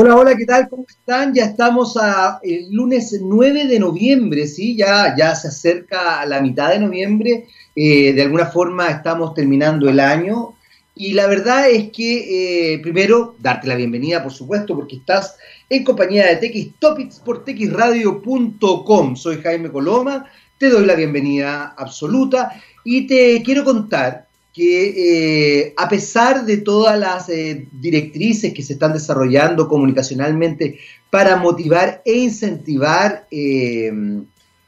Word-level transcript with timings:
Hola, 0.00 0.14
hola, 0.14 0.36
¿qué 0.36 0.46
tal? 0.46 0.68
¿Cómo 0.68 0.84
están? 0.88 1.34
Ya 1.34 1.46
estamos 1.46 1.96
a 1.96 2.38
el 2.44 2.70
lunes 2.70 3.18
9 3.20 3.66
de 3.66 3.80
noviembre, 3.80 4.46
¿sí? 4.46 4.76
Ya, 4.76 5.34
se 5.34 5.48
acerca 5.48 6.20
a 6.20 6.24
la 6.24 6.40
mitad 6.40 6.70
de 6.70 6.78
noviembre. 6.78 7.48
Eh, 7.74 8.12
de 8.12 8.22
alguna 8.22 8.46
forma 8.46 8.86
estamos 8.90 9.34
terminando 9.34 9.88
el 9.88 9.98
año. 9.98 10.54
Y 10.94 11.14
la 11.14 11.26
verdad 11.26 11.68
es 11.68 11.90
que, 11.90 12.74
eh, 12.74 12.78
primero, 12.78 13.34
darte 13.40 13.66
la 13.66 13.74
bienvenida, 13.74 14.22
por 14.22 14.30
supuesto, 14.30 14.76
porque 14.76 14.94
estás 14.94 15.34
en 15.68 15.82
compañía 15.82 16.26
de 16.28 16.36
TX 16.36 16.78
Topics 16.78 17.18
por 17.18 17.44
texradio.com. 17.44 19.16
Soy 19.16 19.42
Jaime 19.42 19.68
Coloma, 19.68 20.26
te 20.58 20.70
doy 20.70 20.86
la 20.86 20.94
bienvenida 20.94 21.74
absoluta 21.76 22.52
y 22.84 23.08
te 23.08 23.42
quiero 23.42 23.64
contar 23.64 24.27
que 24.58 25.60
eh, 25.60 25.74
a 25.76 25.88
pesar 25.88 26.44
de 26.44 26.56
todas 26.56 26.98
las 26.98 27.28
eh, 27.28 27.68
directrices 27.70 28.52
que 28.52 28.64
se 28.64 28.72
están 28.72 28.92
desarrollando 28.92 29.68
comunicacionalmente 29.68 30.80
para 31.10 31.36
motivar 31.36 32.02
e 32.04 32.14
incentivar 32.14 33.28
eh, 33.30 33.92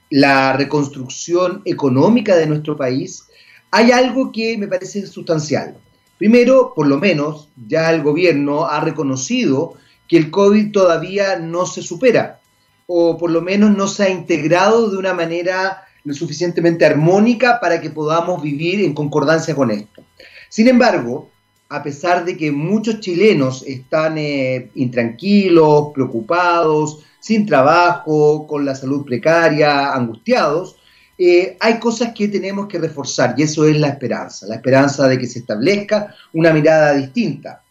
la 0.08 0.52
reconstrucción 0.52 1.62
económica 1.64 2.36
de 2.36 2.46
nuestro 2.46 2.76
país, 2.76 3.24
hay 3.72 3.90
algo 3.90 4.30
que 4.30 4.56
me 4.56 4.68
parece 4.68 5.04
sustancial. 5.08 5.76
Primero, 6.18 6.72
por 6.72 6.86
lo 6.86 6.98
menos, 6.98 7.48
ya 7.66 7.92
el 7.92 8.04
gobierno 8.04 8.66
ha 8.66 8.78
reconocido 8.78 9.74
que 10.06 10.18
el 10.18 10.30
COVID 10.30 10.70
todavía 10.70 11.36
no 11.40 11.66
se 11.66 11.82
supera, 11.82 12.38
o 12.86 13.18
por 13.18 13.32
lo 13.32 13.42
menos 13.42 13.76
no 13.76 13.88
se 13.88 14.04
ha 14.04 14.08
integrado 14.08 14.88
de 14.88 14.98
una 14.98 15.14
manera 15.14 15.82
lo 16.04 16.14
suficientemente 16.14 16.84
armónica 16.84 17.58
para 17.60 17.80
que 17.80 17.90
podamos 17.90 18.42
vivir 18.42 18.80
en 18.84 18.94
concordancia 18.94 19.54
con 19.54 19.70
esto. 19.70 20.02
Sin 20.48 20.68
embargo, 20.68 21.30
a 21.68 21.82
pesar 21.82 22.24
de 22.24 22.36
que 22.36 22.50
muchos 22.50 23.00
chilenos 23.00 23.62
están 23.66 24.18
eh, 24.18 24.70
intranquilos, 24.74 25.92
preocupados, 25.94 27.04
sin 27.20 27.46
trabajo, 27.46 28.46
con 28.46 28.64
la 28.64 28.74
salud 28.74 29.04
precaria, 29.04 29.92
angustiados, 29.92 30.76
eh, 31.16 31.56
hay 31.60 31.78
cosas 31.78 32.12
que 32.14 32.28
tenemos 32.28 32.66
que 32.66 32.78
reforzar 32.78 33.34
y 33.36 33.42
eso 33.42 33.66
es 33.66 33.78
la 33.78 33.88
esperanza, 33.88 34.46
la 34.46 34.56
esperanza 34.56 35.06
de 35.06 35.18
que 35.18 35.26
se 35.26 35.40
establezca 35.40 36.14
una 36.32 36.52
mirada 36.52 36.94
distinta. 36.94 37.62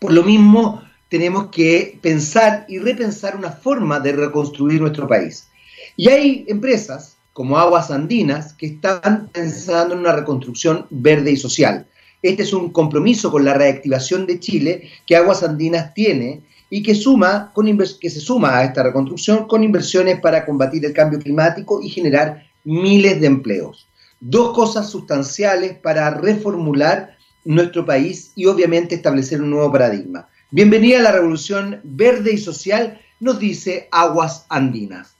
Por 0.00 0.12
lo 0.12 0.24
mismo, 0.24 0.82
tenemos 1.08 1.46
que 1.46 1.98
pensar 2.02 2.66
y 2.68 2.78
repensar 2.78 3.36
una 3.36 3.52
forma 3.52 4.00
de 4.00 4.12
reconstruir 4.12 4.80
nuestro 4.80 5.06
país. 5.06 5.48
Y 5.96 6.08
hay 6.08 6.44
empresas 6.48 7.13
como 7.34 7.58
Aguas 7.58 7.90
Andinas, 7.90 8.54
que 8.54 8.66
están 8.66 9.28
pensando 9.32 9.94
en 9.94 10.00
una 10.00 10.12
reconstrucción 10.12 10.86
verde 10.88 11.32
y 11.32 11.36
social. 11.36 11.86
Este 12.22 12.44
es 12.44 12.52
un 12.54 12.70
compromiso 12.70 13.30
con 13.30 13.44
la 13.44 13.54
reactivación 13.54 14.24
de 14.24 14.40
Chile 14.40 14.88
que 15.04 15.16
Aguas 15.16 15.42
Andinas 15.42 15.92
tiene 15.92 16.42
y 16.70 16.82
que, 16.82 16.94
suma 16.94 17.50
con 17.52 17.66
que 18.00 18.08
se 18.08 18.20
suma 18.20 18.56
a 18.56 18.64
esta 18.64 18.84
reconstrucción 18.84 19.46
con 19.46 19.64
inversiones 19.64 20.20
para 20.20 20.46
combatir 20.46 20.86
el 20.86 20.92
cambio 20.92 21.18
climático 21.18 21.82
y 21.82 21.88
generar 21.90 22.46
miles 22.62 23.20
de 23.20 23.26
empleos. 23.26 23.88
Dos 24.20 24.54
cosas 24.54 24.88
sustanciales 24.88 25.76
para 25.76 26.10
reformular 26.10 27.16
nuestro 27.44 27.84
país 27.84 28.30
y 28.36 28.46
obviamente 28.46 28.94
establecer 28.94 29.42
un 29.42 29.50
nuevo 29.50 29.72
paradigma. 29.72 30.28
Bienvenida 30.52 31.00
a 31.00 31.02
la 31.02 31.12
revolución 31.12 31.80
verde 31.82 32.32
y 32.32 32.38
social, 32.38 33.00
nos 33.18 33.40
dice 33.40 33.88
Aguas 33.90 34.46
Andinas. 34.48 35.16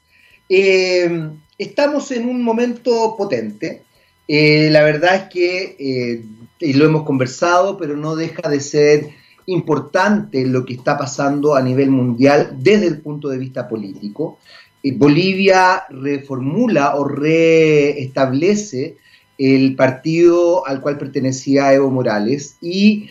Eh, 0.48 1.30
estamos 1.58 2.10
en 2.10 2.28
un 2.28 2.42
momento 2.42 3.14
potente. 3.16 3.82
Eh, 4.26 4.68
la 4.70 4.82
verdad 4.82 5.14
es 5.16 5.22
que, 5.24 5.76
eh, 5.78 6.24
y 6.60 6.72
lo 6.72 6.86
hemos 6.86 7.04
conversado, 7.04 7.76
pero 7.76 7.96
no 7.96 8.16
deja 8.16 8.48
de 8.48 8.60
ser 8.60 9.10
importante 9.46 10.46
lo 10.46 10.64
que 10.64 10.74
está 10.74 10.96
pasando 10.96 11.54
a 11.54 11.62
nivel 11.62 11.90
mundial 11.90 12.56
desde 12.58 12.86
el 12.86 13.00
punto 13.00 13.28
de 13.28 13.38
vista 13.38 13.68
político. 13.68 14.38
Eh, 14.82 14.92
Bolivia 14.96 15.84
reformula 15.90 16.96
o 16.96 17.04
reestablece 17.04 18.96
el 19.36 19.74
partido 19.74 20.66
al 20.66 20.80
cual 20.80 20.96
pertenecía 20.96 21.72
Evo 21.72 21.90
Morales 21.90 22.56
y 22.60 23.10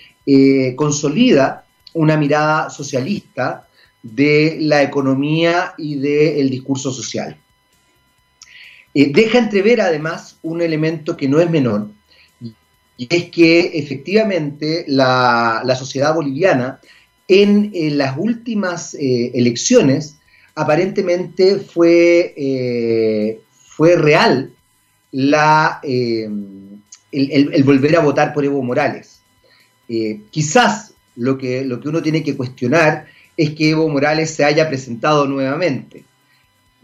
consolida 0.77 1.65
una 1.93 2.15
mirada 2.15 2.69
socialista 2.69 3.67
de 4.01 4.55
la 4.61 4.81
economía 4.81 5.73
y 5.77 5.95
del 5.95 6.49
discurso 6.49 6.93
social. 6.93 7.37
Eh, 8.93 9.11
deja 9.11 9.39
entrever 9.39 9.81
además 9.81 10.37
un 10.43 10.61
elemento 10.61 11.17
que 11.17 11.27
no 11.27 11.39
es 11.39 11.49
menor, 11.49 11.89
y 12.95 13.07
es 13.09 13.31
que 13.31 13.79
efectivamente 13.79 14.85
la, 14.87 15.63
sociedad 15.77 16.13
boliviana 16.13 16.79
en, 17.27 17.71
las 17.97 18.15
últimas 18.17 18.93
eh, 18.93 19.31
elecciones 19.33 20.17
aparentemente 20.53 21.57
fue, 21.57 22.35
eh, 22.37 23.39
fue 23.51 23.95
real 23.95 24.51
la, 25.11 25.79
el, 25.81 27.63
volver 27.65 27.97
a 27.97 28.01
votar 28.01 28.31
por 28.31 28.45
Evo 28.45 28.61
Morales. 28.61 29.21
quizás 30.29 30.93
lo 31.15 31.37
que, 31.37 31.65
lo 31.65 31.79
que 31.79 31.89
uno 31.89 32.01
tiene 32.03 32.23
que 32.23 32.37
cuestionar 32.37 33.07
es 33.35 33.55
que 33.55 33.71
Evo 33.71 33.89
Morales 33.89 34.29
se 34.29 34.45
haya 34.45 34.69
presentado 34.69 35.25
nuevamente 35.25 36.05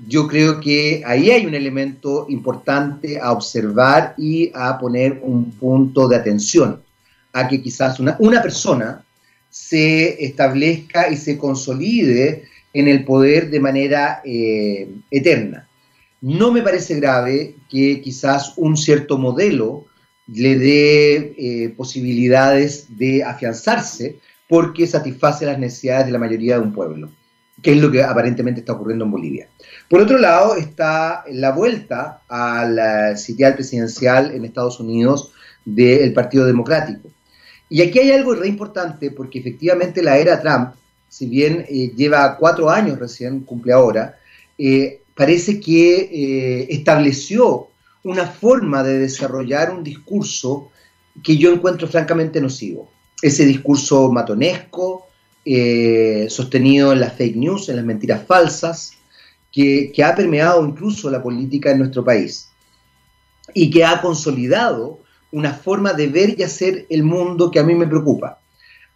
yo 0.07 0.27
creo 0.27 0.59
que 0.59 1.03
ahí 1.05 1.29
hay 1.29 1.45
un 1.45 1.55
elemento 1.55 2.25
importante 2.29 3.19
a 3.19 3.31
observar 3.31 4.13
y 4.17 4.51
a 4.53 4.77
poner 4.77 5.19
un 5.23 5.51
punto 5.51 6.07
de 6.07 6.15
atención, 6.15 6.81
a 7.33 7.47
que 7.47 7.61
quizás 7.61 7.99
una, 7.99 8.15
una 8.19 8.41
persona 8.41 9.03
se 9.49 10.23
establezca 10.23 11.09
y 11.09 11.17
se 11.17 11.37
consolide 11.37 12.43
en 12.73 12.87
el 12.87 13.03
poder 13.03 13.49
de 13.49 13.59
manera 13.59 14.21
eh, 14.23 14.89
eterna. 15.09 15.67
No 16.21 16.51
me 16.51 16.61
parece 16.61 16.95
grave 16.99 17.55
que 17.69 18.01
quizás 18.01 18.53
un 18.57 18.77
cierto 18.77 19.17
modelo 19.17 19.85
le 20.27 20.57
dé 20.57 21.33
eh, 21.37 21.69
posibilidades 21.75 22.85
de 22.97 23.23
afianzarse 23.23 24.19
porque 24.47 24.85
satisface 24.85 25.45
las 25.45 25.57
necesidades 25.57 26.07
de 26.07 26.11
la 26.11 26.19
mayoría 26.19 26.55
de 26.55 26.61
un 26.61 26.73
pueblo, 26.73 27.11
que 27.61 27.71
es 27.71 27.77
lo 27.77 27.91
que 27.91 28.03
aparentemente 28.03 28.61
está 28.61 28.73
ocurriendo 28.73 29.05
en 29.05 29.11
Bolivia. 29.11 29.47
Por 29.89 30.01
otro 30.01 30.17
lado 30.17 30.55
está 30.55 31.23
la 31.31 31.51
vuelta 31.51 32.21
al 32.27 33.17
sitial 33.17 33.55
presidencial 33.55 34.31
en 34.31 34.45
Estados 34.45 34.79
Unidos 34.79 35.31
del 35.65 36.13
Partido 36.13 36.45
Democrático. 36.45 37.09
Y 37.69 37.81
aquí 37.81 37.99
hay 37.99 38.11
algo 38.11 38.33
re 38.33 38.47
importante 38.47 39.11
porque 39.11 39.39
efectivamente 39.39 40.01
la 40.01 40.17
era 40.17 40.41
Trump, 40.41 40.73
si 41.07 41.27
bien 41.27 41.65
eh, 41.69 41.91
lleva 41.95 42.35
cuatro 42.37 42.69
años 42.69 42.97
recién, 42.97 43.41
cumple 43.41 43.73
ahora, 43.73 44.17
eh, 44.57 45.01
parece 45.15 45.59
que 45.59 45.99
eh, 46.01 46.67
estableció 46.69 47.67
una 48.03 48.25
forma 48.25 48.83
de 48.83 48.99
desarrollar 48.99 49.71
un 49.71 49.83
discurso 49.83 50.71
que 51.23 51.37
yo 51.37 51.51
encuentro 51.51 51.87
francamente 51.87 52.41
nocivo. 52.41 52.89
Ese 53.21 53.45
discurso 53.45 54.11
matonesco, 54.11 55.08
sostenido 56.29 56.93
en 56.93 56.99
las 56.99 57.13
fake 57.13 57.35
news, 57.35 57.69
en 57.69 57.77
las 57.77 57.85
mentiras 57.85 58.25
falsas, 58.25 58.99
que, 59.51 60.03
ha 60.03 60.15
permeado 60.15 60.65
incluso 60.65 61.09
la 61.09 61.21
política 61.21 61.71
en 61.71 61.79
nuestro 61.79 62.03
país 62.03 62.49
y 63.53 63.69
que 63.69 63.83
ha 63.83 64.01
consolidado 64.01 64.99
una 65.31 65.53
forma 65.53 65.93
de 65.93 66.07
ver 66.07 66.35
y 66.37 66.43
hacer 66.43 66.85
el 66.89 67.03
mundo 67.03 67.51
que 67.51 67.59
a 67.59 67.63
mí 67.63 67.75
me 67.75 67.87
preocupa. 67.87 68.39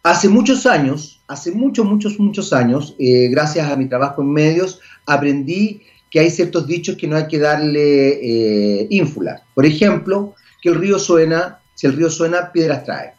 Hace 0.04 0.30
muchos 0.30 0.66
años, 0.66 1.22
hace 1.28 1.52
muchos, 1.52 1.86
muchos, 1.86 2.20
muchos 2.20 2.54
años, 2.54 2.96
eh, 3.00 3.30
gracias 3.30 3.70
a 3.70 3.76
mi 3.76 3.88
trabajo 3.88 4.22
en 4.22 4.32
medios, 4.32 4.80
aprendí 5.06 5.82
que 6.10 6.20
hay 6.20 6.30
ciertos 6.30 6.68
dichos 6.68 6.98
que 6.98 7.08
no 7.08 7.16
hay 7.16 7.28
que 7.28 7.40
darle 7.40 8.82
eh, 8.82 8.88
ínfula. 8.90 9.44
Por 9.56 9.66
ejemplo, 9.66 10.36
que 10.62 10.70
el 10.70 10.76
río 10.76 11.00
suena, 11.00 11.60
si 11.74 11.88
el 11.88 11.94
río 11.94 12.10
suena, 12.10 12.52
piedras 12.52 12.84
trae. 12.84 13.14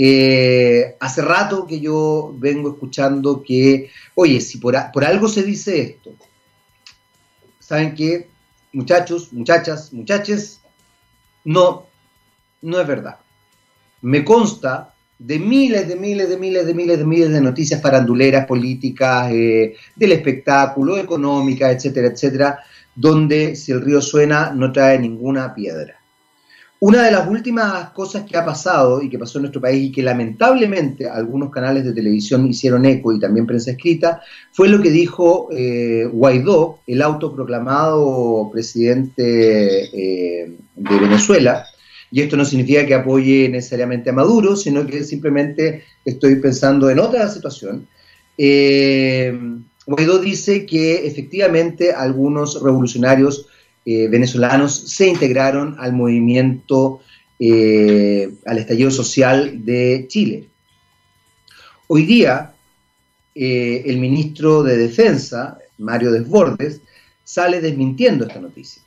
Eh, 0.00 0.94
hace 1.00 1.22
rato 1.22 1.66
que 1.66 1.80
yo 1.80 2.32
vengo 2.38 2.70
escuchando 2.70 3.42
que, 3.42 3.90
oye, 4.14 4.40
si 4.40 4.58
por, 4.58 4.76
algo 4.76 5.28
se 5.28 5.42
dice 5.42 5.80
esto, 5.80 6.12
saben 7.58 7.96
que, 7.96 8.28
muchachos, 8.72 9.32
muchachas, 9.32 9.92
muchaches, 9.92 10.60
no, 11.44 11.86
no 12.62 12.80
es 12.80 12.86
verdad. 12.86 13.18
Me 14.02 14.24
consta 14.24 14.94
de 15.18 15.40
miles, 15.40 15.88
de 15.88 15.96
miles, 15.96 16.28
de 16.28 16.36
miles, 16.36 16.64
de 16.64 16.74
miles, 16.74 16.98
de 17.00 17.04
miles 17.04 17.32
de 17.32 17.40
noticias 17.40 17.82
faranduleras, 17.82 18.46
políticas, 18.46 19.32
eh, 19.32 19.74
del 19.96 20.12
espectáculo, 20.12 20.96
económica, 20.96 21.72
etcétera, 21.72 22.06
etcétera, 22.06 22.60
donde 22.94 23.56
si 23.56 23.72
el 23.72 23.80
río 23.80 24.00
suena 24.00 24.52
no 24.52 24.70
trae 24.70 24.96
ninguna 24.96 25.52
piedra. 25.52 25.97
Una 26.80 27.02
de 27.02 27.10
las 27.10 27.28
últimas 27.28 27.90
cosas 27.90 28.24
que 28.24 28.36
ha 28.36 28.44
pasado 28.44 29.02
y 29.02 29.10
que 29.10 29.18
pasó 29.18 29.38
en 29.38 29.42
nuestro 29.42 29.60
país 29.60 29.88
y 29.88 29.92
que 29.92 30.00
lamentablemente 30.00 31.08
algunos 31.08 31.50
canales 31.50 31.84
de 31.84 31.92
televisión 31.92 32.46
hicieron 32.46 32.84
eco 32.84 33.12
y 33.12 33.18
también 33.18 33.46
prensa 33.46 33.72
escrita 33.72 34.22
fue 34.52 34.68
lo 34.68 34.80
que 34.80 34.92
dijo 34.92 35.48
eh, 35.50 36.08
Guaidó, 36.12 36.78
el 36.86 37.02
autoproclamado 37.02 38.48
presidente 38.52 39.86
eh, 39.86 40.56
de 40.76 40.98
Venezuela. 41.00 41.66
Y 42.12 42.20
esto 42.20 42.36
no 42.36 42.44
significa 42.44 42.86
que 42.86 42.94
apoye 42.94 43.48
necesariamente 43.48 44.10
a 44.10 44.12
Maduro, 44.12 44.54
sino 44.54 44.86
que 44.86 45.02
simplemente 45.02 45.82
estoy 46.04 46.36
pensando 46.36 46.88
en 46.90 47.00
otra 47.00 47.28
situación. 47.28 47.88
Eh, 48.38 49.36
Guaidó 49.84 50.20
dice 50.20 50.64
que 50.64 51.08
efectivamente 51.08 51.92
algunos 51.92 52.62
revolucionarios 52.62 53.48
eh, 53.84 54.08
venezolanos 54.08 54.74
se 54.74 55.08
integraron 55.08 55.76
al 55.78 55.92
movimiento, 55.92 57.00
eh, 57.38 58.30
al 58.46 58.58
estallido 58.58 58.90
social 58.90 59.64
de 59.64 60.06
Chile. 60.08 60.48
Hoy 61.86 62.04
día, 62.04 62.52
el 63.34 63.98
ministro 63.98 64.62
de 64.64 64.76
Defensa, 64.76 65.58
Mario 65.78 66.10
Desbordes, 66.12 66.80
sale 67.24 67.60
desmintiendo 67.60 68.26
esta 68.26 68.40
noticia 68.40 68.82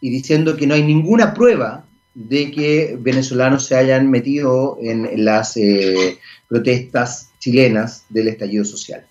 y 0.00 0.10
diciendo 0.10 0.56
que 0.56 0.66
no 0.66 0.74
hay 0.74 0.82
ninguna 0.82 1.34
prueba 1.34 1.86
de 2.14 2.50
que 2.50 2.96
venezolanos 2.98 3.66
se 3.66 3.76
hayan 3.76 4.10
metido 4.10 4.78
en 4.80 5.24
las 5.24 5.56
eh, 5.58 6.18
protestas 6.48 7.30
chilenas 7.38 8.04
del 8.08 8.28
estallido 8.28 8.64
social. 8.64 9.06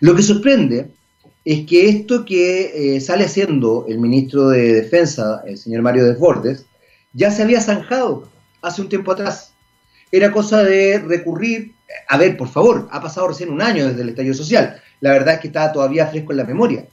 Lo 0.00 0.16
que 0.16 0.22
sorprende 0.22 0.88
es 1.48 1.64
que 1.64 1.88
esto 1.88 2.26
que 2.26 2.96
eh, 2.96 3.00
sale 3.00 3.24
haciendo 3.24 3.86
el 3.88 3.98
ministro 3.98 4.50
de 4.50 4.74
Defensa, 4.74 5.42
el 5.46 5.56
señor 5.56 5.80
Mario 5.80 6.04
Desbordes, 6.04 6.66
ya 7.14 7.30
se 7.30 7.42
había 7.42 7.62
zanjado 7.62 8.28
hace 8.60 8.82
un 8.82 8.90
tiempo 8.90 9.12
atrás. 9.12 9.54
Era 10.12 10.30
cosa 10.30 10.62
de 10.62 10.98
recurrir, 10.98 11.72
a 12.06 12.18
ver, 12.18 12.36
por 12.36 12.50
favor, 12.50 12.86
ha 12.92 13.00
pasado 13.00 13.28
recién 13.28 13.48
un 13.48 13.62
año 13.62 13.88
desde 13.88 14.02
el 14.02 14.10
estallido 14.10 14.34
social. 14.34 14.78
La 15.00 15.12
verdad 15.12 15.36
es 15.36 15.40
que 15.40 15.46
está 15.46 15.72
todavía 15.72 16.08
fresco 16.08 16.32
en 16.32 16.36
la 16.36 16.44
memoria. 16.44 16.84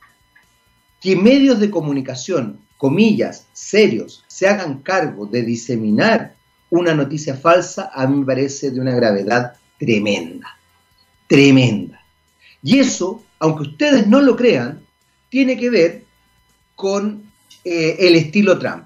Que 1.02 1.18
medios 1.18 1.60
de 1.60 1.70
comunicación 1.70 2.62
comillas, 2.78 3.48
serios, 3.52 4.24
se 4.28 4.48
hagan 4.48 4.84
cargo 4.84 5.26
de 5.26 5.42
diseminar 5.42 6.34
una 6.70 6.96
noticia 6.96 7.36
falsa, 7.36 7.92
a 7.94 8.08
mí 8.08 8.20
me 8.20 8.26
parece 8.26 8.72
de 8.72 8.80
una 8.80 8.96
gravedad 8.96 9.52
tremenda, 9.78 10.58
tremenda. 11.28 12.05
Y 12.66 12.80
eso, 12.80 13.24
aunque 13.38 13.62
ustedes 13.62 14.08
no 14.08 14.22
lo 14.22 14.36
crean, 14.36 14.82
tiene 15.30 15.56
que 15.56 15.70
ver 15.70 16.04
con 16.76 17.22
eh, 17.64 17.96
el 18.00 18.16
estilo 18.16 18.58
Trump. 18.58 18.86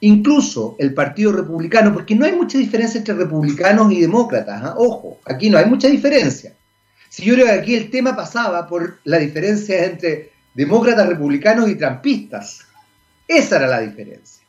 Incluso 0.00 0.76
el 0.78 0.92
Partido 0.92 1.32
Republicano, 1.32 1.94
porque 1.94 2.14
no 2.14 2.26
hay 2.26 2.32
mucha 2.32 2.58
diferencia 2.58 2.98
entre 2.98 3.14
republicanos 3.14 3.90
y 3.90 4.02
demócratas, 4.02 4.62
¿ah? 4.62 4.74
ojo, 4.76 5.18
aquí 5.24 5.48
no 5.48 5.56
hay 5.56 5.64
mucha 5.64 5.88
diferencia. 5.88 6.54
Si 7.08 7.24
yo 7.24 7.32
creo 7.32 7.46
que 7.46 7.52
aquí 7.52 7.74
el 7.74 7.90
tema 7.90 8.14
pasaba 8.14 8.68
por 8.68 8.98
la 9.04 9.16
diferencia 9.16 9.86
entre 9.86 10.32
demócratas, 10.52 11.08
republicanos 11.08 11.70
y 11.70 11.76
trampistas. 11.76 12.66
Esa 13.26 13.56
era 13.56 13.66
la 13.66 13.80
diferencia. 13.80 14.44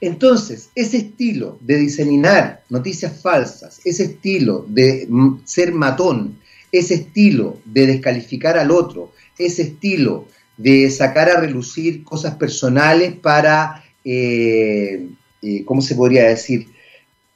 Entonces, 0.00 0.70
ese 0.76 0.98
estilo 0.98 1.58
de 1.60 1.76
diseminar 1.76 2.62
noticias 2.68 3.20
falsas, 3.20 3.80
ese 3.84 4.04
estilo 4.04 4.64
de 4.68 5.08
ser 5.44 5.72
matón, 5.72 6.38
ese 6.78 6.94
estilo 6.94 7.60
de 7.64 7.86
descalificar 7.86 8.58
al 8.58 8.72
otro, 8.72 9.12
ese 9.38 9.62
estilo 9.62 10.26
de 10.56 10.90
sacar 10.90 11.28
a 11.28 11.40
relucir 11.40 12.02
cosas 12.02 12.34
personales 12.34 13.14
para, 13.14 13.84
eh, 14.04 15.06
eh, 15.40 15.64
¿cómo 15.64 15.80
se 15.80 15.94
podría 15.94 16.24
decir? 16.24 16.66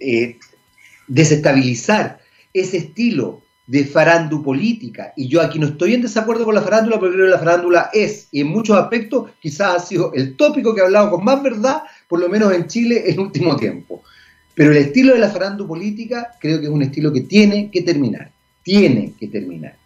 Eh, 0.01 0.39
desestabilizar 1.07 2.19
ese 2.53 2.79
estilo 2.79 3.43
de 3.69 3.85
política 4.43 5.13
Y 5.15 5.29
yo 5.29 5.43
aquí 5.43 5.59
no 5.59 5.67
estoy 5.67 5.95
en 5.95 6.03
desacuerdo 6.03 6.45
con 6.45 6.55
la 6.55 6.63
farándula, 6.63 6.99
porque 6.99 7.15
creo 7.15 7.27
que 7.27 7.33
la 7.33 7.39
farándula 7.39 7.91
es, 7.93 8.29
y 8.33 8.41
en 8.41 8.49
muchos 8.49 8.77
aspectos, 8.77 9.31
quizás 9.41 9.77
ha 9.77 9.87
sido 9.87 10.13
el 10.15 10.37
tópico 10.37 10.75
que 10.75 10.81
he 10.81 10.85
hablado 10.85 11.11
con 11.11 11.23
más 11.23 11.43
verdad, 11.43 11.83
por 12.09 12.19
lo 12.19 12.29
menos 12.29 12.53
en 12.53 12.67
Chile, 12.67 13.05
en 13.07 13.21
último 13.21 13.57
tiempo. 13.57 14.03
Pero 14.55 14.73
el 14.73 14.79
estilo 14.79 15.13
de 15.13 15.21
la 15.21 15.31
política 15.69 16.33
creo 16.41 16.59
que 16.59 16.67
es 16.67 16.73
un 16.73 16.83
estilo 16.83 17.13
que 17.13 17.21
tiene 17.21 17.71
que 17.71 17.83
terminar. 17.83 18.33
Tiene 18.69 19.15
que 19.19 19.29
terminar. 19.29 19.77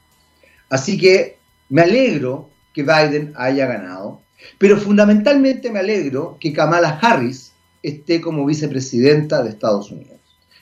Así 0.68 0.98
que 0.98 1.36
me 1.68 1.82
alegro 1.82 2.50
que 2.74 2.82
Biden 2.82 3.32
haya 3.36 3.66
ganado, 3.66 4.22
pero 4.58 4.76
fundamentalmente 4.76 5.70
me 5.70 5.78
alegro 5.78 6.36
que 6.40 6.52
Kamala 6.52 6.98
Harris 7.00 7.52
esté 7.80 8.20
como 8.20 8.44
vicepresidenta 8.44 9.40
de 9.40 9.50
Estados 9.50 9.92
Unidos. 9.92 10.18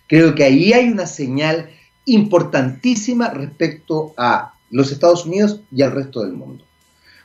Creo 0.06 0.34
que 0.34 0.44
ahí 0.44 0.75
hay 0.75 0.90
una 0.90 1.06
señal 1.06 1.70
importantísima 2.05 3.31
respecto 3.31 4.12
a 4.19 4.52
los 4.70 4.93
Estados 4.93 5.25
Unidos 5.25 5.62
y 5.73 5.81
al 5.81 5.93
resto 5.93 6.20
del 6.20 6.34
mundo. 6.34 6.62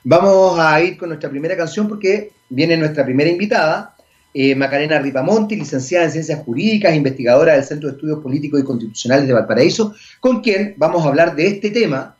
Vamos 0.05 0.57
a 0.57 0.79
ir 0.79 0.97
con 0.97 1.09
nuestra 1.09 1.29
primera 1.29 1.57
canción 1.57 1.89
porque 1.89 2.31
viene 2.47 2.77
nuestra 2.77 3.03
primera 3.03 3.29
invitada, 3.29 3.94
eh, 4.37 4.53
Macarena 4.53 4.99
Ripamonti, 4.99 5.55
licenciada 5.55 6.03
en 6.03 6.11
Ciencias 6.11 6.43
Jurídicas, 6.43 6.93
investigadora 6.93 7.53
del 7.53 7.63
Centro 7.63 7.87
de 7.87 7.95
Estudios 7.95 8.19
Políticos 8.19 8.59
y 8.59 8.65
Constitucionales 8.65 9.27
de 9.27 9.33
Valparaíso, 9.33 9.95
con 10.19 10.41
quien 10.41 10.73
vamos 10.75 11.05
a 11.05 11.07
hablar 11.07 11.37
de 11.37 11.47
este 11.47 11.69
tema, 11.69 12.17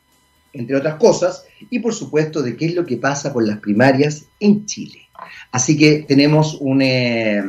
entre 0.53 0.77
otras 0.77 0.95
cosas, 0.95 1.45
y 1.69 1.79
por 1.79 1.93
supuesto 1.93 2.41
de 2.41 2.55
qué 2.55 2.67
es 2.67 2.75
lo 2.75 2.85
que 2.85 2.95
pasa 2.95 3.33
con 3.33 3.45
las 3.45 3.59
primarias 3.59 4.27
en 4.39 4.65
Chile. 4.65 5.09
Así 5.51 5.75
que 5.75 6.05
tenemos 6.07 6.55
un, 6.61 6.81
eh, 6.81 7.43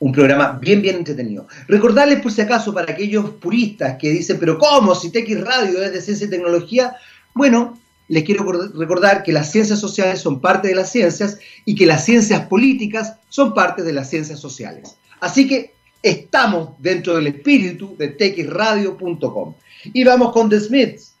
un 0.00 0.12
programa 0.12 0.58
bien, 0.60 0.82
bien 0.82 0.96
entretenido. 0.96 1.46
Recordarles 1.68 2.20
por 2.20 2.32
si 2.32 2.40
acaso 2.40 2.74
para 2.74 2.92
aquellos 2.92 3.30
puristas 3.34 3.98
que 4.00 4.10
dicen, 4.10 4.38
pero 4.40 4.58
¿cómo? 4.58 4.96
Si 4.96 5.12
TX 5.12 5.42
Radio 5.42 5.80
es 5.84 5.92
de 5.92 6.00
ciencia 6.00 6.26
y 6.26 6.30
tecnología. 6.30 6.96
Bueno, 7.34 7.78
les 8.08 8.24
quiero 8.24 8.50
recordar 8.74 9.22
que 9.22 9.32
las 9.32 9.52
ciencias 9.52 9.78
sociales 9.78 10.20
son 10.20 10.40
parte 10.40 10.68
de 10.68 10.74
las 10.74 10.90
ciencias 10.90 11.38
y 11.64 11.74
que 11.74 11.86
las 11.86 12.04
ciencias 12.04 12.46
políticas 12.46 13.14
son 13.28 13.54
parte 13.54 13.82
de 13.82 13.92
las 13.92 14.08
ciencias 14.08 14.40
sociales. 14.40 14.96
Así 15.20 15.46
que 15.46 15.74
estamos 16.02 16.70
dentro 16.78 17.16
del 17.16 17.28
espíritu 17.28 17.94
de 17.98 18.08
txradio.com. 18.08 19.54
Y 19.92 20.04
vamos 20.04 20.32
con 20.32 20.48
The 20.48 20.60
Smiths. 20.60 21.14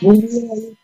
Muy 0.00 0.20
bien, 0.20 0.76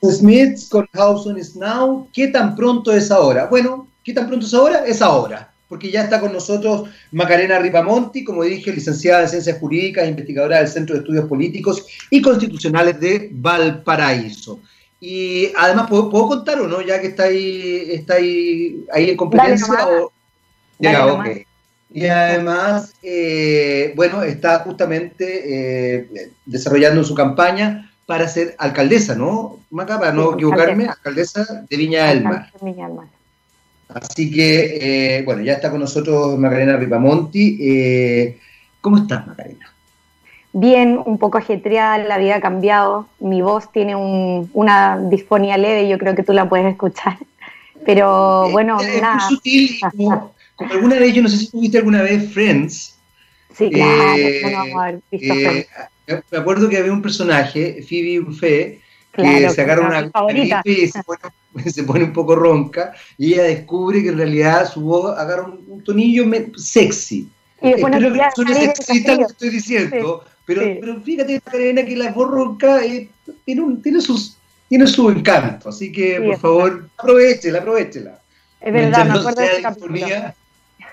The 0.00 0.12
Smiths 0.12 0.68
con 0.68 0.86
House 0.92 1.26
on 1.26 1.38
is 1.38 1.56
Now. 1.56 2.08
¿Qué 2.12 2.28
tan 2.28 2.56
pronto 2.56 2.92
es 2.92 3.10
ahora? 3.10 3.46
Bueno, 3.46 3.88
¿qué 4.04 4.12
tan 4.12 4.26
pronto 4.26 4.46
es 4.46 4.54
ahora? 4.54 4.84
Es 4.86 5.00
ahora 5.00 5.50
porque 5.70 5.88
ya 5.88 6.02
está 6.02 6.20
con 6.20 6.32
nosotros 6.32 6.90
Macarena 7.12 7.60
Ripamonti, 7.60 8.24
como 8.24 8.42
dije, 8.42 8.72
licenciada 8.72 9.22
en 9.22 9.28
Ciencias 9.28 9.58
Jurídicas, 9.60 10.08
investigadora 10.08 10.58
del 10.58 10.66
Centro 10.66 10.96
de 10.96 11.02
Estudios 11.02 11.26
Políticos 11.26 11.86
y 12.10 12.20
Constitucionales 12.20 12.98
de 12.98 13.30
Valparaíso. 13.32 14.58
Y 15.00 15.50
además, 15.56 15.88
¿puedo, 15.88 16.10
contar 16.10 16.60
o 16.60 16.68
no? 16.68 16.82
Ya 16.82 17.00
que 17.00 17.08
está 17.08 17.24
ahí, 17.24 17.86
está 17.90 18.14
ahí, 18.14 18.84
ahí 18.92 19.10
en 19.10 19.16
competencia. 19.16 19.88
O... 19.88 20.12
Y 21.92 22.06
además, 22.06 22.94
eh, 23.02 23.92
bueno, 23.96 24.22
está 24.22 24.60
justamente 24.60 25.98
eh, 25.98 26.30
desarrollando 26.44 27.02
su 27.02 27.14
campaña 27.14 27.90
para 28.06 28.28
ser 28.28 28.54
alcaldesa, 28.58 29.14
¿no? 29.14 29.60
Maca, 29.70 29.98
para 29.98 30.12
no 30.12 30.34
equivocarme, 30.34 30.86
alcaldesa 30.86 31.64
de 31.68 31.76
Viña 31.76 32.08
del 32.08 32.22
Mar. 32.24 32.50
Viña 32.60 32.86
del 32.86 32.96
Mar. 32.96 33.06
Así 33.88 34.30
que, 34.30 35.18
eh, 35.18 35.22
bueno, 35.22 35.42
ya 35.42 35.54
está 35.54 35.70
con 35.70 35.80
nosotros 35.80 36.38
Macarena 36.38 36.76
Ripamonti. 36.76 37.58
Eh, 37.60 38.38
¿Cómo 38.80 38.98
estás, 38.98 39.26
Macarena? 39.26 39.72
Bien, 40.52 41.00
un 41.04 41.18
poco 41.18 41.38
ajetreada, 41.38 41.98
la 41.98 42.18
vida 42.18 42.36
ha 42.36 42.40
cambiado. 42.40 43.06
Mi 43.20 43.40
voz 43.40 43.70
tiene 43.72 43.94
una 43.94 44.98
disfonía 44.98 45.56
leve, 45.56 45.88
yo 45.88 45.98
creo 45.98 46.14
que 46.14 46.22
tú 46.22 46.32
la 46.32 46.48
puedes 46.48 46.66
escuchar. 46.66 47.18
Pero 47.86 48.46
eh, 48.46 48.52
bueno, 48.52 48.80
es 48.80 49.00
nada. 49.00 49.14
Muy 49.14 49.36
sutil, 49.36 49.80
como, 49.80 50.34
alguna 50.70 50.96
vez, 50.96 51.14
yo 51.14 51.22
no 51.22 51.28
sé 51.28 51.36
si 51.38 51.50
tuviste 51.50 51.78
alguna 51.78 52.02
vez 52.02 52.32
Friends. 52.32 52.96
Sí, 53.54 53.70
claro, 53.70 54.22
no 54.42 54.52
vamos 54.52 54.76
a 54.76 54.82
haber 54.82 55.00
visto 55.10 55.34
Friends. 55.34 55.68
Me 56.30 56.38
acuerdo 56.38 56.68
que 56.68 56.76
había 56.76 56.92
un 56.92 57.02
personaje, 57.02 57.84
Phoebe 57.88 58.20
Buffet, 58.20 58.80
que 59.12 59.50
se 59.50 59.62
agarra 59.62 59.86
una, 59.86 60.22
una 60.22 60.62
y 60.64 60.88
se 60.88 61.02
pone 61.04 61.20
se 61.70 61.82
pone 61.84 62.04
un 62.04 62.12
poco 62.12 62.36
ronca 62.36 62.92
y 63.18 63.34
ella 63.34 63.44
descubre 63.44 64.02
que 64.02 64.10
en 64.10 64.18
realidad 64.18 64.70
su 64.70 64.82
voz 64.82 65.18
agarra 65.18 65.44
un, 65.44 65.82
tonillo 65.84 66.24
sexy. 66.56 67.28
Y 67.62 67.72
después 67.72 67.92
no 67.92 68.14
sexy 68.44 69.04
lo 69.04 69.16
que 69.18 69.22
estoy 69.24 69.50
diciendo, 69.50 70.24
pero, 70.54 70.80
pero 70.80 71.00
fíjate, 71.00 71.40
Karina, 71.40 71.84
que 71.84 71.96
la 71.96 72.10
voz 72.10 72.30
ronca 72.30 72.84
eh, 72.84 73.08
tiene, 73.44 73.76
tiene, 73.82 74.00
sus, 74.00 74.36
tiene 74.68 74.86
su 74.86 75.08
encanto, 75.10 75.68
así 75.68 75.92
que 75.92 76.20
por 76.20 76.38
favor, 76.38 76.88
aprovechela, 76.98 77.60
aprovechela. 77.60 78.18
Es 78.60 78.72
verdad, 78.72 79.06
me 79.06 79.18
acuerdo 79.18 79.40
de 79.40 79.46
ese 79.46 80.34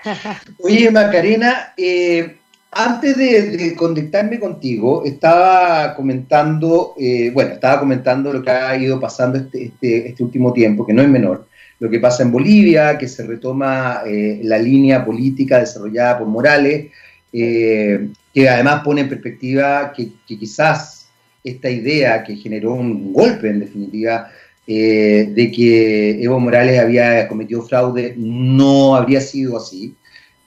Oye, 0.62 0.90
Macarena, 0.90 1.72
eh, 1.76 2.36
antes 2.70 3.16
de, 3.16 3.74
conectarme 3.76 4.38
contigo, 4.38 5.02
estaba 5.04 5.94
comentando, 5.94 6.94
eh, 6.98 7.30
bueno, 7.32 7.54
estaba 7.54 7.80
comentando 7.80 8.32
lo 8.32 8.42
que 8.42 8.50
ha 8.50 8.76
ido 8.76 9.00
pasando 9.00 9.38
este, 9.38 9.64
este, 9.64 10.08
este, 10.08 10.22
último 10.22 10.52
tiempo, 10.52 10.86
que 10.86 10.92
no 10.92 11.02
es 11.02 11.08
menor, 11.08 11.48
lo 11.80 11.90
que 11.90 11.98
pasa 11.98 12.22
en 12.22 12.30
Bolivia, 12.30 12.96
que 12.96 13.08
se 13.08 13.26
retoma 13.26 14.02
eh, 14.06 14.40
la 14.44 14.58
línea 14.58 15.04
política 15.04 15.58
desarrollada 15.58 16.18
por 16.18 16.28
Morales, 16.28 16.92
eh, 17.32 18.08
que 18.32 18.48
además 18.48 18.82
pone 18.84 19.02
en 19.02 19.08
perspectiva 19.08 19.92
que, 19.96 20.10
quizás 20.26 21.08
esta 21.44 21.70
idea 21.70 22.24
que 22.24 22.36
generó 22.36 22.74
un 22.74 23.12
golpe, 23.12 23.48
en 23.48 23.60
definitiva, 23.60 24.30
de 24.66 25.50
que 25.56 26.22
Evo 26.22 26.38
Morales 26.38 26.78
había 26.78 27.26
cometido 27.26 27.62
fraude, 27.62 28.14
no 28.18 28.96
habría 28.96 29.18
sido 29.22 29.56
así. 29.56 29.94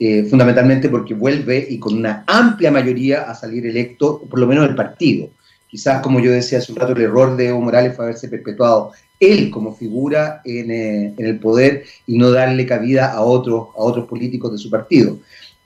Eh, 0.04 0.24
fundamentalmente 0.24 0.90
porque 0.90 1.14
vuelve 1.14 1.64
y 1.70 1.78
con 1.78 1.94
una 1.94 2.24
amplia 2.26 2.72
mayoría 2.72 3.30
a 3.30 3.36
salir 3.36 3.68
electo, 3.68 4.20
por 4.28 4.40
lo 4.40 4.48
menos 4.48 4.68
el 4.68 4.74
partido, 4.74 5.30
Quizás, 5.68 6.02
como 6.02 6.20
yo 6.20 6.32
decía 6.32 6.58
hace 6.58 6.72
un 6.72 6.80
rato, 6.80 6.94
el 6.94 7.04
error 7.04 7.38
de 7.38 7.50
Evo 7.50 7.62
Morales 7.62 7.96
fue 7.96 8.06
haberse 8.06 8.28
perpetuado 8.28 8.94
él 9.20 9.52
como 9.52 9.76
figura 9.76 10.42
en, 10.44 10.72
eh, 10.72 11.14
en, 11.16 11.26
el 11.26 11.40
poder 11.40 11.84
y 12.08 12.18
no 12.18 12.32
darle 12.32 12.66
cabida 12.66 13.14
a 13.14 13.22
otros, 13.22 13.68
a 13.78 13.80
otros 13.80 14.08
políticos 14.08 14.52
de 14.52 14.58
su 14.58 14.72
partido. 14.72 15.20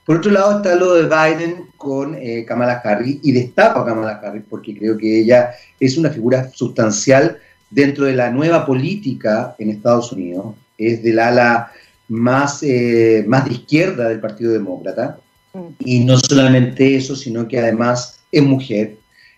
Por 0.06 0.18
otro 0.18 0.32
lado 0.32 0.58
está 0.58 0.76
lo 0.76 0.94
de 0.94 1.04
Biden 1.04 1.66
con 1.78 2.16
eh, 2.16 2.46
Kamala 2.48 2.82
Harris 2.84 3.18
y 3.24 3.32
destaco 3.32 3.80
a 3.80 3.86
Kamala 3.86 4.22
Harris 4.24 4.44
porque 4.48 4.78
creo 4.78 4.98
que 4.98 5.22
ella 5.22 5.52
es 5.80 5.98
una 5.98 6.12
figura 6.12 6.52
sustancial 6.54 7.40
dentro 7.72 8.06
de 8.06 8.14
la 8.14 8.30
nueva 8.30 8.68
política 8.68 9.56
en 9.58 9.72
Estados 9.72 10.12
Unidos. 10.12 10.54
Es 10.78 11.02
del 11.02 11.18
ala 11.18 11.72
más, 12.08 12.62
eh, 12.62 13.26
más 13.28 13.46
de 13.46 13.54
izquierda 13.54 14.10
del 14.10 14.20
Partido 14.20 14.54
Demócrata. 14.54 15.18
Mm. 15.54 15.60
Y 15.80 16.00
no 16.02 16.20
solamente 16.20 16.96
eso, 16.96 17.16
sino 17.16 17.48
que 17.48 17.58
además 17.58 18.20
es 18.32 18.44
mujer, 18.44 18.98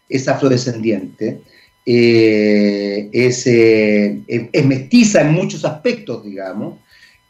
es 0.10 0.28
afrodescendiente, 0.28 1.40
eh, 1.86 3.10
es, 3.14 3.48
es 3.48 4.66
mestiza 4.66 5.22
en 5.22 5.32
muchos 5.32 5.64
aspectos, 5.64 6.26
digamos, 6.26 6.80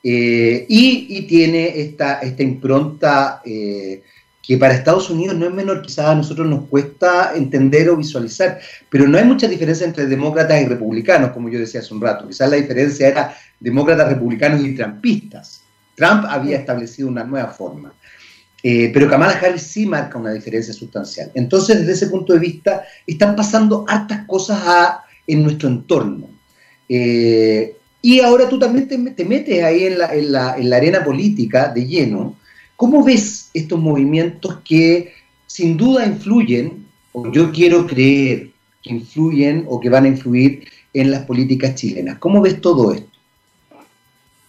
eh, 0.10 0.66
y, 0.70 1.24
tiene 1.24 1.82
esta, 1.82 2.22
impronta 2.40 3.42
eh, 3.44 4.04
que 4.42 4.58
para 4.58 4.74
Estados 4.74 5.10
Unidos 5.10 5.36
no 5.36 5.48
es 5.48 5.54
menor, 5.54 5.82
quizás 5.82 6.06
a 6.06 6.16
nosotros 6.16 6.48
nos 6.48 6.64
cuesta 6.70 7.34
entender 7.36 7.90
o 7.90 7.98
visualizar, 7.98 8.58
pero 8.90 9.06
no 9.06 9.18
hay 9.18 9.26
mucha 9.26 9.50
diferencia 9.50 9.86
entre 9.86 10.06
demócratas 10.06 10.62
y 10.62 10.66
republicanos, 10.66 11.32
como 11.32 11.50
yo 11.50 11.60
decía 11.60 11.82
hace 11.82 11.94
un 11.94 12.00
rato. 12.00 12.26
Quizás 12.26 12.50
la 12.50 12.56
diferencia 12.56 13.06
era 13.06 13.36
demócratas, 13.60 14.08
republicanos 14.08 14.64
y 14.64 14.74
trampistas. 14.76 15.64
Trump 15.96 16.24
había 16.30 16.56
establecido 16.56 17.10
una 17.10 17.26
nueva 17.26 17.50
forma. 17.50 17.92
Eh, 18.64 18.90
pero 18.94 19.10
Kamala 19.10 19.34
Harris 19.34 19.64
sí 19.64 19.86
marca 19.86 20.18
una 20.18 20.32
diferencia 20.32 20.74
sustancial. 20.74 21.32
Entonces, 21.36 21.80
desde 21.80 21.92
ese 21.92 22.08
punto 22.08 22.32
de 22.32 22.40
vista, 22.40 22.86
están 23.06 23.36
pasando 23.36 23.84
hartas 23.86 24.26
cosas 24.26 25.00
en 25.28 25.44
nuestro 25.44 25.68
entorno. 25.68 26.30
Y 28.08 28.22
ahora 28.22 28.48
tú 28.48 28.58
también 28.58 28.88
te, 28.88 29.26
metes 29.26 29.62
ahí 29.62 29.84
en 29.84 29.98
la, 29.98 30.16
en, 30.16 30.32
la, 30.32 30.56
en 30.58 30.70
la, 30.70 30.78
arena 30.78 31.04
política 31.04 31.68
de 31.68 31.86
lleno. 31.86 32.36
¿Cómo 32.78 33.04
ves 33.04 33.52
estos 33.54 33.78
movimientos 33.78 34.62
que 34.64 35.12
sin 35.46 35.76
duda 35.76 36.06
influyen, 36.06 36.86
o 37.12 37.30
yo 37.34 37.52
quiero 37.52 37.86
creer 37.86 38.52
que 38.82 38.92
influyen 38.92 39.66
o 39.68 39.82
que 39.82 39.90
van 39.90 40.06
a 40.06 40.08
influir 40.08 40.70
en 40.94 41.12
las 41.12 41.26
políticas 41.26 41.76
chilenas? 41.76 42.18
¿Cómo 42.20 42.40
ves 42.40 42.62
todo 42.62 42.94
esto? 42.94 43.10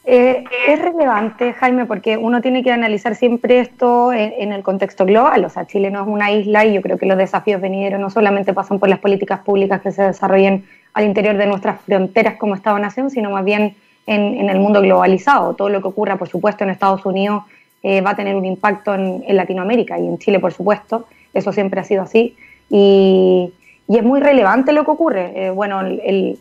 Eh, 0.04 0.44
es 0.68 0.80
relevante, 0.80 1.52
Jaime, 1.52 1.84
porque 1.84 2.16
uno 2.16 2.40
tiene 2.40 2.62
que 2.62 2.70
analizar 2.70 3.16
siempre 3.16 3.58
esto 3.58 4.12
en, 4.12 4.52
el 4.52 4.62
contexto 4.62 5.04
global. 5.04 5.44
O 5.44 5.50
sea, 5.50 5.66
Chile 5.66 5.90
no 5.90 6.02
es 6.02 6.06
una 6.06 6.30
isla 6.30 6.64
y 6.64 6.74
yo 6.74 6.80
creo 6.80 6.96
que 6.96 7.06
los 7.06 7.18
desafíos 7.18 7.60
venideros 7.60 8.00
no 8.00 8.08
solamente 8.08 8.54
pasan 8.54 8.78
por 8.78 8.88
las 8.88 9.00
políticas 9.00 9.40
públicas 9.40 9.82
que 9.82 9.90
se 9.90 10.04
desarrollen 10.04 10.64
al 10.98 11.04
interior 11.04 11.36
de 11.36 11.46
nuestras 11.46 11.80
fronteras 11.82 12.36
como 12.36 12.54
Estado-nación, 12.54 13.10
sino 13.10 13.30
más 13.30 13.44
bien 13.44 13.76
en, 14.06 14.48
el 14.50 14.58
mundo 14.58 14.80
globalizado. 14.80 15.54
Todo 15.54 15.68
lo 15.68 15.80
que 15.80 15.88
ocurra, 15.88 16.16
por 16.16 16.28
supuesto, 16.28 16.64
en 16.64 16.70
Estados 16.70 17.04
Unidos 17.06 17.44
eh, 17.82 18.00
va 18.00 18.10
a 18.10 18.16
tener 18.16 18.34
un 18.34 18.44
impacto 18.44 18.94
en, 18.94 19.24
Latinoamérica 19.28 19.98
y 19.98 20.06
en 20.06 20.18
Chile, 20.18 20.40
por 20.40 20.52
supuesto. 20.52 21.06
Eso 21.32 21.52
siempre 21.52 21.80
ha 21.80 21.84
sido 21.84 22.02
así. 22.02 22.36
Y, 22.68 23.52
es 23.88 24.02
muy 24.02 24.20
relevante 24.20 24.72
lo 24.72 24.84
que 24.84 24.90
ocurre. 24.90 25.32
Eh, 25.34 25.50
bueno, 25.50 25.80
el 25.80 26.38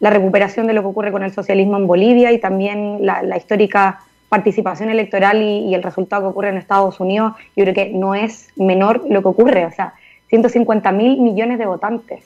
la 0.00 0.10
recuperación 0.10 0.66
de 0.66 0.72
lo 0.72 0.82
que 0.82 0.88
ocurre 0.88 1.12
con 1.12 1.22
el 1.22 1.32
socialismo 1.32 1.76
en 1.76 1.86
Bolivia 1.86 2.32
y 2.32 2.38
también 2.38 2.98
la, 3.04 3.36
histórica 3.36 4.00
participación 4.28 4.90
electoral 4.90 5.42
y, 5.42 5.74
el 5.74 5.82
resultado 5.82 6.22
que 6.22 6.28
ocurre 6.28 6.48
en 6.50 6.56
Estados 6.56 7.00
Unidos, 7.00 7.32
yo 7.56 7.64
creo 7.64 7.74
que 7.74 7.90
no 7.90 8.14
es 8.14 8.50
menor 8.56 9.04
lo 9.08 9.22
que 9.22 9.28
ocurre, 9.28 9.66
o 9.66 9.72
sea, 9.72 9.94
150 10.28 10.92
mil 10.92 11.20
millones 11.20 11.58
de 11.58 11.66
votantes. 11.66 12.24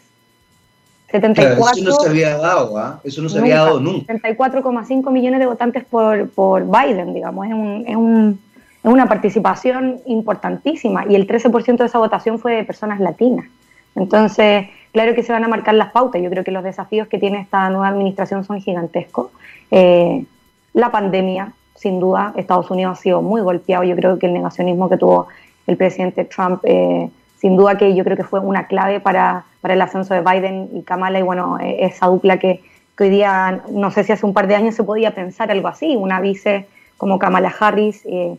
74, 1.12 1.73
eso 1.76 1.90
no 1.90 1.95
se 1.95 2.09
había 2.09 2.37
dado, 2.38 2.78
¿ah? 2.78 3.00
eso 3.04 3.23
no 3.23 3.28
se 3.28 3.38
había 3.38 3.57
dado 3.57 3.81
nunca. 3.81 4.14
74,5 4.14 5.11
millones 5.12 5.40
de 5.40 5.47
votantes 5.47 5.85
por, 5.85 6.28
por 6.31 6.64
Biden, 6.64 7.14
digamos, 7.14 7.47
es, 7.47 7.52
un, 7.52 7.85
es, 7.87 7.97
un, 7.97 8.40
es 8.83 8.90
una 8.90 9.07
participación 9.09 10.00
importantísima 10.07 11.04
y 11.09 11.14
el 11.14 11.26
13% 11.26 11.76
de 11.76 11.85
esa 11.85 11.99
votación 11.99 12.38
fue 12.38 12.54
de 12.54 12.64
personas 12.64 12.99
latinas. 12.99 13.47
Entonces, 13.95 14.66
claro 14.92 15.14
que 15.14 15.23
se 15.23 15.33
van 15.33 15.45
a 15.45 15.49
marcar 15.49 15.75
las 15.75 15.92
pautas. 15.92 16.23
Yo 16.23 16.31
creo 16.31 16.45
que 16.45 16.50
los 16.50 16.64
desafíos 16.64 17.09
que 17.09 17.19
tiene 17.19 17.40
esta 17.40 17.69
nueva 17.71 17.88
administración 17.88 18.45
son 18.45 18.61
gigantescos. 18.61 19.28
Eh, 19.71 20.25
la 20.73 20.90
pandemia, 20.90 21.52
sin 21.75 22.00
duda, 22.00 22.33
Estados 22.37 22.71
Unidos 22.71 22.99
ha 22.99 23.02
sido 23.02 23.23
muy 23.23 23.40
golpeado. 23.40 23.85
Yo 23.85 23.95
creo 23.97 24.19
que 24.19 24.26
el 24.26 24.33
negacionismo 24.33 24.88
que 24.88 24.97
tuvo 24.97 25.28
el 25.66 25.76
presidente 25.76 26.25
Trump, 26.25 26.61
eh, 26.64 27.11
sin 27.43 27.57
duda 27.57 27.77
que 27.77 27.93
yo 27.97 28.05
creo 28.05 28.17
que 28.17 28.23
fue 28.23 28.39
una 28.39 28.69
clave 28.69 29.01
para, 29.01 29.45
el 29.65 29.83
ascenso 29.83 30.15
de 30.15 30.21
Biden 30.21 30.71
y 30.75 30.83
Kamala 30.83 31.19
y 31.19 31.23
bueno, 31.23 31.59
e, 31.59 31.85
esa 31.85 32.07
dupla 32.07 32.39
que, 32.39 32.63
hoy 33.01 33.11
día, 33.11 33.65
no 33.69 33.91
sé 33.91 34.05
si 34.05 34.13
hace 34.13 34.25
un 34.25 34.33
par 34.33 34.47
de 34.47 34.55
años 34.55 34.77
se 34.77 34.85
podía 34.85 35.13
pensar 35.13 35.51
algo 35.51 35.67
así, 35.67 35.97
una 35.97 36.21
vice 36.21 36.69
como 36.97 37.19
Kamala 37.19 37.53
Harris, 37.59 38.03
eh, 38.07 38.37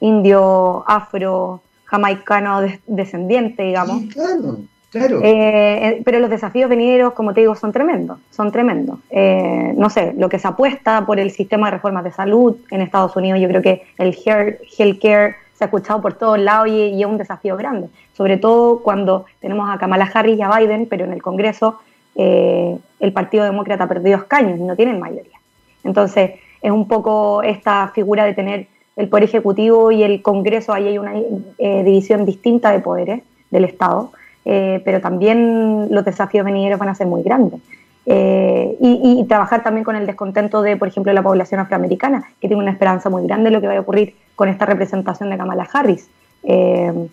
indio, 0.00 0.84
afro, 0.86 1.60
jamaicano 1.84 2.62
descendiente, 2.86 3.62
digamos. 3.62 4.04
Claro. 4.14 4.56
Eh, 4.94 5.18
eh, 5.22 6.02
pero 6.02 6.18
los 6.20 6.30
desafíos 6.30 6.70
venideros, 6.70 7.12
como 7.12 7.34
te 7.34 7.40
digo, 7.40 7.54
son 7.54 7.72
tremendos, 7.72 8.18
son 8.30 8.50
tremendos. 8.52 8.98
Eh, 9.10 9.74
no 9.76 9.90
sé, 9.90 10.14
lo 10.16 10.30
que 10.30 10.38
se 10.38 10.48
apuesta 10.48 11.04
por 11.04 11.20
el 11.20 11.30
sistema 11.30 11.66
de 11.66 11.72
reformas 11.72 12.04
de 12.04 12.12
salud 12.12 12.56
en 12.70 12.80
Estados 12.80 13.14
Unidos, 13.16 13.38
yo 13.38 13.48
creo 13.48 13.60
que 13.60 13.82
el 13.98 14.16
healthcare 14.16 15.36
se 15.56 15.64
ha 15.64 15.66
escuchado 15.66 16.00
por 16.00 16.14
todos 16.14 16.38
lados 16.38 16.68
y, 16.68 17.00
es 17.00 17.06
un 17.06 17.18
desafío 17.18 17.56
grande, 17.56 17.88
sobre 18.12 18.36
todo 18.36 18.80
cuando 18.80 19.26
tenemos 19.40 19.68
a 19.70 19.78
Kamala 19.78 20.10
Harris 20.12 20.38
y 20.38 20.42
a 20.42 20.56
Biden, 20.56 20.86
pero 20.86 21.04
en 21.04 21.12
el 21.12 21.22
Congreso 21.22 21.80
el 22.14 23.12
Partido 23.12 23.44
Demócrata 23.44 23.84
ha 23.84 23.88
perdido 23.88 24.16
escaños 24.16 24.58
y 24.58 24.62
no 24.62 24.74
tienen 24.74 24.98
mayoría. 24.98 25.38
Entonces, 25.84 26.30
es 26.62 26.70
un 26.70 26.88
poco 26.88 27.42
esta 27.42 27.88
figura 27.88 28.24
de 28.24 28.32
tener 28.32 28.68
el 28.96 29.08
Poder 29.10 29.24
Ejecutivo 29.24 29.92
y 29.92 30.02
el 30.02 30.22
Congreso, 30.22 30.72
ahí 30.72 30.88
hay 30.88 30.96
una 30.96 31.12
división 31.58 32.24
distinta 32.24 32.72
de 32.72 32.80
poderes 32.80 33.22
del 33.50 33.66
Estado. 33.66 34.12
Eh, 34.48 34.80
pero 34.84 35.00
también 35.00 35.88
los 35.90 36.04
desafíos 36.04 36.44
venideros 36.44 36.78
van 36.78 36.88
a 36.88 36.94
ser 36.94 37.08
muy 37.08 37.24
grandes. 37.24 37.60
Eh, 38.08 38.76
y, 38.80 39.24
trabajar 39.24 39.64
también 39.64 39.82
con 39.82 39.96
el 39.96 40.06
descontento 40.06 40.62
de, 40.62 40.76
por 40.76 40.86
ejemplo, 40.86 41.12
la 41.12 41.22
población 41.22 41.58
afroamericana, 41.58 42.24
que 42.40 42.46
tiene 42.46 42.62
una 42.62 42.70
esperanza 42.70 43.10
muy 43.10 43.26
grande 43.26 43.50
de 43.50 43.56
lo 43.56 43.60
que 43.60 43.66
va 43.66 43.76
a 43.76 43.80
ocurrir 43.80 44.14
con 44.36 44.48
esta 44.48 44.64
representación 44.64 45.28
de 45.28 45.36
Kamala 45.36 45.68
Harris. 45.72 46.08
Eh, 46.44 47.08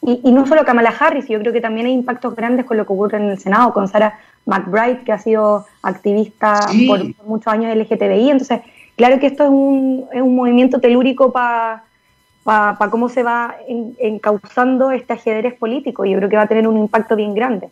y, 0.00 0.30
no 0.30 0.46
solo 0.46 0.64
Kamala 0.64 0.94
Harris, 0.96 1.26
yo 1.26 1.40
creo 1.40 1.52
que 1.52 1.60
también 1.60 1.86
hay 1.86 1.92
impactos 1.92 2.36
grandes 2.36 2.66
con 2.66 2.76
lo 2.76 2.86
que 2.86 2.92
ocurre 2.92 3.18
en 3.18 3.24
el 3.24 3.38
Senado, 3.38 3.72
con 3.72 3.88
Sarah 3.88 4.16
McBride, 4.46 5.00
que 5.04 5.12
ha 5.12 5.18
sido 5.18 5.66
activista 5.82 6.60
por, 6.86 7.00
muchos 7.26 7.52
años 7.52 7.74
LGTBI. 7.74 8.30
Entonces, 8.30 8.60
claro 8.96 9.18
que 9.18 9.26
esto 9.26 9.42
es 9.42 9.50
un, 9.50 10.04
es 10.12 10.22
un 10.22 10.36
movimiento 10.36 10.78
telúrico 10.78 11.32
para 11.32 11.82
para 12.48 12.90
cómo 12.90 13.10
se 13.10 13.22
va 13.22 13.56
encauzando 13.98 14.90
este 14.90 15.12
ajedrez 15.12 15.52
político. 15.52 16.06
Yo 16.06 16.16
creo 16.16 16.30
que 16.30 16.36
va 16.36 16.44
a 16.44 16.46
tener 16.46 16.66
un 16.66 16.78
impacto 16.78 17.14
bien 17.14 17.34
grande. 17.34 17.68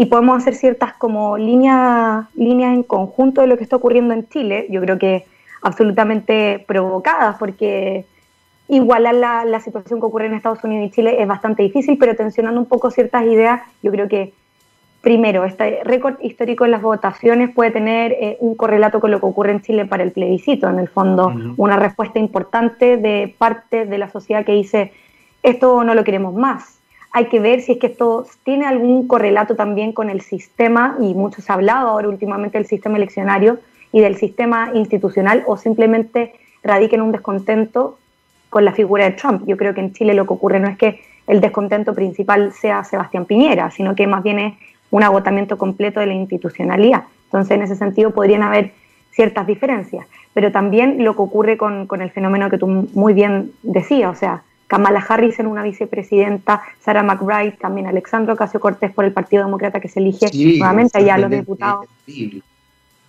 Y 0.00 0.06
podemos 0.06 0.36
hacer 0.36 0.54
ciertas 0.54 0.92
como 0.94 1.36
líneas, 1.36 2.26
líneas 2.36 2.72
en 2.72 2.84
conjunto 2.84 3.40
de 3.40 3.48
lo 3.48 3.56
que 3.56 3.64
está 3.64 3.74
ocurriendo 3.74 4.14
en 4.14 4.28
Chile, 4.28 4.68
yo 4.70 4.80
creo 4.80 4.96
que 4.96 5.26
absolutamente 5.60 6.64
provocadas, 6.68 7.36
porque 7.36 8.04
igualar 8.68 9.16
la, 9.16 9.44
la 9.44 9.58
situación 9.58 9.98
que 9.98 10.06
ocurre 10.06 10.26
en 10.26 10.34
Estados 10.34 10.62
Unidos 10.62 10.86
y 10.86 10.90
Chile 10.92 11.20
es 11.20 11.26
bastante 11.26 11.64
difícil, 11.64 11.98
pero 11.98 12.14
tensionando 12.14 12.60
un 12.60 12.66
poco 12.66 12.92
ciertas 12.92 13.24
ideas, 13.24 13.60
yo 13.82 13.90
creo 13.90 14.06
que 14.06 14.32
primero, 15.00 15.44
este 15.44 15.80
récord 15.82 16.14
histórico 16.20 16.64
en 16.64 16.70
las 16.70 16.82
votaciones 16.82 17.52
puede 17.52 17.72
tener 17.72 18.12
eh, 18.12 18.36
un 18.38 18.54
correlato 18.54 19.00
con 19.00 19.10
lo 19.10 19.18
que 19.18 19.26
ocurre 19.26 19.50
en 19.50 19.62
Chile 19.62 19.84
para 19.84 20.04
el 20.04 20.12
plebiscito, 20.12 20.68
en 20.68 20.78
el 20.78 20.88
fondo, 20.88 21.32
una 21.56 21.76
respuesta 21.76 22.20
importante 22.20 22.98
de 22.98 23.34
parte 23.36 23.84
de 23.84 23.98
la 23.98 24.08
sociedad 24.10 24.44
que 24.44 24.52
dice, 24.52 24.92
esto 25.42 25.82
no 25.82 25.94
lo 25.94 26.04
queremos 26.04 26.34
más. 26.34 26.77
Hay 27.12 27.26
que 27.26 27.40
ver 27.40 27.62
si 27.62 27.72
es 27.72 27.78
que 27.78 27.88
esto 27.88 28.26
tiene 28.44 28.66
algún 28.66 29.08
correlato 29.08 29.56
también 29.56 29.92
con 29.92 30.10
el 30.10 30.20
sistema, 30.20 30.96
y 31.00 31.14
mucho 31.14 31.40
se 31.40 31.50
ha 31.50 31.54
hablado 31.54 31.88
ahora 31.88 32.08
últimamente 32.08 32.58
del 32.58 32.66
sistema 32.66 32.96
eleccionario 32.96 33.58
y 33.92 34.00
del 34.00 34.16
sistema 34.16 34.70
institucional, 34.74 35.42
o 35.46 35.56
simplemente 35.56 36.34
radica 36.62 36.96
en 36.96 37.02
un 37.02 37.12
descontento 37.12 37.98
con 38.50 38.64
la 38.64 38.72
figura 38.72 39.04
de 39.04 39.12
Trump. 39.12 39.42
Yo 39.46 39.56
creo 39.56 39.74
que 39.74 39.80
en 39.80 39.92
Chile 39.92 40.14
lo 40.14 40.26
que 40.26 40.34
ocurre 40.34 40.60
no 40.60 40.68
es 40.68 40.76
que 40.76 41.00
el 41.26 41.40
descontento 41.40 41.94
principal 41.94 42.52
sea 42.52 42.84
Sebastián 42.84 43.26
Piñera, 43.26 43.70
sino 43.70 43.94
que 43.94 44.06
más 44.06 44.22
bien 44.22 44.38
es 44.38 44.54
un 44.90 45.02
agotamiento 45.02 45.58
completo 45.58 46.00
de 46.00 46.06
la 46.06 46.14
institucionalidad. 46.14 47.04
Entonces, 47.24 47.50
en 47.52 47.62
ese 47.62 47.76
sentido, 47.76 48.12
podrían 48.12 48.42
haber 48.42 48.72
ciertas 49.10 49.46
diferencias. 49.46 50.06
Pero 50.32 50.52
también 50.52 51.04
lo 51.04 51.14
que 51.14 51.22
ocurre 51.22 51.56
con, 51.58 51.86
con 51.86 52.00
el 52.00 52.10
fenómeno 52.10 52.48
que 52.48 52.58
tú 52.58 52.66
muy 52.66 53.12
bien 53.12 53.52
decías, 53.62 54.10
o 54.10 54.18
sea, 54.18 54.42
Kamala 54.68 55.04
Harris 55.08 55.40
en 55.40 55.46
una 55.46 55.62
vicepresidenta, 55.62 56.62
Sarah 56.80 57.02
McBride, 57.02 57.52
también 57.52 57.86
Alexandro 57.86 58.34
Ocasio 58.34 58.60
Cortés 58.60 58.92
por 58.92 59.06
el 59.06 59.12
Partido 59.12 59.44
Demócrata 59.44 59.80
que 59.80 59.88
se 59.88 59.98
elige 59.98 60.26
nuevamente 60.58 60.98
allá 60.98 61.18
los 61.18 61.30
diputados. 61.30 61.86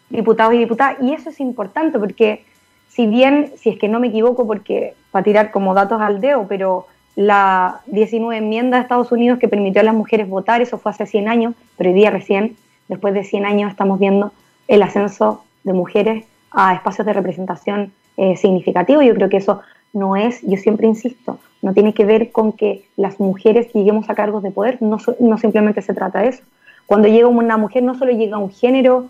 Diputados 0.09 0.53
y 0.55 0.57
diputadas. 0.57 0.97
Y 1.01 1.13
eso 1.13 1.29
es 1.29 1.39
importante 1.41 1.99
porque, 1.99 2.45
si 2.87 3.05
bien, 3.05 3.51
si 3.57 3.69
es 3.69 3.77
que 3.77 3.89
no 3.89 3.99
me 3.99 4.07
equivoco, 4.07 4.47
porque 4.47 4.95
para 5.11 5.23
tirar 5.23 5.51
como 5.51 5.73
datos 5.73 6.01
al 6.01 6.21
dedo, 6.21 6.47
pero 6.47 6.87
la 7.17 7.81
19 7.87 8.37
enmienda 8.37 8.77
de 8.77 8.83
Estados 8.83 9.11
Unidos 9.11 9.37
que 9.37 9.49
permitió 9.49 9.81
a 9.81 9.83
las 9.83 9.93
mujeres 9.93 10.29
votar, 10.29 10.61
eso 10.61 10.77
fue 10.77 10.93
hace 10.93 11.05
100 11.05 11.27
años, 11.27 11.55
pero 11.77 11.89
hoy 11.89 11.95
día 11.95 12.09
recién, 12.09 12.55
después 12.87 13.13
de 13.13 13.25
100 13.25 13.45
años, 13.45 13.69
estamos 13.69 13.99
viendo 13.99 14.31
el 14.69 14.81
ascenso 14.81 15.43
de 15.65 15.73
mujeres 15.73 16.25
a 16.51 16.73
espacios 16.73 17.05
de 17.05 17.11
representación 17.11 17.91
eh, 18.15 18.37
significativo. 18.37 19.01
Yo 19.01 19.13
creo 19.13 19.27
que 19.27 19.37
eso 19.37 19.61
no 19.91 20.15
es, 20.15 20.41
yo 20.43 20.55
siempre 20.57 20.87
insisto, 20.87 21.39
no 21.61 21.73
tiene 21.73 21.93
que 21.93 22.05
ver 22.05 22.31
con 22.31 22.53
que 22.53 22.85
las 22.95 23.19
mujeres 23.19 23.71
lleguemos 23.73 24.09
a 24.09 24.15
cargos 24.15 24.43
de 24.43 24.51
poder, 24.51 24.81
no, 24.81 24.99
simplemente 25.37 25.81
se 25.81 25.93
trata 25.93 26.19
de 26.19 26.29
eso. 26.29 26.43
Cuando 26.85 27.07
llega 27.07 27.27
una 27.27 27.57
mujer 27.57 27.83
no 27.83 27.95
solo 27.95 28.11
llega 28.11 28.37
un 28.37 28.51
género, 28.51 29.07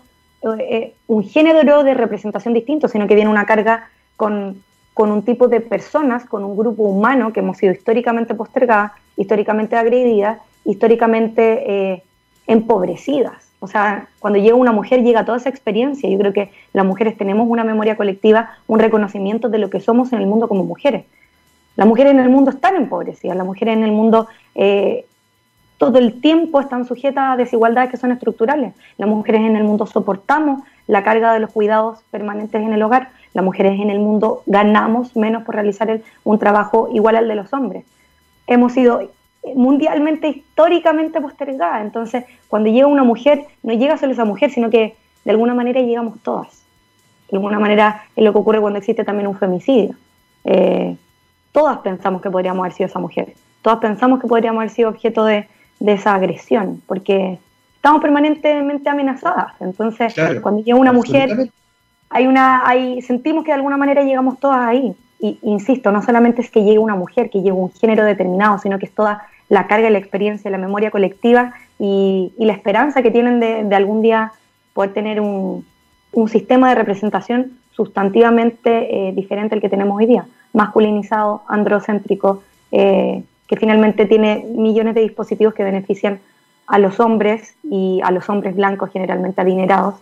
eh, 0.58 0.94
un 1.06 1.22
género 1.24 1.82
de 1.82 1.94
representación 1.94 2.54
distinto, 2.54 2.88
sino 2.88 3.06
que 3.06 3.14
viene 3.14 3.30
una 3.30 3.46
carga 3.46 3.88
con, 4.16 4.62
con 4.94 5.12
un 5.12 5.22
tipo 5.22 5.48
de 5.48 5.60
personas, 5.60 6.26
con 6.26 6.44
un 6.44 6.56
grupo 6.56 6.82
humano 6.82 7.32
que 7.32 7.40
hemos 7.40 7.56
sido 7.56 7.72
históricamente 7.72 8.34
postergadas, 8.34 8.92
históricamente 9.16 9.76
agredidas, 9.76 10.38
históricamente 10.64 11.92
eh, 11.92 12.02
empobrecidas. 12.46 13.50
O 13.60 13.66
sea, 13.66 14.08
cuando 14.18 14.38
llega 14.38 14.56
una 14.56 14.72
mujer 14.72 15.02
llega 15.02 15.24
toda 15.24 15.38
esa 15.38 15.50
experiencia. 15.50 16.08
Yo 16.08 16.18
creo 16.18 16.32
que 16.32 16.50
las 16.72 16.84
mujeres 16.84 17.16
tenemos 17.16 17.46
una 17.48 17.62
memoria 17.62 17.96
colectiva, 17.96 18.50
un 18.66 18.78
reconocimiento 18.78 19.48
de 19.48 19.58
lo 19.58 19.70
que 19.70 19.80
somos 19.80 20.12
en 20.12 20.20
el 20.20 20.26
mundo 20.26 20.48
como 20.48 20.64
mujeres. 20.64 21.04
Las 21.80 21.88
mujeres 21.88 22.12
en 22.12 22.20
el 22.20 22.28
mundo 22.28 22.50
están 22.50 22.76
empobrecidas, 22.76 23.38
las 23.38 23.46
mujeres 23.46 23.74
en 23.74 23.84
el 23.84 23.92
mundo 23.92 24.28
eh, 24.54 25.06
todo 25.78 25.98
el 25.98 26.20
tiempo 26.20 26.60
están 26.60 26.84
sujetas 26.84 27.24
a 27.30 27.36
desigualdades 27.38 27.90
que 27.90 27.96
son 27.96 28.12
estructurales. 28.12 28.74
Las 28.98 29.08
mujeres 29.08 29.40
en 29.40 29.56
el 29.56 29.64
mundo 29.64 29.86
soportamos 29.86 30.60
la 30.86 31.02
carga 31.02 31.32
de 31.32 31.40
los 31.40 31.50
cuidados 31.50 32.00
permanentes 32.10 32.60
en 32.60 32.74
el 32.74 32.82
hogar. 32.82 33.08
Las 33.32 33.46
mujeres 33.46 33.80
en 33.80 33.88
el 33.88 33.98
mundo 33.98 34.42
ganamos 34.44 35.16
menos 35.16 35.42
por 35.44 35.54
realizar 35.54 36.02
un 36.22 36.38
trabajo 36.38 36.90
igual 36.92 37.16
al 37.16 37.28
de 37.28 37.34
los 37.34 37.50
hombres. 37.54 37.86
Hemos 38.46 38.74
sido 38.74 39.10
mundialmente, 39.54 40.28
históricamente 40.28 41.18
postergadas. 41.18 41.80
Entonces, 41.80 42.26
cuando 42.48 42.68
llega 42.68 42.88
una 42.88 43.04
mujer, 43.04 43.46
no 43.62 43.72
llega 43.72 43.96
solo 43.96 44.12
esa 44.12 44.26
mujer, 44.26 44.50
sino 44.50 44.68
que 44.68 44.98
de 45.24 45.30
alguna 45.30 45.54
manera 45.54 45.80
llegamos 45.80 46.20
todas. 46.22 46.62
De 47.30 47.38
alguna 47.38 47.58
manera 47.58 48.02
es 48.14 48.22
lo 48.22 48.34
que 48.34 48.38
ocurre 48.38 48.60
cuando 48.60 48.78
existe 48.78 49.02
también 49.02 49.28
un 49.28 49.38
femicidio. 49.38 49.94
Eh, 50.44 50.94
todas 51.52 51.78
pensamos 51.78 52.22
que 52.22 52.30
podríamos 52.30 52.60
haber 52.60 52.72
sido 52.72 52.88
esa 52.88 52.98
mujer. 52.98 53.34
Todas 53.62 53.78
pensamos 53.78 54.20
que 54.20 54.26
podríamos 54.26 54.60
haber 54.60 54.70
sido 54.70 54.88
objeto 54.88 55.24
de, 55.24 55.48
de 55.80 55.92
esa 55.92 56.14
agresión, 56.14 56.82
porque 56.86 57.38
estamos 57.76 58.02
permanentemente 58.02 58.88
amenazadas. 58.88 59.54
Entonces, 59.60 60.14
cuando 60.42 60.62
llega 60.62 60.78
una 60.78 60.92
mujer, 60.92 61.50
hay 62.10 62.26
una, 62.26 62.66
hay, 62.68 63.02
sentimos 63.02 63.44
que 63.44 63.50
de 63.50 63.56
alguna 63.56 63.76
manera 63.76 64.02
llegamos 64.02 64.38
todas 64.38 64.60
ahí. 64.60 64.94
Y 65.18 65.38
insisto, 65.42 65.92
no 65.92 66.02
solamente 66.02 66.40
es 66.40 66.50
que 66.50 66.62
llegue 66.62 66.78
una 66.78 66.94
mujer, 66.94 67.30
que 67.30 67.38
llegue 67.38 67.52
un 67.52 67.72
género 67.72 68.04
determinado, 68.04 68.58
sino 68.58 68.78
que 68.78 68.86
es 68.86 68.94
toda 68.94 69.26
la 69.48 69.66
carga, 69.66 69.90
la 69.90 69.98
experiencia, 69.98 70.50
la 70.50 70.58
memoria 70.58 70.90
colectiva 70.90 71.52
y, 71.78 72.32
la 72.38 72.52
esperanza 72.52 73.02
que 73.02 73.10
tienen 73.10 73.40
de, 73.40 73.74
algún 73.74 74.00
día 74.02 74.32
poder 74.72 74.92
tener 74.92 75.20
un, 75.20 75.66
un 76.12 76.28
sistema 76.28 76.68
de 76.70 76.74
representación 76.76 77.59
sustantivamente 77.80 79.08
eh, 79.08 79.12
diferente 79.12 79.54
al 79.54 79.62
que 79.62 79.70
tenemos 79.70 79.96
hoy 79.96 80.04
día, 80.04 80.26
masculinizado, 80.52 81.44
androcéntrico, 81.48 82.42
eh, 82.72 83.22
que 83.46 83.56
finalmente 83.56 84.04
tiene 84.04 84.44
millones 84.54 84.94
de 84.94 85.00
dispositivos 85.00 85.54
que 85.54 85.64
benefician 85.64 86.20
a 86.66 86.78
los 86.78 87.00
hombres 87.00 87.54
y 87.62 88.00
a 88.04 88.10
los 88.10 88.28
hombres 88.28 88.54
blancos 88.54 88.90
generalmente 88.92 89.40
adinerados 89.40 89.94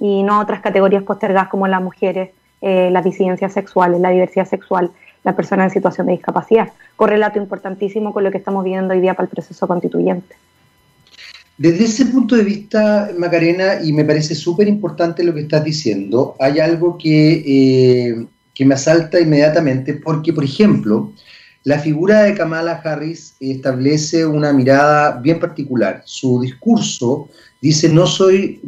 y 0.00 0.22
no 0.22 0.36
a 0.36 0.40
otras 0.40 0.62
categorías 0.62 1.02
postergadas 1.02 1.48
como 1.48 1.68
las 1.68 1.82
mujeres, 1.82 2.30
eh, 2.62 2.88
las 2.90 3.04
disidencias 3.04 3.52
sexuales, 3.52 4.00
la 4.00 4.08
diversidad 4.08 4.46
sexual, 4.46 4.90
la 5.22 5.36
persona 5.36 5.64
en 5.64 5.70
situación 5.70 6.06
de 6.06 6.14
discapacidad. 6.14 6.72
Correlato 6.96 7.38
importantísimo 7.38 8.14
con 8.14 8.24
lo 8.24 8.30
que 8.30 8.38
estamos 8.38 8.64
viviendo 8.64 8.94
hoy 8.94 9.00
día 9.00 9.12
para 9.12 9.24
el 9.24 9.30
proceso 9.30 9.68
constituyente. 9.68 10.34
Desde 11.58 11.84
ese 11.84 12.06
punto 12.06 12.36
de 12.36 12.44
vista, 12.44 13.10
Macarena, 13.16 13.80
y 13.82 13.92
me 13.92 14.04
parece 14.04 14.34
súper 14.34 14.68
importante 14.68 15.24
lo 15.24 15.32
que 15.32 15.40
estás 15.40 15.64
diciendo, 15.64 16.36
hay 16.38 16.58
algo 16.58 16.98
que, 16.98 17.42
eh, 17.46 18.26
que 18.54 18.64
me 18.66 18.74
asalta 18.74 19.18
inmediatamente, 19.18 19.94
porque, 19.94 20.34
por 20.34 20.44
ejemplo, 20.44 21.12
la 21.64 21.78
figura 21.78 22.24
de 22.24 22.34
Kamala 22.34 22.80
Harris 22.84 23.34
establece 23.40 24.26
una 24.26 24.52
mirada 24.52 25.18
bien 25.20 25.40
particular. 25.40 26.02
Su 26.04 26.40
discurso 26.40 27.28
dice, 27.62 27.88
no 27.88 28.06
soy, 28.06 28.60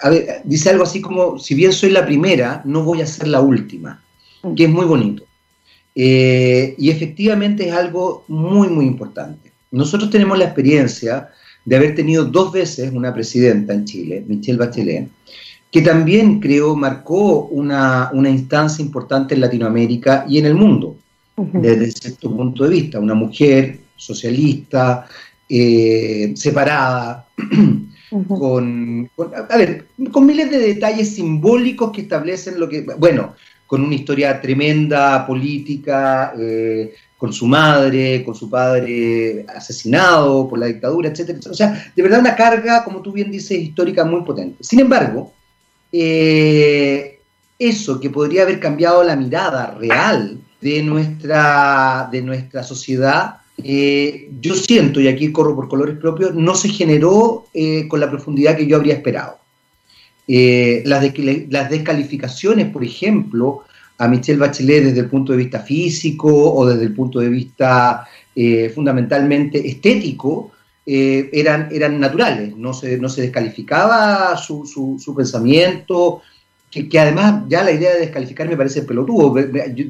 a 0.00 0.10
ver, 0.10 0.40
dice 0.44 0.70
algo 0.70 0.84
así 0.84 1.00
como, 1.00 1.38
si 1.38 1.54
bien 1.54 1.72
soy 1.72 1.90
la 1.90 2.06
primera, 2.06 2.62
no 2.64 2.84
voy 2.84 3.02
a 3.02 3.06
ser 3.06 3.26
la 3.28 3.40
última, 3.40 4.02
que 4.56 4.64
es 4.64 4.70
muy 4.70 4.86
bonito. 4.86 5.24
Eh, 5.96 6.74
y 6.78 6.90
efectivamente 6.90 7.68
es 7.68 7.74
algo 7.74 8.24
muy, 8.28 8.68
muy 8.68 8.86
importante. 8.86 9.52
Nosotros 9.70 10.10
tenemos 10.10 10.38
la 10.38 10.44
experiencia 10.44 11.28
de 11.64 11.76
haber 11.76 11.94
tenido 11.94 12.24
dos 12.24 12.52
veces 12.52 12.92
una 12.92 13.12
presidenta 13.12 13.72
en 13.72 13.84
Chile, 13.84 14.24
Michelle 14.26 14.58
Bachelet, 14.58 15.08
que 15.70 15.82
también 15.82 16.40
creo 16.40 16.76
marcó 16.76 17.46
una, 17.46 18.10
una 18.12 18.30
instancia 18.30 18.84
importante 18.84 19.34
en 19.34 19.40
Latinoamérica 19.40 20.24
y 20.28 20.38
en 20.38 20.46
el 20.46 20.54
mundo 20.54 20.96
desde 21.36 21.90
cierto 21.90 22.34
punto 22.34 22.64
de 22.64 22.70
vista. 22.70 23.00
Una 23.00 23.14
mujer 23.14 23.80
socialista, 23.96 25.06
eh, 25.48 26.32
separada, 26.36 27.26
con, 28.28 29.10
a 29.50 29.56
ver, 29.56 29.86
con 30.12 30.26
miles 30.26 30.50
de 30.50 30.58
detalles 30.58 31.14
simbólicos 31.16 31.90
que 31.90 32.02
establecen 32.02 32.60
lo 32.60 32.68
que, 32.68 32.82
bueno, 32.98 33.34
con 33.66 33.82
una 33.82 33.94
historia 33.94 34.40
tremenda 34.40 35.26
política, 35.26 36.32
eh, 36.38 36.94
con 37.24 37.32
su 37.32 37.46
madre, 37.46 38.22
con 38.22 38.34
su 38.34 38.50
padre 38.50 39.46
asesinado 39.48 40.46
por 40.46 40.58
la 40.58 40.66
dictadura, 40.66 41.08
etcétera, 41.08 41.38
O 41.50 41.54
sea, 41.54 41.90
de 41.96 42.02
verdad 42.02 42.20
una 42.20 42.36
carga, 42.36 42.84
como 42.84 43.00
tú 43.00 43.12
bien 43.12 43.30
dices, 43.30 43.58
histórica 43.58 44.04
muy 44.04 44.22
potente. 44.24 44.62
Sin 44.62 44.80
embargo, 44.80 45.32
eh, 45.90 47.18
eso 47.58 47.98
que 47.98 48.10
podría 48.10 48.42
haber 48.42 48.60
cambiado 48.60 49.02
la 49.02 49.16
mirada 49.16 49.74
real 49.80 50.38
de 50.60 50.82
nuestra, 50.82 52.10
de 52.12 52.20
nuestra 52.20 52.62
sociedad, 52.62 53.36
eh, 53.62 54.28
yo 54.38 54.54
siento, 54.54 55.00
y 55.00 55.08
aquí 55.08 55.32
corro 55.32 55.56
por 55.56 55.70
colores 55.70 55.96
propios, 55.96 56.34
no 56.34 56.54
se 56.54 56.68
generó 56.68 57.46
eh, 57.54 57.88
con 57.88 58.00
la 58.00 58.10
profundidad 58.10 58.54
que 58.54 58.66
yo 58.66 58.76
habría 58.76 58.96
esperado. 58.96 59.38
Las 60.26 61.70
descalificaciones, 61.70 62.70
por 62.70 62.84
ejemplo, 62.84 63.64
a 63.98 64.08
Michelle 64.08 64.38
Bachelet 64.38 64.84
desde 64.84 65.00
el 65.00 65.10
punto 65.10 65.32
de 65.32 65.38
vista 65.38 65.60
físico 65.60 66.28
o 66.28 66.66
desde 66.66 66.84
el 66.84 66.94
punto 66.94 67.20
de 67.20 67.28
vista 67.28 68.06
fundamentalmente 68.74 69.66
estético, 69.66 70.50
eran, 70.84 71.68
eran 71.70 72.00
naturales, 72.00 72.56
no 72.56 72.74
se, 72.74 72.98
no 72.98 73.08
se 73.08 73.22
descalificaba 73.22 74.36
su, 74.36 74.66
su, 74.66 74.98
su 74.98 75.14
pensamiento, 75.14 76.20
que, 76.82 76.98
además 76.98 77.44
ya 77.48 77.62
la 77.62 77.70
idea 77.70 77.94
de 77.94 78.00
descalificar 78.00 78.48
me 78.48 78.56
parece 78.56 78.82
pelotudo, 78.82 79.34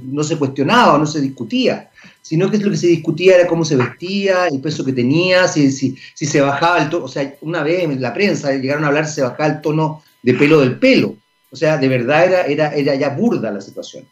no 0.05 0.23
se 0.23 0.37
cuestionaba, 0.37 0.99
no 0.99 1.07
se 1.07 1.21
discutía, 1.21 1.91
sino 2.21 2.51
que 2.51 2.59
lo 2.59 2.71
que 2.71 2.77
se 2.77 2.89
discutía 2.89 3.37
era 3.37 3.47
cómo 3.47 3.65
se 3.65 3.77
vestía, 3.77 4.47
el 4.49 4.61
peso 4.61 4.85
que 4.85 4.93
tenía, 4.93 5.49
si, 5.49 5.71
si, 5.71 5.97
si 6.15 6.27
se 6.27 6.41
bajaba 6.41 6.83
el 6.83 6.91
tono, 6.91 7.07
o 7.07 7.09
sea, 7.09 7.35
una 7.41 7.63
vez 7.63 7.85
en 7.85 8.01
la 8.03 8.13
prensa 8.13 8.53
llegaron 8.53 8.85
a 8.85 8.89
hablar 8.89 9.07
si 9.07 9.15
se 9.15 9.23
bajaba 9.23 9.47
el 9.47 9.61
tono 9.63 10.03
de 10.23 10.35
pelo 10.35 10.61
del 10.61 10.79
pelo, 10.79 11.17
o 11.55 11.57
sea, 11.57 11.79
de 11.79 11.87
verdad 11.87 12.25
era, 12.25 12.41
era, 12.47 12.75
era 12.75 12.95
ya 12.97 13.11
burda 13.11 13.49
la 13.53 13.61
situación. 13.61 14.05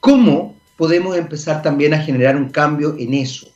¿Cómo 0.00 0.56
podemos 0.74 1.14
empezar 1.18 1.60
también 1.60 1.92
a 1.92 2.02
generar 2.02 2.34
un 2.34 2.48
cambio 2.48 2.96
en 2.98 3.12
eso? 3.12 3.48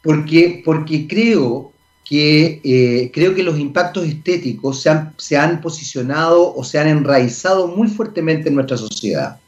Porque, 0.00 0.62
porque 0.64 1.08
creo 1.08 1.72
que 2.04 2.60
eh, 2.62 3.10
creo 3.12 3.34
que 3.34 3.42
los 3.42 3.58
impactos 3.58 4.06
estéticos 4.06 4.80
se 4.80 4.90
han, 4.90 5.12
se 5.16 5.36
han, 5.36 5.60
posicionado 5.60 6.54
o 6.54 6.62
se 6.62 6.78
han 6.78 6.86
enraizado 6.86 7.66
muy 7.66 7.88
fuertemente 7.88 8.48
en 8.48 8.54
nuestra 8.54 8.76
sociedad. 8.76 9.40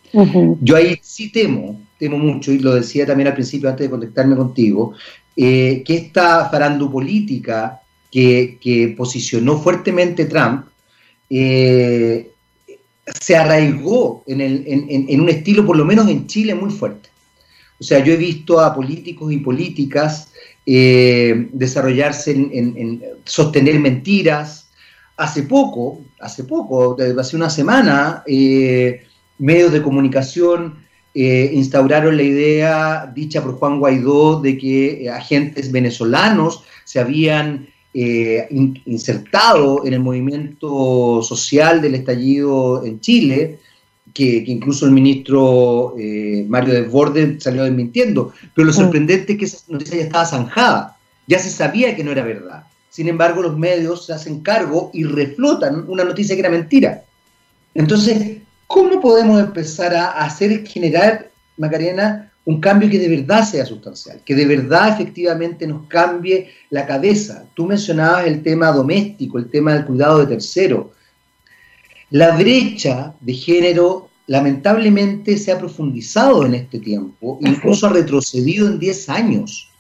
Yo 0.61 0.75
ahí 0.75 0.99
sí 1.01 1.31
temo, 1.31 1.81
temo 2.01 2.19
mucho, 2.19 2.51
y 2.51 2.59
lo 2.59 2.75
decía 2.75 3.07
también 3.07 3.29
al 3.29 3.35
principio 3.35 3.69
antes 3.69 3.87
de 3.87 3.91
contactarme 3.91 4.35
contigo, 4.35 4.95
eh, 5.37 5.85
que 5.87 5.95
esta 5.95 6.51
farandupolítica 6.51 7.81
que, 8.11 8.59
que 8.61 8.93
posicionó 8.97 9.59
fuertemente 9.59 10.25
Trump 10.25 10.68
eh, 11.31 12.31
se 13.21 13.37
arraigó 13.37 14.23
en, 14.27 14.41
el, 14.41 15.21
un 15.21 15.29
estilo, 15.29 15.65
por 15.65 15.77
lo 15.77 15.85
menos 15.85 16.09
en 16.09 16.27
Chile, 16.27 16.55
muy 16.55 16.71
fuerte. 16.71 17.09
O 17.81 17.85
sea, 17.85 18.05
yo 18.05 18.13
he 18.13 18.17
visto 18.17 18.61
a 18.61 18.75
políticos 18.75 19.33
y 19.33 19.39
políticas 19.39 20.33
eh, 20.67 21.49
desarrollarse 21.53 22.33
en, 22.33 23.03
sostener 23.25 23.79
mentiras. 23.79 24.69
Hace 25.17 25.43
poco, 25.43 26.01
hace 26.21 26.45
poco, 26.45 26.97
hace 27.19 27.37
una 27.37 27.51
semana, 27.51 28.23
eh, 28.27 29.05
medios 29.39 29.73
de 29.73 29.83
comunicación 29.83 30.87
instauraron 31.15 32.17
la 32.17 32.23
idea 32.23 33.13
dicha 33.13 33.43
por 33.43 33.55
Juan 33.55 33.81
Guaidó 33.81 34.41
de 34.41 34.57
que 34.57 35.11
agentes 35.11 35.73
venezolanos 35.73 36.63
se 36.85 37.01
habían 37.01 37.67
insertado 37.95 39.85
en 39.85 39.95
el 39.95 40.01
movimiento 40.01 41.23
social 41.23 41.81
del 41.81 41.95
estallido 41.95 42.85
en 42.85 43.01
Chile, 43.01 43.59
que, 44.15 44.45
incluso 44.47 44.87
el 44.87 44.93
ministro 44.93 45.95
eh, 45.99 46.45
Mario 46.49 46.75
Desbordes 46.75 47.43
salió 47.43 47.65
desmintiendo, 47.65 48.33
pero 48.55 48.67
lo 48.67 48.73
mm. 48.73 48.77
sorprendente 48.77 49.33
es 49.33 49.39
que 49.39 49.45
esa 49.45 49.59
noticia 49.69 49.99
ya 49.99 50.05
estaba 50.05 50.27
zanjada, 50.27 50.97
ya 51.27 51.39
se 51.39 51.51
sabía 51.51 51.95
que 51.95 52.05
no 52.05 52.13
era 52.13 52.25
verdad. 52.25 52.65
Sin 52.91 53.09
embargo, 53.09 53.43
los 53.43 53.57
medios 53.57 54.07
se 54.07 54.13
hacen 54.13 54.41
cargo 54.41 54.91
y 54.93 55.05
reflotan 55.05 55.85
una 55.89 56.05
noticia 56.05 56.35
que 56.35 56.41
era 56.41 56.51
mentira. 56.51 57.05
Entonces, 57.75 58.39
¿cómo 58.67 59.01
podemos 59.01 59.41
empezar 59.41 59.95
a 59.95 60.11
hacer 60.25 60.67
generar, 60.67 61.31
Macarena, 61.57 62.33
un 62.49 62.63
cambio 62.63 62.89
que 62.89 62.99
de 62.99 63.11
verdad 63.11 63.45
sea 63.45 63.67
sustancial, 63.67 64.23
que 64.25 64.35
de 64.35 64.47
verdad 64.47 64.89
efectivamente 64.89 65.67
nos 65.67 65.87
cambie 65.87 66.49
la 66.71 66.87
cabeza? 66.87 67.45
Tú 67.53 67.67
mencionabas 67.67 68.27
el 68.27 68.43
tema 68.43 68.73
doméstico, 68.73 69.37
el 69.37 69.51
tema 69.51 69.75
del 69.75 69.85
cuidado 69.85 70.21
de 70.21 70.29
terceros. 70.29 70.87
La 72.09 72.35
brecha 72.39 73.13
de 73.21 73.35
género 73.35 74.09
lamentablemente 74.29 75.37
se 75.37 75.53
ha 75.53 75.59
profundizado 75.59 76.47
en 76.47 76.55
este 76.55 76.79
tiempo, 76.79 77.39
incluso 77.43 77.87
ha 77.87 77.93
retrocedido 77.93 78.67
en 78.67 78.79
10 78.79 79.11
años. 79.11 79.71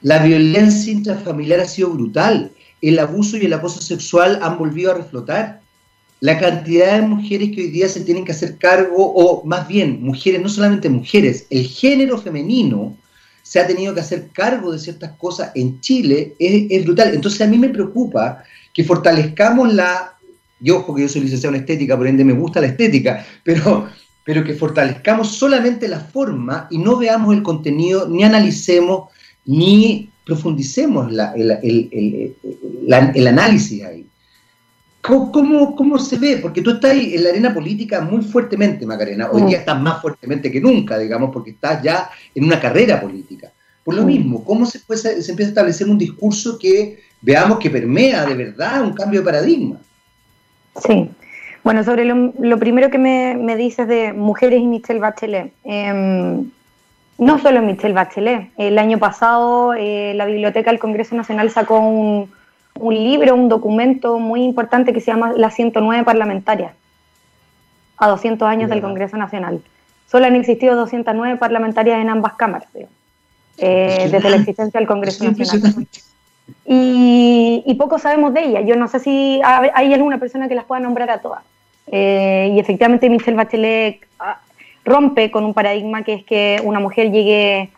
La 0.00 0.22
violencia 0.22 0.92
intrafamiliar 0.92 1.58
ha 1.58 1.66
sido 1.66 1.90
brutal, 1.90 2.52
el 2.80 2.96
abuso 3.00 3.38
y 3.38 3.46
el 3.46 3.54
acoso 3.54 3.82
sexual 3.82 4.38
han 4.40 4.56
volvido 4.56 4.92
a 4.92 4.98
reflotar. 4.98 5.62
La 6.24 6.38
cantidad 6.38 6.98
de 6.98 7.06
mujeres 7.06 7.50
que 7.50 7.60
hoy 7.60 7.68
día 7.68 7.86
se 7.86 8.00
tienen 8.00 8.24
que 8.24 8.32
hacer 8.32 8.56
cargo, 8.56 8.96
o 8.96 9.44
más 9.44 9.68
bien, 9.68 10.02
mujeres, 10.02 10.40
no 10.40 10.48
solamente 10.48 10.88
mujeres, 10.88 11.46
el 11.50 11.66
género 11.66 12.16
femenino 12.16 12.96
se 13.42 13.60
ha 13.60 13.66
tenido 13.66 13.92
que 13.92 14.00
hacer 14.00 14.30
cargo 14.32 14.72
de 14.72 14.78
ciertas 14.78 15.12
cosas 15.18 15.52
en 15.54 15.82
Chile, 15.82 16.34
es, 16.38 16.82
brutal. 16.86 17.12
Entonces 17.12 17.42
a 17.42 17.46
mí 17.46 17.58
me 17.58 17.68
preocupa 17.68 18.42
que 18.72 18.84
fortalezcamos 18.84 19.74
la 19.74 20.14
yo, 20.60 20.86
porque 20.86 21.02
yo 21.02 21.10
soy 21.10 21.20
licenciado 21.20 21.54
en 21.54 21.60
estética, 21.60 21.94
por 21.94 22.06
ende 22.06 22.24
me 22.24 22.32
gusta 22.32 22.58
la 22.58 22.68
estética, 22.68 23.22
pero, 23.44 23.90
pero 24.24 24.42
que 24.42 24.54
fortalezcamos 24.54 25.28
solamente 25.28 25.88
la 25.88 26.00
forma 26.00 26.68
y 26.70 26.78
no 26.78 26.96
veamos 26.96 27.34
el 27.34 27.42
contenido, 27.42 28.08
ni 28.08 28.24
analicemos, 28.24 29.10
ni 29.44 30.08
profundicemos 30.24 31.12
el, 31.12 33.26
análisis 33.26 33.84
ahí. 33.84 34.03
¿Cómo, 35.06 35.76
¿Cómo, 35.76 35.98
se 35.98 36.16
ve? 36.16 36.38
Porque 36.38 36.62
tú 36.62 36.70
estás 36.70 36.92
ahí 36.92 37.14
en 37.14 37.24
la 37.24 37.28
arena 37.28 37.52
política 37.52 38.00
muy 38.00 38.22
fuertemente, 38.22 38.86
Macarena. 38.86 39.28
Hoy 39.30 39.42
día 39.42 39.58
estás 39.58 39.78
más 39.78 40.00
fuertemente 40.00 40.50
que 40.50 40.62
nunca, 40.62 40.96
digamos, 40.96 41.30
porque 41.30 41.50
estás 41.50 41.82
ya 41.82 42.08
en 42.34 42.44
una 42.44 42.58
carrera 42.58 43.02
política. 43.02 43.52
Por 43.84 43.96
lo 43.96 44.02
mismo, 44.02 44.42
¿cómo 44.42 44.64
se, 44.64 44.78
puede, 44.78 45.20
se 45.20 45.30
empieza 45.30 45.50
a 45.50 45.52
establecer 45.52 45.90
un 45.90 45.98
discurso 45.98 46.58
que 46.58 47.00
veamos 47.20 47.58
que 47.58 47.68
permea 47.68 48.24
de 48.24 48.34
verdad 48.34 48.82
un 48.82 48.94
cambio 48.94 49.20
de 49.20 49.26
paradigma? 49.26 49.76
Sí. 50.86 51.10
Bueno, 51.62 51.84
sobre 51.84 52.06
lo, 52.06 52.58
primero 52.58 52.90
que 52.90 52.96
me, 52.96 53.56
dices 53.56 53.86
de 53.86 54.14
mujeres 54.14 54.62
y 54.62 54.66
Michelle 54.66 55.00
Bachelet. 55.00 55.52
Em, 55.64 56.48
no 57.18 57.38
solo 57.40 57.60
Michelle 57.60 57.92
Bachelet. 57.92 58.48
El 58.56 58.78
año 58.78 58.96
pasado 58.96 59.74
eh, 59.74 60.14
la 60.14 60.24
Biblioteca 60.24 60.70
del 60.70 60.80
Congreso 60.80 61.14
Nacional 61.14 61.50
sacó 61.50 61.78
un, 61.78 62.30
libro, 62.80 63.34
un 63.34 63.48
documento 63.48 64.18
muy 64.18 64.42
importante 64.42 64.92
que 64.92 65.00
se 65.00 65.06
llama 65.06 65.32
La 65.36 65.50
109 65.50 66.04
Parlamentarias, 66.04 66.72
a 67.96 68.08
200 68.08 68.48
años 68.48 68.70
del 68.70 68.80
Congreso 68.80 69.16
Nacional. 69.16 69.62
Solo 70.06 70.26
han 70.26 70.36
existido 70.36 70.76
209 70.76 71.38
parlamentarias 71.38 72.00
en 72.00 72.08
ambas 72.08 72.34
cámaras, 72.34 72.68
eh, 73.58 74.08
desde 74.10 74.30
la 74.30 74.36
existencia 74.36 74.78
del 74.78 74.88
Congreso 74.88 75.24
Nacional. 75.24 75.86
Y, 76.66 77.74
poco 77.78 77.98
sabemos 77.98 78.34
de 78.34 78.44
ella. 78.44 78.60
Yo 78.60 78.76
no 78.76 78.88
sé 78.88 78.98
si 79.00 79.40
hay 79.42 79.92
alguna 79.92 80.18
persona 80.18 80.48
que 80.48 80.54
las 80.54 80.64
pueda 80.64 80.80
nombrar 80.80 81.10
a 81.10 81.18
todas. 81.18 81.42
Eh, 81.86 82.52
y 82.54 82.58
efectivamente 82.58 83.10
Michelle 83.10 83.36
Bachelet 83.36 84.00
ah, 84.18 84.40
rompe 84.84 85.30
con 85.30 85.44
un 85.44 85.52
paradigma 85.52 86.02
que 86.02 86.14
es 86.14 86.24
que 86.24 86.60
una 86.64 86.80
mujer 86.80 87.10
llegue 87.10 87.70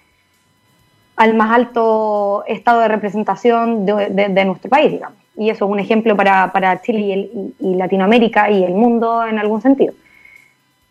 al 1.17 1.35
más 1.35 1.51
alto 1.51 2.45
estado 2.47 2.81
de 2.81 2.89
representación 2.89 3.87
de, 3.87 4.45
nuestro 4.45 4.71
país, 4.71 4.93
digamos. 4.93 5.19
Y 5.37 5.51
eso 5.51 5.65
es 5.65 5.71
un 5.71 5.81
ejemplo 5.81 6.17
para, 6.17 6.53
para 6.53 6.81
Chile 6.83 7.31
y, 7.59 7.75
Latinoamérica 7.75 8.51
y 8.51 8.65
el 8.65 8.75
mundo 8.75 9.25
en 9.27 9.39
algún 9.39 9.61
sentido. 9.61 9.95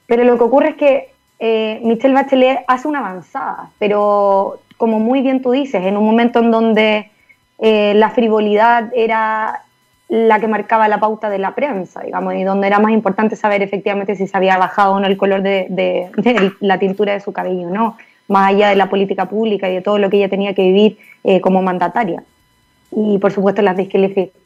Pero 0.07 0.23
lo 0.23 0.37
que 0.37 0.43
ocurre 0.43 0.69
es 0.69 0.75
que 0.75 1.09
eh, 1.39 1.79
Michelle 1.83 2.13
Bachelet 2.13 2.63
hace 2.67 2.87
una 2.87 2.99
avanzada, 2.99 3.69
pero 3.79 4.59
como 4.77 4.99
muy 4.99 5.21
bien 5.21 5.41
tú 5.41 5.51
dices, 5.51 5.83
en 5.83 5.97
un 5.97 6.05
momento 6.05 6.39
en 6.39 6.51
donde 6.51 7.11
eh, 7.59 7.93
la 7.95 8.09
frivolidad 8.09 8.91
era 8.95 9.61
la 10.07 10.39
que 10.39 10.47
marcaba 10.47 10.87
la 10.87 10.99
pauta 10.99 11.29
de 11.29 11.39
la 11.39 11.55
prensa, 11.55 12.01
digamos, 12.01 12.35
y 12.35 12.43
donde 12.43 12.67
era 12.67 12.79
más 12.79 12.91
importante 12.91 13.35
saber 13.35 13.63
efectivamente 13.63 14.15
si 14.15 14.27
se 14.27 14.37
había 14.37 14.57
bajado 14.57 14.93
o 14.93 14.99
no 14.99 15.07
el 15.07 15.17
color 15.17 15.41
de, 15.41 16.11
la 16.59 16.77
tintura 16.77 17.13
de 17.13 17.19
su 17.19 17.33
cabello, 17.33 17.69
¿no? 17.69 17.97
Más 18.27 18.49
allá 18.49 18.69
de 18.69 18.75
la 18.75 18.89
política 18.89 19.25
pública 19.27 19.69
y 19.69 19.75
de 19.75 19.81
todo 19.81 19.97
lo 19.97 20.09
que 20.09 20.17
ella 20.17 20.29
tenía 20.29 20.53
que 20.53 20.63
vivir 20.63 20.97
eh, 21.23 21.41
como 21.41 21.61
mandataria. 21.61 22.23
Y 22.91 23.17
por 23.19 23.31
supuesto 23.31 23.61
las 23.61 23.77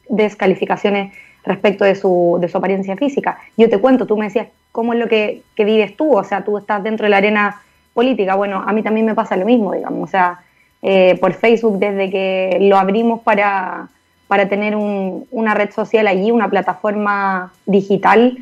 descalificaciones 0.08 1.12
respecto 1.44 1.84
de 1.84 1.94
su, 1.94 2.38
de 2.40 2.48
su 2.48 2.58
apariencia 2.58 2.96
física. 2.96 3.38
Yo 3.56 3.68
te 3.70 3.78
cuento, 3.78 4.06
tú 4.06 4.16
me 4.16 4.26
decías, 4.26 4.48
¿cómo 4.72 4.92
es 4.92 4.98
lo 4.98 5.08
que, 5.08 5.42
que 5.54 5.64
vives 5.64 5.96
tú? 5.96 6.16
O 6.16 6.24
sea, 6.24 6.44
tú 6.44 6.58
estás 6.58 6.82
dentro 6.82 7.04
de 7.04 7.10
la 7.10 7.18
arena 7.18 7.62
política. 7.94 8.34
Bueno, 8.34 8.62
a 8.66 8.72
mí 8.72 8.82
también 8.82 9.06
me 9.06 9.14
pasa 9.14 9.36
lo 9.36 9.46
mismo, 9.46 9.72
digamos. 9.72 10.08
O 10.08 10.10
sea, 10.10 10.40
eh, 10.82 11.18
por 11.20 11.34
Facebook 11.34 11.78
desde 11.78 12.10
que 12.10 12.58
lo 12.60 12.76
abrimos 12.76 13.20
para, 13.20 13.88
para 14.28 14.48
tener 14.48 14.76
una 14.76 15.54
red 15.54 15.70
social 15.70 16.06
allí, 16.06 16.30
una 16.30 16.48
plataforma 16.48 17.52
digital. 17.66 18.38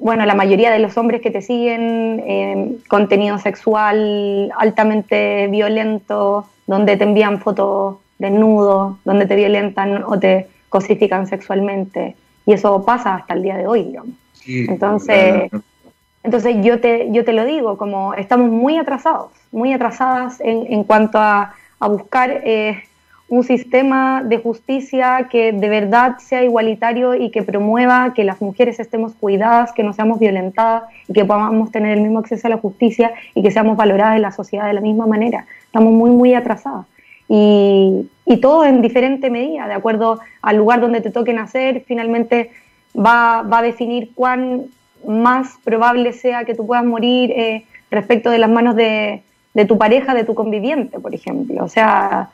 Bueno, 0.00 0.24
la 0.26 0.34
mayoría 0.34 0.70
de 0.70 0.78
los 0.78 0.96
hombres 0.96 1.20
que 1.20 1.30
te 1.30 1.42
siguen, 1.42 2.22
eh, 2.26 2.76
contenido 2.88 3.38
sexual 3.38 4.50
altamente 4.58 5.46
violento, 5.48 6.46
donde 6.66 6.96
te 6.96 7.04
envían 7.04 7.40
fotos 7.40 7.98
desnudos, 8.18 8.96
donde 9.04 9.26
te 9.26 9.36
violentan 9.36 10.02
o 10.04 10.18
te 10.18 10.48
cosifican 10.68 11.26
sexualmente. 11.26 12.16
Y 12.46 12.54
eso 12.54 12.84
pasa 12.84 13.14
hasta 13.14 13.34
el 13.34 13.42
día 13.42 13.56
de 13.56 13.66
hoy, 13.66 13.84
digamos. 13.84 14.14
entonces, 14.46 15.50
entonces 16.22 16.56
yo 16.62 16.80
te, 16.80 17.08
yo 17.12 17.24
te 17.24 17.32
lo 17.32 17.44
digo, 17.44 17.76
como 17.76 18.14
estamos 18.14 18.50
muy 18.50 18.78
atrasados 18.78 19.30
muy 19.52 19.72
atrasadas 19.72 20.40
en, 20.40 20.84
cuanto 20.84 21.18
a, 21.18 21.54
buscar 21.80 22.42
eh, 22.44 22.82
un 23.30 23.44
sistema 23.44 24.24
de 24.24 24.38
justicia 24.38 25.28
que 25.30 25.52
de 25.52 25.68
verdad 25.68 26.18
sea 26.18 26.42
igualitario 26.42 27.14
y 27.14 27.30
que 27.30 27.44
promueva 27.44 28.12
que 28.12 28.24
las 28.24 28.40
mujeres 28.42 28.80
estemos 28.80 29.14
cuidadas, 29.14 29.72
que 29.72 29.84
no 29.84 29.92
seamos 29.92 30.18
violentadas 30.18 30.82
y 31.06 31.12
que 31.12 31.24
podamos 31.24 31.70
tener 31.70 31.96
el 31.96 32.02
mismo 32.02 32.18
acceso 32.18 32.48
a 32.48 32.50
la 32.50 32.56
justicia 32.56 33.12
y 33.36 33.42
que 33.42 33.52
seamos 33.52 33.76
valoradas 33.76 34.16
en 34.16 34.22
la 34.22 34.32
sociedad 34.32 34.66
de 34.66 34.72
la 34.72 34.80
misma 34.80 35.06
manera. 35.06 35.46
Estamos 35.64 35.92
muy, 35.92 36.10
muy 36.10 36.34
atrasadas. 36.34 36.86
Y, 37.28 38.08
todo 38.42 38.64
en 38.64 38.82
diferente 38.82 39.30
medida, 39.30 39.68
de 39.68 39.74
acuerdo 39.74 40.18
al 40.42 40.56
lugar 40.56 40.80
donde 40.80 41.00
te 41.00 41.10
toque 41.10 41.32
nacer, 41.32 41.84
finalmente 41.86 42.50
va, 42.96 43.40
a 43.40 43.62
definir 43.62 44.10
cuán 44.14 44.64
más 45.06 45.56
probable 45.62 46.12
sea 46.12 46.44
que 46.44 46.54
tú 46.54 46.66
puedas 46.66 46.84
morir 46.84 47.30
eh, 47.30 47.64
respecto 47.90 48.30
de 48.30 48.38
las 48.38 48.50
manos 48.50 48.74
de, 48.74 49.22
de 49.54 49.64
tu 49.66 49.78
pareja, 49.78 50.14
de 50.14 50.24
tu 50.24 50.34
conviviente, 50.34 50.98
por 50.98 51.14
ejemplo. 51.14 51.64
O 51.64 51.68
sea, 51.68 52.30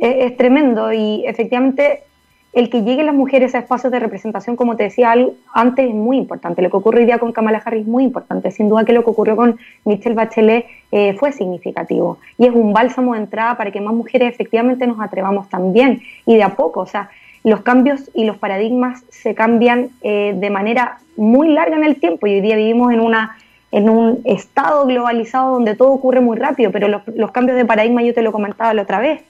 es, 0.00 0.36
tremendo 0.36 0.92
y 0.92 1.24
efectivamente 1.26 2.04
el 2.52 2.68
que 2.68 2.82
lleguen 2.82 3.06
las 3.06 3.14
mujeres 3.14 3.54
a 3.54 3.58
espacios 3.58 3.92
de 3.92 4.00
representación, 4.00 4.56
como 4.56 4.76
te 4.76 4.82
decía 4.82 5.14
antes, 5.52 5.88
es 5.88 5.94
muy 5.94 6.16
importante. 6.16 6.62
Lo 6.62 6.70
que 6.70 6.76
ocurre 6.78 7.00
hoy 7.00 7.04
día 7.06 7.18
con 7.18 7.30
Kamala 7.30 7.62
Harris 7.64 7.82
es 7.82 7.86
muy 7.86 8.02
importante. 8.02 8.50
Sin 8.50 8.68
duda 8.68 8.84
que 8.84 8.92
lo 8.92 9.04
que 9.04 9.10
ocurrió 9.10 9.36
con 9.36 9.56
Michelle 9.84 10.16
Bachelet 10.16 10.66
eh, 10.90 11.14
fue 11.14 11.30
significativo. 11.30 12.18
Y 12.38 12.46
es 12.46 12.52
un 12.52 12.72
bálsamo 12.72 13.14
de 13.14 13.20
entrada 13.20 13.56
para 13.56 13.70
que 13.70 13.80
más 13.80 13.94
mujeres 13.94 14.34
efectivamente 14.34 14.84
nos 14.88 15.00
atrevamos 15.00 15.48
también. 15.48 16.02
Y 16.26 16.34
de 16.34 16.42
a 16.42 16.56
poco, 16.56 16.80
o 16.80 16.86
sea, 16.86 17.10
los 17.44 17.60
cambios 17.60 18.10
y 18.14 18.24
los 18.24 18.36
paradigmas 18.36 19.04
se 19.10 19.36
cambian 19.36 19.90
eh, 20.02 20.34
de 20.36 20.50
manera 20.50 20.98
muy 21.16 21.52
larga 21.52 21.76
en 21.76 21.84
el 21.84 22.00
tiempo. 22.00 22.26
Y 22.26 22.34
hoy 22.34 22.40
día 22.40 22.56
vivimos 22.56 22.92
en 22.92 23.00
una 23.00 23.36
en 23.72 23.88
un 23.88 24.20
estado 24.24 24.86
globalizado 24.86 25.52
donde 25.52 25.76
todo 25.76 25.90
ocurre 25.90 26.20
muy 26.20 26.36
rápido, 26.36 26.72
pero 26.72 26.88
los, 26.88 27.30
cambios 27.30 27.56
de 27.56 27.64
paradigma 27.64 28.02
yo 28.02 28.14
te 28.14 28.22
lo 28.22 28.32
comentaba 28.32 28.74
la 28.74 28.82
otra 28.82 28.98
vez. 28.98 29.22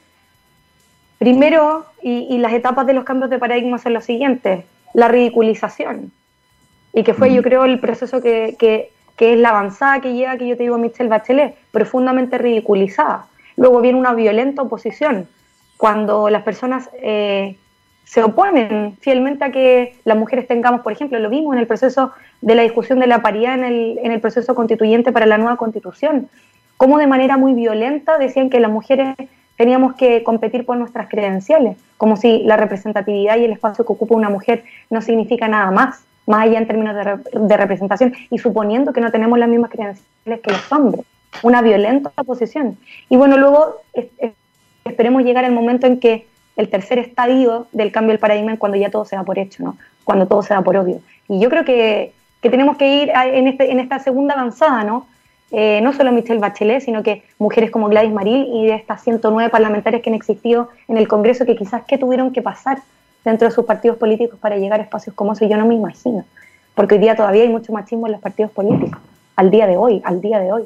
Primero, 1.20 1.85
y, 2.00 2.38
las 2.38 2.54
etapas 2.54 2.87
de 2.87 2.94
los 2.94 3.04
cambios 3.04 3.28
de 3.28 3.38
paradigma 3.38 3.76
son 3.76 3.92
los 3.92 4.06
siguientes, 4.06 4.64
la 4.94 5.06
ridiculización, 5.06 6.12
y 6.94 7.02
que 7.02 7.12
fue 7.12 7.35
yo 7.35 7.42
creo 7.42 7.66
el 7.66 7.78
proceso 7.78 8.22
que, 8.22 8.56
que, 8.59 8.90
es 9.18 9.38
la 9.38 9.50
avanzada 9.50 10.00
que 10.00 10.14
lleva, 10.14 10.38
que 10.38 10.48
yo 10.48 10.56
te 10.56 10.62
digo, 10.62 10.78
Michelle 10.78 11.11
Bachelet, 11.11 11.54
profundamente 11.72 12.38
ridiculizada. 12.38 13.26
Luego 13.59 13.83
viene 13.83 13.98
una 13.98 14.14
violenta 14.14 14.62
oposición, 14.62 15.28
cuando 15.76 16.30
las 16.30 16.42
personas 16.42 16.88
eh, 17.02 17.59
se 18.04 18.22
oponen 18.22 18.96
fielmente 19.02 19.44
a 19.44 19.52
que 19.52 19.96
las 20.06 20.16
mujeres 20.16 20.48
tengamos, 20.48 20.80
por 20.80 20.92
ejemplo, 20.92 21.18
lo 21.18 21.28
vimos 21.28 21.52
en 21.52 21.61
el 21.61 21.66
proceso 21.66 22.12
de 22.40 22.54
la 22.54 22.62
discusión 22.62 22.98
de 22.98 23.09
la 23.09 23.20
paridad 23.20 23.56
en 23.56 23.64
el, 23.64 23.98
en 24.02 24.12
el 24.12 24.22
proceso 24.22 24.54
constituyente 24.54 25.12
para 25.12 25.26
la 25.26 25.37
nueva 25.37 25.59
constitución, 25.59 26.30
como 26.78 26.96
de 26.96 27.06
manera 27.06 27.37
muy 27.37 27.52
violenta 27.52 28.16
decían 28.16 28.48
que 28.48 28.59
las 28.59 28.70
mujeres 28.70 29.16
teníamos 29.61 29.92
que 29.92 30.23
competir 30.23 30.64
por 30.64 30.79
nuestras 30.79 31.07
credenciales, 31.11 31.77
como 31.99 32.16
si 32.16 32.38
la 32.44 32.57
representatividad 32.57 33.37
y 33.37 33.44
el 33.44 33.53
espacio 33.53 33.85
que 33.85 33.92
ocupa 33.92 34.14
una 34.14 34.31
mujer 34.31 34.64
no 34.88 35.03
significa 35.03 35.49
nada 35.49 35.70
más, 35.70 36.03
más 36.27 36.44
allá 36.46 36.57
en 36.57 36.66
términos 36.66 36.96
de, 36.96 37.57
representación 37.59 38.14
y 38.31 38.38
suponiendo 38.38 38.94
que 38.94 39.03
no 39.03 39.11
tenemos 39.11 39.38
las 39.38 39.51
mismas 39.51 39.70
credenciales 39.70 40.40
que 40.42 40.51
los 40.51 40.73
hombres, 40.73 41.05
una 41.42 41.61
violenta 41.61 42.11
oposición. 42.16 42.79
Y 43.11 43.18
bueno, 43.18 43.37
luego 43.37 43.83
esperemos 44.87 45.25
llegar 45.25 45.44
al 45.44 45.53
momento 45.53 45.87
en 45.87 46.01
que 46.01 46.27
el 46.57 46.70
tercer 46.70 46.99
estadio 46.99 47.66
del 47.73 47.92
cambio 47.92 48.12
del 48.12 48.18
paradigma, 48.18 48.57
cuando 48.57 48.79
ya 48.79 48.90
todo 48.90 49.05
se 49.05 49.16
da 49.16 49.25
por 49.25 49.38
hecho, 49.38 49.62
¿no? 49.62 49.77
cuando 50.05 50.27
todo 50.27 50.42
se 50.42 50.55
da 50.55 50.62
por 50.62 50.79
obvio. 50.79 51.03
Y 51.29 51.38
yo 51.38 51.51
creo 51.51 51.66
que, 51.66 52.14
que 52.40 52.49
tenemos 52.49 52.79
que 52.79 53.03
ir 53.03 53.11
en, 53.14 53.46
este, 53.46 53.70
en 53.70 53.79
esta 53.79 53.99
segunda 53.99 54.33
avanzada, 54.33 54.85
¿no? 54.85 55.07
Eh, 55.52 55.80
no 55.82 55.92
solo 55.92 56.12
Michelle 56.12 56.38
Bachelet, 56.38 56.80
sino 56.80 57.02
que 57.02 57.24
mujeres 57.38 57.70
como 57.70 57.88
Gladys 57.88 58.12
Maril 58.12 58.48
y 58.54 58.66
de 58.66 58.74
estas 58.74 59.02
109 59.02 59.50
parlamentarias 59.50 60.00
que 60.02 60.10
han 60.10 60.14
existido 60.14 60.68
en 60.86 60.96
el 60.96 61.08
Congreso 61.08 61.44
que 61.44 61.56
quizás 61.56 61.82
que 61.84 61.98
tuvieron 61.98 62.32
que 62.32 62.40
pasar 62.40 62.82
dentro 63.24 63.48
de 63.48 63.54
sus 63.54 63.64
partidos 63.64 63.98
políticos 63.98 64.38
para 64.40 64.56
llegar 64.56 64.80
a 64.80 64.84
espacios 64.84 65.14
como 65.14 65.32
eso, 65.32 65.46
yo 65.46 65.56
no 65.56 65.66
me 65.66 65.74
imagino, 65.74 66.24
porque 66.74 66.94
hoy 66.94 67.00
día 67.00 67.16
todavía 67.16 67.42
hay 67.42 67.48
mucho 67.48 67.72
machismo 67.72 68.06
en 68.06 68.12
los 68.12 68.20
partidos 68.20 68.52
políticos, 68.52 69.00
al 69.36 69.50
día 69.50 69.66
de 69.66 69.76
hoy, 69.76 70.00
al 70.04 70.20
día 70.20 70.38
de 70.38 70.52
hoy. 70.52 70.62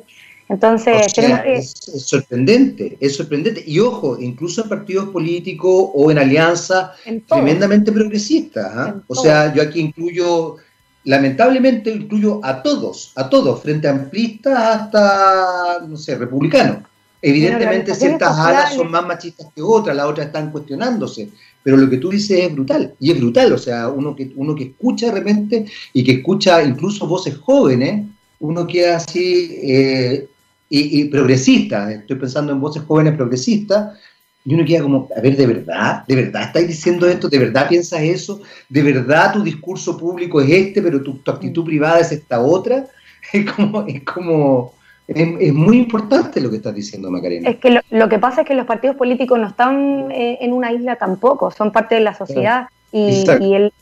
Entonces, 0.47 1.07
es, 1.47 1.75
sorprendente, 2.05 2.99
es 3.01 3.17
sorprendente. 3.17 3.65
Y 3.67 3.79
ojo, 3.81 4.19
incluso 4.21 4.63
en 4.63 4.69
partidos 4.69 5.09
políticos 5.09 5.91
o 5.95 6.11
en 6.11 6.19
alianzas 6.19 6.91
tremendamente 7.27 7.91
progresistas. 7.91 8.71
¿ah? 8.75 8.95
O 9.07 9.15
sea, 9.15 9.55
yo 9.55 9.63
aquí 9.63 9.81
incluyo 9.81 10.57
lamentablemente 11.05 11.91
incluyo 11.91 12.41
a 12.43 12.63
todos, 12.63 13.13
a 13.15 13.29
todos, 13.29 13.63
frente 13.63 13.89
a 13.89 13.93
amplistas 13.93 14.59
hasta, 14.59 15.81
no 15.87 15.97
sé, 15.97 16.17
republicanos. 16.17 16.79
Evidentemente 17.21 17.95
ciertas 17.95 18.39
alas 18.39 18.75
son 18.75 18.91
más 18.91 19.07
machistas 19.07 19.47
que 19.55 19.63
otras, 19.63 19.97
las 19.97 20.07
otras 20.07 20.27
están 20.27 20.51
cuestionándose, 20.51 21.31
pero 21.63 21.79
lo 21.79 21.89
que 21.89 21.97
tú 21.97 22.11
dices 22.11 22.41
es 22.41 22.53
brutal, 22.53 22.95
y 23.01 23.13
es 23.13 23.19
brutal, 23.19 23.53
o 23.55 23.59
sea, 23.59 23.89
uno 23.89 24.15
que, 24.15 24.31
uno 24.37 24.55
que 24.55 24.65
escucha 24.65 25.07
de 25.07 25.13
repente 25.13 25.65
y 25.95 26.05
que 26.05 26.13
escucha 26.13 26.63
incluso 26.63 27.07
voces 27.07 27.39
jóvenes, 27.39 28.05
uno 28.41 28.67
queda 28.67 28.97
así 28.97 29.57
eh, 29.63 30.29
y, 30.69 31.01
y 31.01 31.05
progresista, 31.07 31.91
estoy 31.93 32.17
pensando 32.17 32.53
en 32.53 32.61
voces 32.61 32.83
jóvenes 32.87 33.17
progresistas, 33.17 33.99
y 34.45 34.55
uno 34.55 34.65
queda 34.65 34.83
como, 34.83 35.09
a 35.17 35.21
ver, 35.21 35.37
¿de 35.37 35.47
verdad? 35.47 36.05
¿De 36.07 36.17
verdad 36.17 36.43
estáis 36.43 36.69
diciendo 36.69 37.09
esto? 37.09 37.31
¿De 37.31 37.39
verdad 37.39 37.67
piensas 37.67 38.03
eso? 38.03 38.43
¿De 38.69 38.83
verdad 38.83 39.33
tu 39.33 39.43
discurso 39.43 39.97
público 39.97 40.41
es 40.41 40.51
este, 40.51 40.83
pero 40.83 41.03
tu, 41.03 41.19
actitud 41.27 41.65
privada 41.65 42.01
es 42.01 42.13
esta 42.13 42.41
otra? 42.41 42.87
Es 43.33 43.51
como, 43.51 43.87
es 43.87 44.03
como, 44.03 44.75
es, 45.09 45.55
muy 45.55 45.79
importante 45.79 46.43
lo 46.43 46.51
que 46.51 46.57
estás 46.57 46.75
diciendo, 46.75 47.11
Macarena. 47.11 47.49
Es 47.49 47.57
que 47.57 47.81
lo, 47.91 48.09
que 48.11 48.19
pasa 48.19 48.43
es 48.43 48.47
que 48.47 48.55
los 48.55 48.67
partidos 48.67 48.97
políticos 48.97 49.39
no 49.39 49.49
están 49.49 50.11
eh, 50.11 50.37
en 50.43 50.53
una 50.53 50.71
isla 50.71 50.97
tampoco, 50.97 51.51
son 51.51 51.73
parte 51.73 51.95
de 51.95 52.03
la 52.03 52.15
sociedad. 52.15 52.69
Y, 52.93 53.25
y, 53.41 53.55
el, 53.55 53.73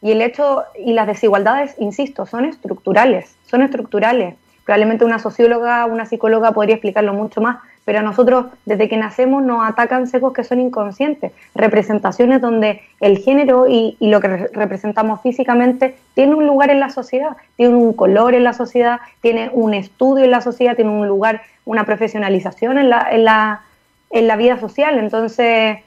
y 0.00 0.12
el 0.12 0.22
hecho, 0.22 0.62
y 0.78 0.92
las 0.92 1.08
desigualdades, 1.08 1.74
insisto, 1.78 2.26
son 2.26 2.44
estructurales, 2.44 3.34
son 3.50 3.62
estructurales. 3.62 4.36
Probablemente 4.64 5.04
una 5.04 5.18
socióloga, 5.18 5.84
una 5.86 6.06
psicóloga 6.06 6.52
podría 6.52 6.76
explicarlo 6.76 7.12
mucho 7.12 7.40
más, 7.40 7.58
pero 7.84 7.98
a 7.98 8.02
nosotros 8.02 8.46
desde 8.64 8.88
que 8.88 8.96
nacemos 8.96 9.42
nos 9.42 9.68
atacan 9.68 10.06
secos 10.06 10.32
que 10.32 10.44
son 10.44 10.60
inconscientes, 10.60 11.32
representaciones 11.54 12.40
donde 12.40 12.80
el 13.00 13.18
género 13.18 13.66
y, 13.68 13.96
lo 14.00 14.20
que 14.20 14.28
representamos 14.28 15.20
físicamente 15.22 15.96
tiene 16.14 16.34
un 16.34 16.46
lugar 16.46 16.70
en 16.70 16.80
la 16.80 16.90
sociedad, 16.90 17.36
tiene 17.56 17.74
un 17.74 17.92
color 17.92 18.34
en 18.34 18.44
la 18.44 18.52
sociedad, 18.52 19.00
tiene 19.20 19.50
un 19.52 19.74
estudio 19.74 20.24
en 20.24 20.30
la 20.30 20.40
sociedad, 20.40 20.76
tiene 20.76 20.90
un 20.90 21.08
lugar, 21.08 21.42
una 21.64 21.84
profesionalización 21.84 22.78
en 22.78 22.90
la, 22.90 23.08
en 23.10 23.24
la, 23.24 23.62
en 24.10 24.28
la 24.28 24.36
vida 24.36 24.60
social. 24.60 24.98
Entonces, 24.98 25.78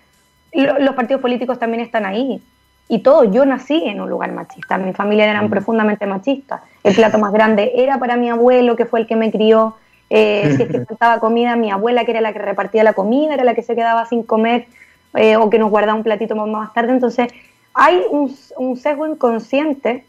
los 0.54 0.96
partidos 0.96 1.22
políticos 1.22 1.60
también 1.60 1.82
están 1.82 2.06
ahí. 2.06 2.42
Y 2.88 3.00
todo, 3.00 3.24
yo 3.24 3.46
nací 3.46 3.84
en 3.86 4.00
un 4.00 4.10
lugar 4.10 4.32
machista, 4.32 4.78
mi 4.78 4.94
familia 4.94 5.30
eran 5.30 5.50
profundamente 5.50 6.06
machistas. 6.06 6.62
El 6.84 6.94
plato 6.94 7.18
más 7.18 7.32
grande 7.32 7.72
era 7.76 7.98
para 7.98 8.16
mi 8.16 8.30
abuelo, 8.30 8.76
que 8.76 8.86
fue 8.86 9.00
el 9.00 9.08
que 9.08 9.16
me 9.16 9.32
crió, 9.32 9.76
eh, 10.10 10.54
si 10.56 10.64
es 10.64 10.70
que 10.70 10.80
faltaba 10.86 11.20
comida, 11.20 11.56
mi 11.56 11.72
abuela, 11.72 12.06
que 12.06 12.12
era 12.12 12.22
la 12.22 12.34
que 12.34 12.40
repartía 12.40 12.84
la 12.84 12.94
comida, 12.94 13.34
era 13.34 13.44
la 13.44 13.56
que 13.56 13.64
se 13.64 13.76
quedaba 13.76 14.06
sin 14.06 14.24
comer 14.24 14.68
eh, 15.16 15.38
o 15.38 15.50
que 15.50 15.60
nos 15.60 15.70
guardaba 15.70 15.98
un 15.98 16.04
platito 16.04 16.36
más 16.36 16.74
tarde. 16.74 16.92
Entonces, 16.92 17.28
hay 17.74 18.02
un, 18.10 18.78
sesgo 18.78 19.08
inconsciente 19.08 20.06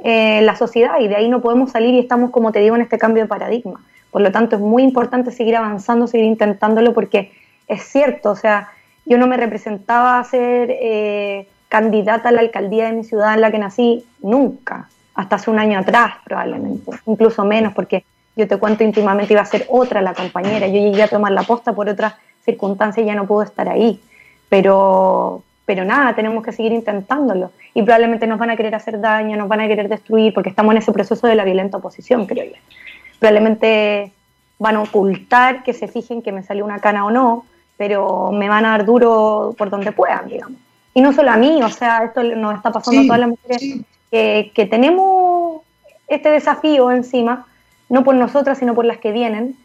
en 0.00 0.46
la 0.46 0.56
sociedad 0.56 1.00
y 1.00 1.08
de 1.08 1.16
ahí 1.16 1.28
no 1.28 1.40
podemos 1.40 1.72
salir 1.72 1.94
y 1.94 1.98
estamos, 1.98 2.30
como 2.30 2.52
te 2.52 2.60
digo, 2.60 2.76
en 2.76 2.82
este 2.82 2.98
cambio 2.98 3.24
de 3.24 3.28
paradigma. 3.28 3.80
Por 4.10 4.22
lo 4.22 4.32
tanto, 4.32 4.56
es 4.56 4.62
muy 4.62 4.82
importante 4.82 5.30
seguir 5.30 5.56
avanzando, 5.56 6.06
seguir 6.06 6.26
intentándolo, 6.26 6.94
porque 6.94 7.32
es 7.66 7.82
cierto, 7.82 8.30
o 8.30 8.36
sea, 8.36 8.68
yo 9.04 9.18
no 9.18 9.26
me 9.26 9.36
representaba 9.36 10.18
a 10.18 10.24
ser 10.24 10.70
eh, 10.70 11.48
candidata 11.68 12.30
a 12.30 12.32
la 12.32 12.40
alcaldía 12.40 12.86
de 12.86 12.92
mi 12.92 13.04
ciudad 13.04 13.34
en 13.34 13.40
la 13.40 13.50
que 13.50 13.58
nací 13.58 14.04
nunca, 14.20 14.88
hasta 15.14 15.36
hace 15.36 15.50
un 15.50 15.58
año 15.58 15.78
atrás 15.78 16.14
probablemente, 16.24 16.92
incluso 17.06 17.44
menos, 17.44 17.74
porque 17.74 18.04
yo 18.38 18.46
te 18.46 18.56
cuento 18.56 18.84
íntimamente, 18.84 19.32
iba 19.32 19.42
a 19.42 19.46
ser 19.46 19.66
otra 19.68 20.00
la 20.00 20.14
compañera. 20.14 20.68
Yo 20.68 20.74
llegué 20.74 21.02
a 21.02 21.08
tomar 21.08 21.32
la 21.32 21.42
posta 21.42 21.72
por 21.72 21.88
otras 21.88 22.14
circunstancias 22.44 23.04
y 23.04 23.08
ya 23.08 23.16
no 23.16 23.26
puedo 23.26 23.42
estar 23.42 23.68
ahí. 23.68 24.00
Pero, 24.48 25.42
pero 25.66 25.84
nada, 25.84 26.14
tenemos 26.14 26.44
que 26.44 26.52
seguir 26.52 26.70
intentándolo. 26.70 27.50
Y 27.74 27.82
probablemente 27.82 28.28
nos 28.28 28.38
van 28.38 28.50
a 28.50 28.56
querer 28.56 28.76
hacer 28.76 29.00
daño, 29.00 29.36
nos 29.36 29.48
van 29.48 29.62
a 29.62 29.66
querer 29.66 29.88
destruir, 29.88 30.32
porque 30.32 30.50
estamos 30.50 30.70
en 30.70 30.78
ese 30.78 30.92
proceso 30.92 31.26
de 31.26 31.34
la 31.34 31.42
violenta 31.42 31.78
oposición, 31.78 32.26
creo 32.26 32.44
yo. 32.44 32.60
Probablemente 33.18 34.12
van 34.60 34.76
a 34.76 34.82
ocultar 34.82 35.64
que 35.64 35.72
se 35.72 35.88
fijen 35.88 36.22
que 36.22 36.30
me 36.30 36.44
salió 36.44 36.64
una 36.64 36.78
cana 36.78 37.06
o 37.06 37.10
no, 37.10 37.44
pero 37.76 38.30
me 38.30 38.48
van 38.48 38.64
a 38.64 38.70
dar 38.70 38.84
duro 38.84 39.52
por 39.58 39.68
donde 39.68 39.90
puedan, 39.90 40.28
digamos. 40.28 40.58
Y 40.94 41.00
no 41.00 41.12
solo 41.12 41.32
a 41.32 41.36
mí, 41.36 41.60
o 41.60 41.70
sea, 41.70 42.04
esto 42.04 42.22
nos 42.22 42.54
está 42.54 42.70
pasando 42.70 43.00
a 43.00 43.04
todas 43.04 43.20
las 43.20 43.30
mujeres 43.30 43.84
que, 44.12 44.52
que 44.54 44.66
tenemos 44.66 45.62
este 46.06 46.30
desafío 46.30 46.92
encima 46.92 47.48
no 47.88 48.04
por 48.04 48.14
nosotras, 48.14 48.58
sino 48.58 48.74
por 48.74 48.84
las 48.84 48.98
que 48.98 49.12
vienen, 49.12 49.56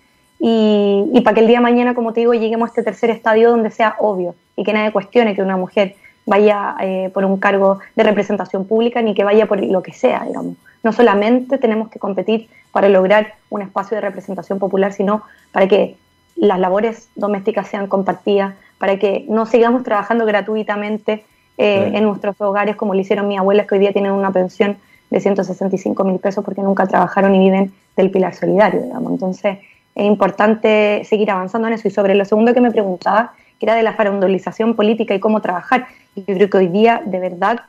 y, 0.46 1.22
para 1.22 1.36
que 1.36 1.40
el 1.40 1.48
día 1.48 1.60
de 1.60 1.64
mañana, 1.64 1.96
como 1.96 2.12
te 2.12 2.20
digo, 2.20 2.34
lleguemos 2.34 2.68
a 2.68 2.70
este 2.72 2.84
tercer 2.84 3.10
estadio 3.10 3.50
donde 3.50 3.72
sea 3.72 3.96
obvio 4.00 4.36
y 4.58 4.66
que 4.66 4.74
nadie 4.74 4.92
cuestione 4.92 5.36
que 5.36 5.42
una 5.42 5.56
mujer 5.56 5.96
vaya 6.26 6.76
eh, 6.82 7.10
por 7.14 7.24
un 7.24 7.38
cargo 7.40 7.80
de 7.96 8.04
representación 8.04 8.66
pública 8.66 9.02
ni 9.02 9.14
que 9.14 9.24
vaya 9.24 9.46
por 9.46 9.64
lo 9.64 9.82
que 9.82 9.94
sea, 9.94 10.26
digamos. 10.26 10.58
No 10.84 10.92
solamente 10.92 11.58
tenemos 11.58 11.90
que 11.90 11.98
competir 11.98 12.50
para 12.74 12.90
lograr 12.90 13.36
un 13.50 13.62
espacio 13.62 13.96
de 13.96 14.02
representación 14.02 14.60
popular, 14.60 14.92
sino 14.92 15.24
para 15.54 15.68
que 15.70 15.96
las 16.36 16.60
labores 16.60 17.08
domésticas 17.16 17.70
sean 17.70 17.88
compartidas, 17.88 18.56
para 18.80 19.00
que 19.00 19.26
no 19.30 19.46
sigamos 19.46 19.84
trabajando 19.84 20.26
gratuitamente 20.26 21.24
eh, 21.58 21.92
en 21.94 22.04
nuestros 22.04 22.36
hogares 22.42 22.76
como 22.76 22.96
lo 22.96 23.00
hicieron 23.00 23.28
mis 23.28 23.40
abuelas 23.40 23.68
que 23.68 23.76
hoy 23.76 23.80
día 23.80 23.94
tienen 23.94 24.12
una 24.12 24.32
pensión 24.32 24.78
de 25.14 25.20
165 25.20 26.04
mil 26.06 26.20
pesos 26.20 26.44
porque 26.44 26.64
nunca 26.64 26.88
trabajaron 26.88 27.36
y 27.36 27.40
viven 27.40 27.72
del 27.96 28.10
pilar 28.10 28.34
solidario, 28.34 28.82
digamos. 28.82 29.12
Entonces, 29.12 29.60
es 29.94 30.06
importante 30.06 31.04
seguir 31.06 31.30
avanzando 31.30 31.68
en 31.68 31.76
eso. 31.76 31.88
Y 31.88 31.92
sobre 31.92 32.16
lo 32.16 32.26
segundo 32.26 32.52
que 32.52 32.62
me 32.62 32.72
preguntaba, 32.72 33.34
que 33.60 33.68
era 33.68 33.76
de 33.76 33.84
la 33.84 33.94
farandolización 33.94 34.76
política 34.76 35.14
y 35.14 35.20
cómo 35.20 35.40
trabajar, 35.40 35.86
yo 36.16 36.24
creo 36.26 36.50
que 36.50 36.58
hoy 36.58 36.68
día, 36.68 37.04
de 37.06 37.20
verdad, 37.20 37.60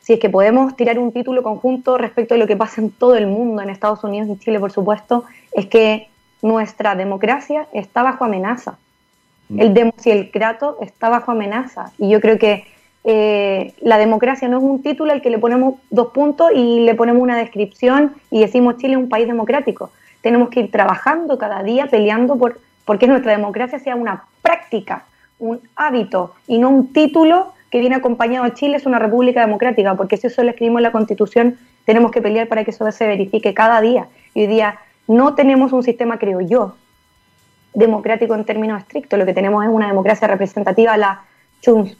si 0.00 0.14
es 0.14 0.18
que 0.18 0.28
podemos 0.28 0.74
tirar 0.74 0.98
un 0.98 1.12
título 1.12 1.44
conjunto 1.44 1.98
respecto 1.98 2.34
de 2.34 2.40
lo 2.40 2.48
que 2.48 2.56
pasa 2.56 2.80
en 2.80 2.90
todo 2.90 3.14
el 3.14 3.28
mundo, 3.28 3.62
en 3.62 3.70
Estados 3.70 4.02
Unidos 4.02 4.28
y 4.28 4.36
Chile, 4.40 4.58
por 4.58 4.72
supuesto, 4.72 5.24
es 5.52 5.66
que 5.66 6.08
nuestra 6.42 6.96
democracia 6.96 7.68
está 7.72 8.02
bajo 8.02 8.24
amenaza. 8.24 8.76
Mm. 9.50 9.60
El 9.60 9.72
demos 9.72 10.04
y 10.04 10.10
el 10.10 10.32
crato 10.32 10.78
está 10.80 11.08
bajo 11.10 11.30
amenaza. 11.30 11.92
Y 11.96 12.08
yo 12.08 12.20
creo 12.20 12.40
que 12.40 12.64
eh, 13.04 13.74
la 13.80 13.98
democracia 13.98 14.48
no 14.48 14.58
es 14.58 14.64
un 14.64 14.82
título 14.82 15.12
al 15.12 15.22
que 15.22 15.30
le 15.30 15.38
ponemos 15.38 15.74
dos 15.90 16.08
puntos 16.08 16.50
y 16.54 16.80
le 16.80 16.94
ponemos 16.94 17.22
una 17.22 17.36
descripción 17.36 18.14
y 18.30 18.40
decimos 18.40 18.76
Chile 18.78 18.94
es 18.94 18.98
un 18.98 19.08
país 19.08 19.26
democrático. 19.26 19.90
Tenemos 20.20 20.48
que 20.48 20.60
ir 20.60 20.70
trabajando 20.70 21.38
cada 21.38 21.62
día, 21.62 21.86
peleando 21.86 22.36
por 22.36 22.60
porque 22.84 23.06
nuestra 23.06 23.32
democracia 23.32 23.78
sea 23.78 23.96
una 23.96 24.24
práctica, 24.40 25.04
un 25.38 25.60
hábito 25.76 26.34
y 26.46 26.58
no 26.58 26.70
un 26.70 26.92
título 26.92 27.52
que 27.70 27.80
viene 27.80 27.96
acompañado 27.96 28.46
a 28.46 28.54
Chile 28.54 28.78
es 28.78 28.86
una 28.86 28.98
república 28.98 29.42
democrática, 29.42 29.94
porque 29.94 30.16
si 30.16 30.28
eso 30.28 30.42
lo 30.42 30.48
escribimos 30.48 30.78
en 30.78 30.84
la 30.84 30.92
Constitución, 30.92 31.58
tenemos 31.84 32.10
que 32.10 32.22
pelear 32.22 32.48
para 32.48 32.64
que 32.64 32.70
eso 32.70 32.90
se 32.90 33.06
verifique 33.06 33.52
cada 33.52 33.82
día. 33.82 34.08
Y 34.34 34.40
hoy 34.40 34.46
día 34.46 34.78
no 35.06 35.34
tenemos 35.34 35.72
un 35.72 35.82
sistema, 35.82 36.18
creo 36.18 36.40
yo, 36.40 36.76
democrático 37.74 38.34
en 38.34 38.44
términos 38.44 38.80
estrictos, 38.80 39.18
lo 39.18 39.26
que 39.26 39.34
tenemos 39.34 39.64
es 39.64 39.70
una 39.70 39.88
democracia 39.88 40.26
representativa, 40.26 40.96
la 40.96 41.24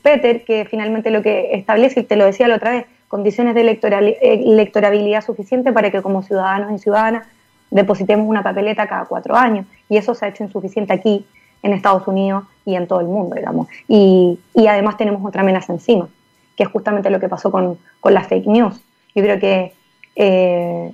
Peter, 0.02 0.44
que 0.44 0.66
finalmente 0.70 1.10
lo 1.10 1.22
que 1.22 1.54
establece, 1.54 2.00
y 2.00 2.02
te 2.04 2.16
lo 2.16 2.24
decía 2.24 2.48
la 2.48 2.56
otra 2.56 2.70
vez, 2.70 2.86
condiciones 3.08 3.54
de 3.54 3.62
electorabilidad 3.62 5.24
suficiente 5.24 5.72
para 5.72 5.90
que 5.90 6.02
como 6.02 6.22
ciudadanos 6.22 6.72
y 6.72 6.78
ciudadanas 6.78 7.26
depositemos 7.70 8.26
una 8.26 8.42
papeleta 8.42 8.86
cada 8.86 9.06
cuatro 9.06 9.34
años. 9.34 9.66
Y 9.88 9.96
eso 9.96 10.14
se 10.14 10.24
ha 10.24 10.28
hecho 10.28 10.44
insuficiente 10.44 10.92
aquí, 10.92 11.26
en 11.62 11.72
Estados 11.72 12.06
Unidos 12.06 12.44
y 12.64 12.74
en 12.74 12.86
todo 12.86 13.00
el 13.00 13.06
mundo, 13.06 13.34
digamos. 13.36 13.68
Y, 13.88 14.38
además 14.68 14.96
tenemos 14.96 15.24
otra 15.24 15.42
amenaza 15.42 15.72
encima, 15.72 16.08
que 16.56 16.64
es 16.64 16.68
justamente 16.68 17.10
lo 17.10 17.20
que 17.20 17.28
pasó 17.28 17.50
con, 17.50 17.78
con 18.00 18.14
las 18.14 18.28
fake 18.28 18.46
news. 18.46 18.80
Yo 19.14 19.22
creo 19.22 19.38
que 19.38 19.72
eh, 20.16 20.92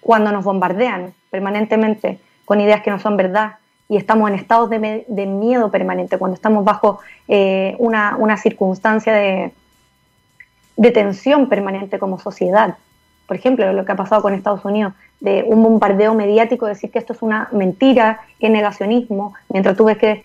cuando 0.00 0.32
nos 0.32 0.44
bombardean 0.44 1.12
permanentemente 1.30 2.18
con 2.44 2.60
ideas 2.60 2.82
que 2.82 2.90
no 2.90 2.98
son 2.98 3.16
verdad, 3.16 3.56
y 3.88 3.96
estamos 3.96 4.28
en 4.28 4.36
estados 4.36 4.68
de, 4.70 5.04
de 5.06 5.26
miedo 5.26 5.70
permanente, 5.70 6.18
cuando 6.18 6.34
estamos 6.34 6.64
bajo 6.64 7.00
eh, 7.28 7.76
una, 7.78 8.16
una, 8.18 8.36
circunstancia 8.36 9.12
de, 9.12 9.52
de, 10.76 10.90
tensión 10.90 11.48
permanente 11.48 11.98
como 11.98 12.18
sociedad, 12.18 12.76
por 13.26 13.36
ejemplo, 13.36 13.72
lo 13.72 13.84
que 13.84 13.92
ha 13.92 13.96
pasado 13.96 14.22
con 14.22 14.34
Estados 14.34 14.64
Unidos, 14.64 14.92
de 15.20 15.44
un 15.46 15.62
bombardeo 15.62 16.14
mediático, 16.14 16.66
decir 16.66 16.90
que 16.90 16.98
esto 16.98 17.12
es 17.12 17.22
una 17.22 17.48
mentira, 17.52 18.20
que 18.38 18.46
es 18.46 18.52
negacionismo, 18.52 19.34
mientras 19.48 19.76
tú 19.76 19.84
ves 19.84 19.98
que 19.98 20.24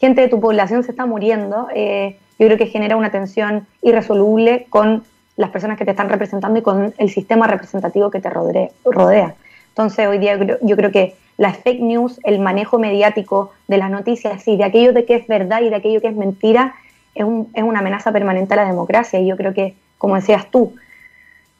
gente 0.00 0.20
de 0.20 0.28
tu 0.28 0.40
población 0.40 0.82
se 0.82 0.90
está 0.90 1.06
muriendo, 1.06 1.68
eh, 1.74 2.18
yo 2.38 2.46
creo 2.46 2.58
que 2.58 2.66
genera 2.66 2.96
una 2.96 3.10
tensión 3.10 3.66
irresoluble 3.82 4.66
con 4.70 5.04
las 5.36 5.50
personas 5.50 5.78
que 5.78 5.84
te 5.84 5.92
están 5.92 6.08
representando 6.08 6.58
y 6.58 6.62
con 6.62 6.94
el 6.96 7.10
sistema 7.10 7.46
representativo 7.46 8.10
que 8.10 8.20
te 8.20 8.30
rodea. 8.30 9.34
Entonces, 9.68 10.08
hoy 10.08 10.18
día 10.18 10.36
yo 10.62 10.76
creo 10.76 10.90
que 10.90 11.16
las 11.38 11.56
fake 11.58 11.80
news, 11.80 12.20
el 12.24 12.40
manejo 12.40 12.78
mediático 12.78 13.52
de 13.68 13.78
las 13.78 13.90
noticias 13.90 14.46
y 14.46 14.56
de 14.56 14.64
aquello 14.64 14.92
de 14.92 15.06
que 15.06 15.14
es 15.14 15.26
verdad 15.26 15.62
y 15.62 15.70
de 15.70 15.76
aquello 15.76 16.00
que 16.00 16.08
es 16.08 16.16
mentira, 16.16 16.74
es, 17.14 17.24
es 17.54 17.62
una 17.62 17.78
amenaza 17.78 18.12
permanente 18.12 18.54
a 18.54 18.56
la 18.58 18.66
democracia. 18.66 19.20
Y 19.20 19.26
yo 19.28 19.36
creo 19.36 19.54
que, 19.54 19.74
como 19.96 20.16
decías 20.16 20.50
tú, 20.50 20.74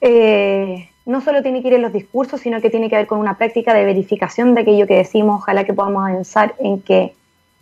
eh, 0.01 0.91
no 1.07 1.21
solo 1.21 1.43
tiene 1.43 1.63
que 1.63 1.69
ir 1.69 1.75
en 1.75 1.83
los 1.83 1.93
discursos, 1.93 2.41
sino 2.41 2.61
que 2.61 2.71
tiene 2.71 2.91
que 2.91 2.97
ver 2.97 3.07
con 3.07 3.21
una 3.21 3.39
práctica 3.39 3.73
de 3.73 3.85
verificación 3.85 4.55
de 4.55 4.63
aquello 4.63 4.87
que 4.87 4.97
decimos. 4.97 5.43
Ojalá 5.43 5.65
que 5.65 5.73
podamos 5.73 6.09
avanzar 6.09 6.55
en 6.59 6.83
que 6.83 7.15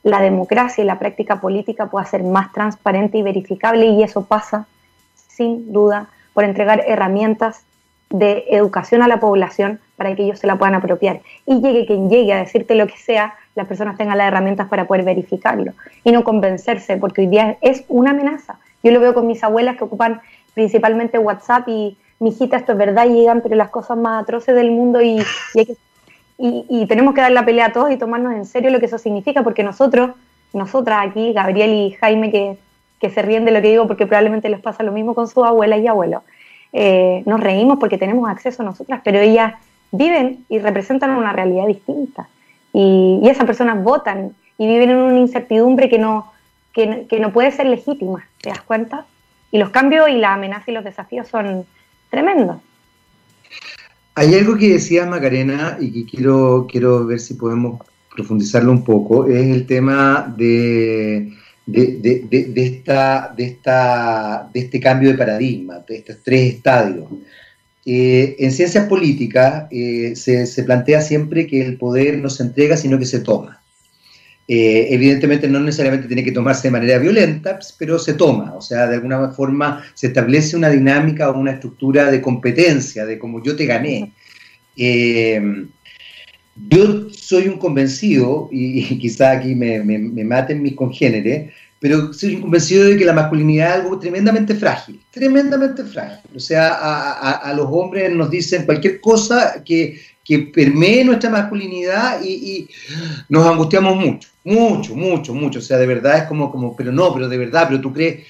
la 0.03 0.21
democracia 0.21 0.83
y 0.83 0.87
la 0.87 0.99
práctica 0.99 1.41
política 1.41 1.87
pueda 1.87 2.07
ser 2.07 2.23
más 2.23 2.51
transparente 2.53 3.19
y 3.19 3.23
verificable 3.23 3.87
y 3.87 4.03
eso 4.03 4.25
pasa, 4.25 4.67
sin 5.15 5.73
duda, 5.73 6.09
por 6.33 6.45
entregar 6.45 6.83
herramientas 6.87 7.65
de 8.19 8.45
educación 8.51 9.03
a 9.03 9.09
la 9.09 9.21
población 9.21 9.81
para 9.97 10.15
que 10.15 10.25
ellos 10.25 10.39
se 10.39 10.47
la 10.47 10.57
puedan 10.57 10.75
apropiar. 10.75 11.21
Y 11.47 11.61
llegue 11.61 11.87
quien 11.87 12.11
llegue 12.11 12.33
a 12.33 12.39
decirte 12.39 12.75
lo 12.75 12.87
que 12.87 12.97
sea, 12.97 13.35
las 13.55 13.67
personas 13.67 13.97
tengan 13.97 14.19
las 14.19 14.29
herramientas 14.29 14.69
para 14.69 14.87
poder 14.87 15.05
verificarlo 15.05 15.73
y 16.05 16.13
no 16.13 16.25
convencerse, 16.25 16.97
porque 16.97 17.23
hoy 17.23 17.27
día 17.29 17.57
es 17.61 17.85
una 17.89 18.11
amenaza. 18.11 18.59
Yo 18.83 18.93
lo 18.93 19.01
veo 19.01 19.15
con 19.15 19.27
mis 19.27 19.43
abuelas 19.43 19.77
que 19.77 19.85
ocupan 19.85 20.21
principalmente 20.55 21.19
WhatsApp 21.19 21.69
y 21.69 21.97
mi 22.19 22.31
hijita, 22.31 22.57
esto 22.57 22.73
es 22.73 22.79
verdad, 22.79 23.07
llegan, 23.07 23.41
pero 23.43 23.57
las 23.57 23.71
cosas 23.71 23.97
más 23.99 24.23
atroces 24.23 24.55
del 24.55 24.71
mundo 24.71 25.03
y, 25.03 25.23
y, 26.39 26.87
tenemos 26.87 27.15
que 27.15 27.21
dar 27.21 27.33
la 27.33 27.45
pelea 27.45 27.67
a 27.67 27.73
todos 27.73 27.91
y 27.91 27.97
tomarnos 27.97 28.35
en 28.35 28.47
serio 28.47 28.71
lo 28.71 28.81
que 28.81 28.87
eso 28.87 28.99
significa, 28.99 29.43
porque 29.43 29.63
nosotros, 29.63 30.11
nosotras 30.53 31.07
aquí, 31.07 31.33
Gabriel 31.33 31.71
y 31.73 31.93
Jaime, 31.93 32.31
que, 32.31 32.59
que 33.01 33.11
se 33.11 33.23
ríen 33.23 33.45
de 33.45 33.51
lo 33.51 33.61
que 33.61 33.69
digo 33.69 33.87
porque 33.87 34.07
probablemente 34.07 34.49
les 34.49 34.61
pasa 34.61 34.83
lo 34.83 34.93
mismo 34.93 35.15
con 35.15 35.29
sus 35.29 35.45
abuelas 35.45 35.81
y 35.81 35.87
abuelos, 35.87 36.23
eh, 36.79 37.23
nos 37.25 37.41
reímos 37.41 37.79
porque 37.81 37.97
tenemos 37.97 38.29
acceso 38.29 38.63
a 38.63 38.67
nosotras, 38.67 39.01
pero 39.03 39.19
ellas 39.19 39.55
viven 39.93 40.45
y 40.51 40.59
representan 40.59 41.17
una 41.17 41.33
realidad 41.33 41.67
distinta. 41.67 42.29
Y, 42.75 43.23
esas 43.25 43.47
personas 43.47 43.83
votan 43.83 44.37
y 44.59 44.67
viven 44.67 44.91
en 44.91 44.97
una 44.97 45.19
incertidumbre 45.19 45.89
que 45.89 45.99
no, 45.99 46.31
que, 46.75 47.19
no 47.19 47.33
puede 47.33 47.51
ser 47.51 47.65
legítima, 47.65 48.29
¿te 48.43 48.51
das 48.51 48.61
cuenta? 48.61 49.07
Y 49.51 49.57
los 49.57 49.71
cambios 49.71 50.11
y 50.11 50.17
la 50.19 50.35
amenaza 50.35 50.71
y 50.71 50.75
los 50.75 50.85
desafíos 50.85 51.29
son, 51.29 51.65
tremendo. 52.11 52.61
Hay 54.15 54.35
algo 54.35 54.59
que 54.59 54.75
decía 54.75 55.07
Macarena 55.07 55.79
y 55.81 55.91
que 55.91 56.05
quiero, 56.05 56.67
quiero 56.71 57.07
ver 57.07 57.21
si 57.21 57.35
podemos 57.35 57.81
profundizarlo 58.15 58.71
un 58.71 58.85
poco, 58.85 59.27
es 59.27 59.47
el 59.47 59.67
tema 59.67 60.31
de, 60.37 61.33
de, 61.67 62.55
esta, 62.55 63.35
de, 63.37 63.45
esta, 63.45 64.49
de 64.53 64.61
este 64.61 64.81
cambio 64.81 65.11
de 65.11 65.19
paradigma, 65.19 65.85
de 65.87 65.97
estos 65.97 66.19
tres 66.23 66.55
estadios. 66.55 67.07
Eh, 67.85 68.37
en 68.39 68.51
ciencias 68.53 68.87
políticas 68.87 69.67
eh, 69.71 70.15
se, 70.17 70.47
se, 70.47 70.65
plantea 70.65 71.01
siempre 71.01 71.47
que 71.47 71.65
el 71.65 71.77
poder 71.77 72.19
no 72.19 72.31
se 72.31 72.45
entrega, 72.45 72.77
sino 72.77 72.99
que 72.99 73.07
se 73.07 73.21
toma. 73.21 73.63
Eh, 74.49 74.89
evidentemente 74.91 75.49
no 75.49 75.59
necesariamente 75.59 76.07
tiene 76.07 76.23
que 76.23 76.31
tomarse 76.31 76.69
de 76.69 76.73
manera 76.73 76.99
violenta, 76.99 77.59
pero 77.79 77.99
se 77.99 78.15
toma, 78.15 78.55
o 78.55 78.61
sea, 78.61 78.87
de 78.87 78.95
alguna 78.95 79.31
forma 79.31 79.85
se 79.95 80.07
establece 80.07 80.57
una 80.57 80.71
dinámica 80.71 81.31
o 81.31 81.39
una 81.39 81.53
estructura 81.53 82.13
de 82.13 82.23
competencia, 82.23 83.05
de 83.05 83.19
como 83.19 83.43
yo 83.43 83.57
te 83.57 83.67
gané. 83.67 84.13
Yo 86.69 87.11
soy 87.11 87.49
un 87.49 87.59
convencido, 87.59 88.49
y, 88.51 88.83
quizá 88.99 89.33
aquí 89.33 89.55
me, 89.55 89.81
maten 90.25 90.63
mis 90.63 90.75
congéneres, 90.75 91.53
pero 91.79 92.13
soy 92.13 92.37
un 92.37 92.43
convencido 92.43 92.85
de 92.85 92.97
que 92.97 93.05
la 93.05 93.13
masculinidad 93.13 93.69
es 93.69 93.75
algo 93.83 93.99
tremendamente 93.99 94.55
frágil, 94.55 95.01
tremendamente 95.11 95.85
frágil. 95.85 96.31
O 96.35 96.41
sea, 96.41 96.69
a 96.73 97.53
los 97.55 97.67
hombres 97.71 98.13
nos 98.15 98.31
dicen 98.31 98.65
cualquier 98.65 99.01
cosa 99.01 99.63
que 99.65 100.01
que 100.27 100.41
permee 100.41 101.05
nuestra 101.05 101.31
masculinidad 101.31 102.21
y, 102.23 102.69
nos 103.29 103.47
angustiamos 103.47 103.95
mucho, 103.97 104.29
mucho, 104.45 104.97
mucho, 104.97 105.33
mucho. 105.33 105.59
O 105.61 105.63
sea, 105.63 105.79
de 105.79 105.87
verdad 105.87 106.19
es 106.19 106.25
como, 106.25 106.51
como, 106.51 106.75
pero 106.75 106.91
no, 106.91 107.15
pero 107.15 107.29
de 107.29 107.39
verdad, 107.39 107.67
pero 107.69 107.81
tú 107.81 107.93
crees, 107.93 108.27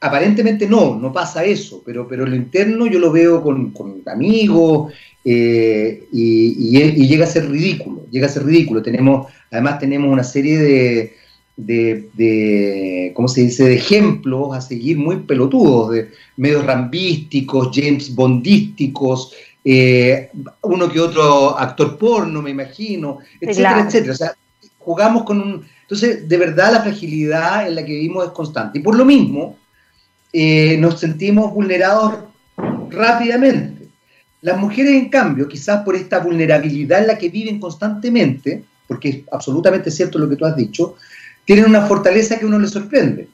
aparentemente 0.00 0.68
no, 0.68 0.96
no 0.96 1.10
pasa 1.10 1.44
eso, 1.44 1.82
pero, 1.84 2.06
pero 2.06 2.26
lo 2.26 2.36
interno 2.36 2.86
yo 2.86 2.98
lo 2.98 3.10
veo 3.10 3.42
con, 3.42 3.70
con 3.70 4.02
amigos 4.06 4.92
eh, 5.24 6.06
y, 6.12 7.06
llega 7.06 7.24
a 7.24 7.28
ser 7.28 7.50
ridículo, 7.50 8.06
llega 8.10 8.26
a 8.26 8.30
ser 8.30 8.44
ridículo. 8.44 8.82
Tenemos, 8.82 9.32
además 9.50 9.78
tenemos 9.78 10.10
una 10.10 10.24
serie 10.24 10.58
de, 10.58 11.14
de, 11.56 12.08
de, 12.14 13.12
¿cómo 13.14 13.28
se 13.28 13.42
dice?, 13.42 13.64
de 13.64 13.74
ejemplos 13.74 14.56
a 14.56 14.60
seguir 14.60 14.96
muy 14.96 15.16
pelotudos, 15.16 15.92
de 15.92 16.10
medios 16.36 16.64
rambísticos, 16.64 17.70
James 17.74 18.14
Bondísticos, 18.14 19.34
eh, 19.64 20.30
uno 20.62 20.90
que 20.90 21.00
otro 21.00 21.58
actor 21.58 21.98
porno, 21.98 22.40
me 22.40 22.50
imagino, 22.50 23.18
etcétera, 23.40 23.84
etcétera. 23.86 24.12
O 24.12 24.16
sea, 24.16 24.32
jugamos 24.78 25.24
con 25.24 25.40
un... 25.40 25.66
Entonces, 25.82 26.28
de 26.28 26.36
verdad, 26.36 26.72
la 26.72 26.82
fragilidad 26.82 27.66
en 27.66 27.74
la 27.74 27.84
que 27.84 27.92
vivimos 27.92 28.24
es 28.24 28.30
constante. 28.30 28.78
Y 28.78 28.82
por 28.82 28.96
lo 28.96 29.04
mismo, 29.04 29.56
eh, 30.32 30.76
nos 30.78 31.00
sentimos 31.00 31.52
vulnerados 31.52 32.14
rápidamente. 32.90 33.77
Las 34.40 34.58
mujeres, 34.58 34.92
en 34.92 35.08
cambio, 35.08 35.48
quizás 35.48 35.82
por 35.84 35.96
esta 35.96 36.20
vulnerabilidad 36.20 37.00
en 37.00 37.08
la 37.08 37.18
que 37.18 37.28
viven 37.28 37.58
constantemente, 37.58 38.62
porque 38.86 39.08
es 39.08 39.18
absolutamente 39.32 39.90
cierto 39.90 40.18
lo 40.18 40.28
que 40.28 40.36
tú 40.36 40.44
has 40.44 40.56
dicho, 40.56 40.96
tienen 41.44 41.66
una 41.66 41.86
fortaleza 41.86 42.38
que 42.38 42.46
uno 42.46 42.58
les 42.58 42.70
sorprende. 42.70 43.28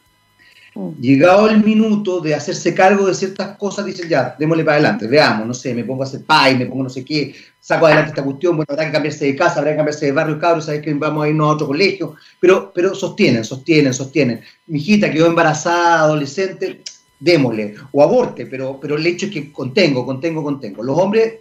Llegado 1.01 1.49
el 1.49 1.63
minuto 1.63 2.21
de 2.21 2.35
hacerse 2.35 2.75
cargo 2.75 3.07
de 3.07 3.15
ciertas 3.15 3.57
cosas, 3.57 3.85
dicen 3.87 4.09
ya, 4.09 4.35
démosle 4.37 4.65
para 4.65 4.79
adelante, 4.79 5.07
veamos, 5.07 5.47
no 5.47 5.55
sé, 5.55 5.73
me 5.73 5.85
pongo 5.85 6.03
a 6.03 6.07
hacer 6.07 6.25
pay, 6.25 6.57
me 6.57 6.67
pongo 6.67 6.83
no 6.83 6.91
sé 6.91 7.05
qué, 7.05 7.33
saco 7.61 7.87
adelante 7.87 8.11
esta 8.11 8.25
cuestión, 8.25 8.57
bueno, 8.57 8.67
habrá 8.69 8.87
que 8.87 8.93
cambiarse 8.93 9.25
de 9.25 9.37
casa, 9.37 9.61
habrá 9.61 9.71
que 9.71 9.77
cambiarse 9.77 10.07
de 10.07 10.13
barrio, 10.13 10.37
cabros, 10.37 10.65
sabes 10.65 10.83
que 10.83 10.93
vamos 10.95 11.25
a 11.25 11.29
irnos 11.29 11.47
a 11.47 11.53
otro 11.53 11.69
colegio, 11.69 12.17
pero, 12.41 12.73
pero 12.75 12.93
sostienen, 12.93 13.45
sostienen, 13.45 13.95
sostienen. 13.95 14.41
Mi 14.67 14.81
hijita 14.81 15.13
quedó 15.13 15.27
embarazada, 15.27 16.01
adolescente, 16.01 16.83
démosle, 17.25 17.75
o 17.93 18.03
aborte, 18.03 18.47
pero, 18.47 18.79
pero 18.81 18.97
el 18.97 19.07
hecho 19.07 19.27
es 19.27 19.33
que 19.33 19.53
contengo, 19.53 20.05
contengo, 20.05 20.43
contengo. 20.43 20.83
Los 20.83 20.99
hombres, 20.99 21.35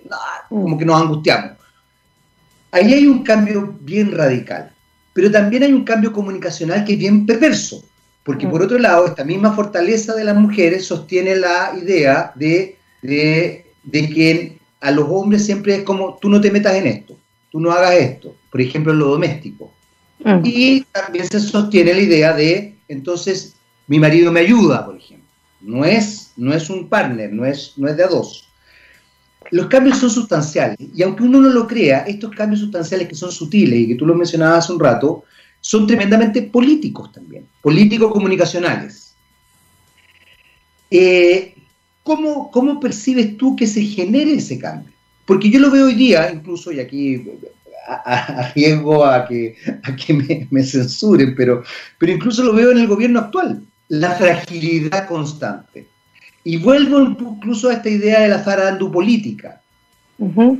como 0.49 0.77
que 0.77 0.85
nos 0.85 1.01
angustiamos. 1.01 1.51
Ahí 2.71 2.93
hay 2.93 3.05
un 3.05 3.23
cambio 3.23 3.75
bien 3.81 4.11
radical, 4.11 4.71
pero 5.13 5.29
también 5.29 5.63
hay 5.63 5.73
un 5.73 5.83
cambio 5.83 6.11
comunicacional 6.11 6.83
que 6.83 6.93
es 6.93 6.99
bien 6.99 7.25
perverso 7.25 7.83
porque 8.23 8.47
por 8.47 8.61
otro 8.61 8.79
lado, 8.79 9.05
esta 9.05 9.25
misma 9.25 9.53
fortaleza 9.53 10.15
de 10.15 10.23
las 10.23 10.35
mujeres 10.35 10.85
sostiene 10.85 11.35
la 11.35 11.73
idea 11.81 12.31
de, 12.35 12.77
que 13.01 14.57
a 14.79 14.91
los 14.91 15.05
hombres 15.09 15.45
siempre 15.45 15.75
es 15.75 15.83
como, 15.83 16.17
tú 16.21 16.29
no 16.29 16.39
te 16.39 16.51
metas 16.51 16.75
en 16.75 16.87
esto, 16.87 17.17
tú 17.51 17.59
no 17.59 17.71
hagas 17.71 17.95
esto, 17.95 18.35
por 18.49 18.61
ejemplo 18.61 18.93
en 18.93 18.99
lo 18.99 19.07
doméstico. 19.09 19.73
Y 20.43 20.85
también 20.85 21.27
se 21.27 21.39
sostiene 21.41 21.93
la 21.93 21.99
idea 21.99 22.33
de, 22.33 22.75
entonces, 22.87 23.55
mi 23.87 23.99
marido 23.99 24.31
me 24.31 24.39
ayuda, 24.39 24.85
por 24.85 24.95
ejemplo. 24.95 25.02
No 25.63 25.85
es, 25.85 26.31
no 26.35 26.53
es 26.53 26.69
un 26.69 26.89
partner, 26.89 27.31
no 27.31 27.45
es, 27.45 27.73
no 27.77 27.87
es 27.87 27.97
de 27.97 28.03
a 28.03 28.07
dos. 28.07 28.49
Los 29.51 29.67
cambios 29.67 29.97
son 29.97 30.09
sustanciales, 30.09 30.77
y 30.79 31.03
aunque 31.03 31.23
uno 31.23 31.39
no 31.39 31.49
lo 31.49 31.67
crea, 31.67 31.99
estos 31.99 32.31
cambios 32.31 32.61
sustanciales 32.61 33.07
que 33.07 33.15
son 33.15 33.31
sutiles 33.31 33.79
y 33.79 33.87
que 33.87 33.95
tú 33.95 34.05
lo 34.05 34.15
mencionabas 34.15 34.65
hace 34.65 34.73
un 34.73 34.79
rato, 34.79 35.23
son 35.61 35.87
tremendamente 35.87 36.41
políticos 36.41 37.11
también, 37.11 37.47
políticos 37.61 38.11
comunicacionales. 38.11 39.15
Eh, 40.91 41.55
¿cómo, 42.03 42.79
percibes 42.79 43.37
tú 43.37 43.55
que 43.55 43.65
se 43.65 43.81
genere 43.81 44.35
ese 44.35 44.59
cambio? 44.59 44.93
Porque 45.25 45.49
yo 45.49 45.59
lo 45.59 45.71
veo 45.71 45.85
hoy 45.85 45.95
día, 45.95 46.31
incluso, 46.31 46.71
y 46.71 46.79
aquí 46.79 47.25
arriesgo 47.87 49.05
a 49.05 49.25
que, 49.25 49.55
a 49.83 49.95
que 49.95 50.47
me, 50.49 50.63
censuren, 50.63 51.33
pero, 51.35 51.63
pero 51.97 52.11
incluso 52.11 52.43
lo 52.43 52.53
veo 52.53 52.71
en 52.71 52.79
el 52.79 52.87
gobierno 52.87 53.19
actual, 53.19 53.63
la 53.93 54.11
fragilidad 54.15 55.07
constante. 55.07 55.87
Y 56.43 56.57
vuelvo 56.57 56.99
incluso 57.01 57.69
a 57.69 57.73
esta 57.73 57.89
idea 57.89 58.21
de 58.21 58.27
la 58.27 58.39
farandupolítica, 58.39 59.61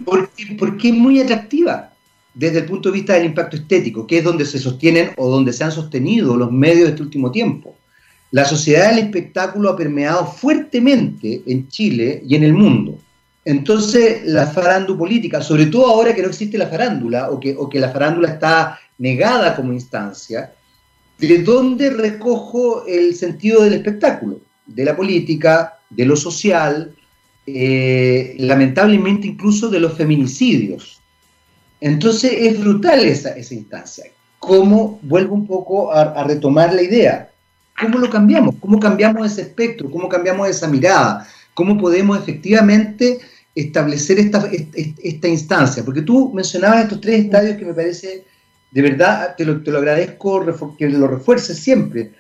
porque, 0.06 0.56
porque 0.58 0.90
es 0.90 0.94
muy 0.94 1.20
atractiva 1.20 1.92
desde 2.32 2.60
el 2.60 2.66
punto 2.66 2.90
de 2.90 2.94
vista 2.94 3.14
del 3.14 3.26
impacto 3.26 3.56
estético, 3.58 4.06
que 4.06 4.20
es 4.20 4.24
donde 4.24 4.46
se 4.46 4.60
sostienen 4.60 5.12
o 5.18 5.30
donde 5.30 5.52
se 5.52 5.64
han 5.64 5.72
sostenido 5.72 6.38
los 6.38 6.52
medios 6.52 6.86
de 6.86 6.90
este 6.92 7.02
último 7.02 7.32
tiempo. 7.32 7.76
La 8.30 8.46
sociedad 8.46 8.90
del 8.90 9.06
espectáculo 9.06 9.70
ha 9.70 9.76
permeado 9.76 10.28
fuertemente 10.28 11.42
en 11.48 11.68
Chile 11.70 12.22
y 12.28 12.36
en 12.36 12.44
el 12.44 12.54
mundo. 12.54 13.00
Entonces, 13.46 14.22
la 14.26 14.46
política, 14.52 15.42
sobre 15.42 15.66
todo 15.66 15.88
ahora 15.88 16.14
que 16.14 16.22
no 16.22 16.30
existe 16.30 16.58
la 16.58 16.68
farándula 16.68 17.32
o 17.32 17.40
que, 17.40 17.56
o 17.58 17.68
que 17.68 17.80
la 17.80 17.90
farándula 17.90 18.30
está 18.30 18.80
negada 19.00 19.56
como 19.56 19.74
instancia, 19.74 20.54
¿de 21.28 21.40
dónde 21.40 21.90
recojo 21.90 22.86
el 22.86 23.16
sentido 23.16 23.64
del 23.64 23.74
espectáculo? 23.74 24.40
De 24.66 24.86
la 24.86 24.96
política, 24.96 25.80
de 25.90 26.06
lo 26.06 26.16
social, 26.16 26.96
eh, 27.46 28.36
lamentablemente 28.40 29.28
incluso 29.28 29.70
de 29.70 29.80
los 29.80 29.94
feminicidios. 29.94 31.02
Entonces 31.82 32.32
es 32.38 32.60
brutal 32.60 33.04
esa, 33.04 33.36
esa 33.36 33.54
instancia. 33.54 34.06
¿Cómo, 34.40 35.00
vuelvo 35.02 35.36
un 35.36 35.48
poco 35.48 35.92
a, 35.94 36.24
retomar 36.24 36.74
la 36.74 36.82
idea, 36.82 37.30
cómo 37.80 37.98
lo 37.98 38.10
cambiamos? 38.10 38.56
¿Cómo 38.60 38.80
cambiamos 38.80 39.32
ese 39.32 39.42
espectro? 39.42 39.90
¿Cómo 39.92 40.08
cambiamos 40.08 40.50
esa 40.50 40.68
mirada? 40.68 41.28
¿Cómo 41.54 41.78
podemos 41.78 42.18
efectivamente 42.18 43.20
establecer 43.56 44.20
esta, 44.20 44.50
esta, 45.04 45.28
instancia? 45.28 45.84
Porque 45.84 46.02
tú 46.02 46.32
mencionabas 46.34 46.84
estos 46.84 47.02
tres 47.02 47.26
estadios 47.26 47.58
que 47.58 47.66
me 47.66 47.74
parece, 47.74 48.26
de 48.74 48.82
verdad, 48.82 49.36
te 49.38 49.46
lo, 49.46 49.62
te 49.62 49.70
lo 49.70 49.78
agradezco 49.78 50.44
que 50.78 50.90
lo 50.90 51.08
refuerces 51.08 51.60
siempre, 51.60 52.12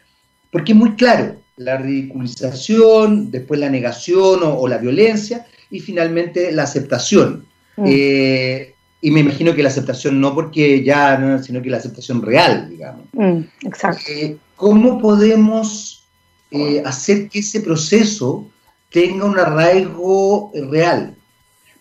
porque 0.51 0.73
es 0.73 0.77
muy 0.77 0.91
claro, 0.91 1.35
la 1.57 1.77
ridiculización, 1.77 3.31
después 3.31 3.59
la 3.59 3.69
negación 3.69 4.41
o, 4.43 4.67
la 4.67 4.77
violencia 4.77 5.47
y 5.71 5.79
finalmente 5.79 6.51
la 6.51 6.63
aceptación. 6.63 7.47
Mm. 7.75 7.85
Eh, 7.87 8.73
y 9.01 9.11
me 9.11 9.21
imagino 9.21 9.55
que 9.55 9.63
la 9.63 9.69
aceptación 9.69 10.21
no 10.21 10.35
porque 10.35 10.83
ya, 10.83 11.17
no, 11.17 11.41
sino 11.41 11.59
que 11.61 11.71
la 11.71 11.77
aceptación 11.77 12.21
real, 12.21 12.69
digamos. 12.69 13.07
Mm, 13.13 13.39
exacto. 13.65 14.03
Eh, 14.07 14.37
¿Cómo 14.55 15.01
podemos 15.01 16.05
eh, 16.51 16.83
hacer 16.85 17.29
que 17.29 17.39
ese 17.39 17.61
proceso 17.61 18.47
tenga 18.91 19.25
un 19.25 19.39
arraigo 19.39 20.51
real? 20.69 21.15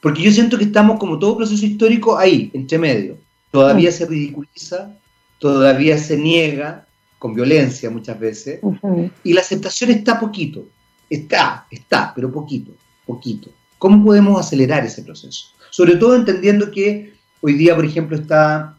Porque 0.01 0.23
yo 0.23 0.33
siento 0.33 0.57
que 0.57 0.65
estamos, 0.65 0.99
como 0.99 1.19
todo 1.19 1.37
proceso 1.37 1.65
histórico, 1.65 2.17
ahí, 2.17 2.51
entre 2.55 2.79
medio. 2.79 3.19
Todavía 3.53 3.93
se 3.93 4.07
ridiculiza, 4.07 4.97
todavía 5.39 5.99
se 5.99 6.17
niega, 6.17 6.87
con 7.19 7.35
violencia 7.35 7.91
muchas 7.91 8.19
veces, 8.19 8.61
y 9.23 9.33
la 9.33 9.43
aceptación 9.43 9.91
está 9.91 10.19
poquito. 10.19 10.65
Está, 11.09 11.67
está, 11.71 12.13
pero 12.15 12.33
poquito, 12.33 12.73
poquito. 13.07 13.51
¿Cómo 13.79 14.05
podemos 14.05 14.41
acelerar 14.41 14.85
ese 14.85 15.03
proceso? 15.03 15.49
Sobre 15.71 15.97
todo 15.97 16.17
entendiendo 16.17 16.71
que 16.71 17.13
hoy 17.43 17.53
día, 17.53 17.77
por 17.77 17.85
ejemplo, 17.85 18.17
está 18.17 18.77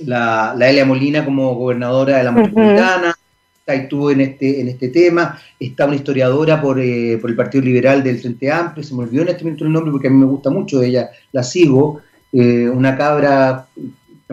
la, 0.00 0.54
la 0.56 0.70
Elia 0.70 0.84
Molina 0.84 1.24
como 1.24 1.54
gobernadora 1.54 2.16
de 2.16 2.24
la 2.24 2.32
metropolitana, 2.32 3.14
está 3.66 3.88
tú 3.88 4.10
en 4.10 4.20
este, 4.22 4.60
en 4.60 4.68
este 4.68 4.88
tema, 4.88 5.38
está 5.58 5.86
una 5.86 5.96
historiadora 5.96 6.60
por, 6.60 6.80
eh, 6.80 7.18
por, 7.20 7.30
el 7.30 7.36
Partido 7.36 7.64
Liberal 7.64 8.02
del 8.02 8.18
Frente 8.18 8.50
Amplio, 8.50 8.84
se 8.84 8.94
me 8.94 9.02
olvidó 9.02 9.22
en 9.22 9.28
este 9.28 9.44
momento 9.44 9.64
el 9.64 9.72
nombre 9.72 9.92
porque 9.92 10.08
a 10.08 10.10
mí 10.10 10.16
me 10.16 10.26
gusta 10.26 10.50
mucho, 10.50 10.82
ella 10.82 11.10
la 11.32 11.42
sigo, 11.42 12.00
eh, 12.32 12.68
una 12.68 12.96
cabra 12.96 13.66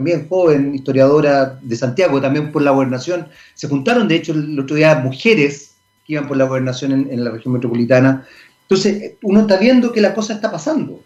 también 0.02 0.28
joven, 0.28 0.76
historiadora 0.76 1.60
de 1.62 1.76
Santiago, 1.76 2.20
también 2.20 2.52
por 2.52 2.62
la 2.62 2.72
gobernación, 2.72 3.28
se 3.54 3.68
juntaron 3.68 4.08
de 4.08 4.16
hecho 4.16 4.34
el 4.34 4.60
otro 4.60 4.76
día 4.76 4.96
mujeres 4.96 5.76
que 6.06 6.14
iban 6.14 6.28
por 6.28 6.38
la 6.38 6.46
gobernación 6.46 7.08
en 7.10 7.24
la 7.24 7.32
región 7.32 7.54
metropolitana, 7.54 8.26
entonces 8.64 9.14
uno 9.24 9.42
está 9.42 9.58
viendo 9.58 9.92
que 9.92 10.02
la 10.02 10.14
cosa 10.14 10.34
está 10.34 10.52
pasando, 10.52 11.02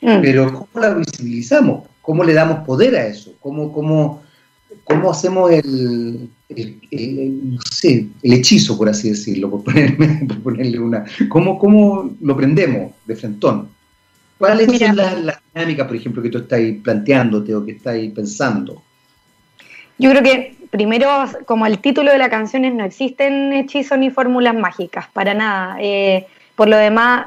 Mm. 0.00 0.20
Pero 0.22 0.52
¿cómo 0.52 0.84
la 0.86 0.94
visibilizamos? 0.94 1.84
¿Cómo 2.02 2.24
le 2.24 2.32
damos 2.32 2.64
poder 2.64 2.96
a 2.96 3.06
eso? 3.06 3.34
¿Cómo, 3.40 3.72
cómo, 3.72 4.22
cómo 4.84 5.10
hacemos 5.10 5.50
el, 5.50 6.30
el, 6.48 7.58
hechizo, 8.22 8.78
por 8.78 8.88
así 8.88 9.10
decirlo, 9.10 9.50
por, 9.62 10.42
ponerle 10.42 10.78
una... 10.78 11.04
¿Cómo, 11.28 11.58
¿Cómo 11.58 12.14
lo 12.20 12.36
prendemos 12.36 12.92
de 13.06 13.16
frentón? 13.16 13.68
¿Cuáles 14.38 14.78
son 14.78 14.96
las, 14.96 15.20
las 15.20 15.40
dinámicas, 15.58 15.86
por 15.86 15.96
ejemplo, 15.96 16.22
que 16.22 16.30
tú 16.30 16.38
estás 16.38 16.60
planteándote 16.82 17.54
o 17.54 17.64
que 17.64 17.72
estás 17.72 17.96
pensando? 18.14 18.82
Yo 19.98 20.10
creo 20.10 20.22
que 20.22 20.56
primero, 20.70 21.08
como 21.46 21.66
el 21.66 21.78
título 21.78 22.12
de 22.12 22.18
la 22.18 22.30
canción 22.30 22.64
es, 22.64 22.74
no 22.74 22.84
existen 22.84 23.52
hechizos 23.52 23.98
ni 23.98 24.10
fórmulas 24.10 24.54
mágicas, 24.54 25.06
para 25.12 25.34
nada. 25.34 25.76
Eh, 25.80 26.26
por 26.54 26.68
lo 26.68 26.76
demás, 26.76 27.26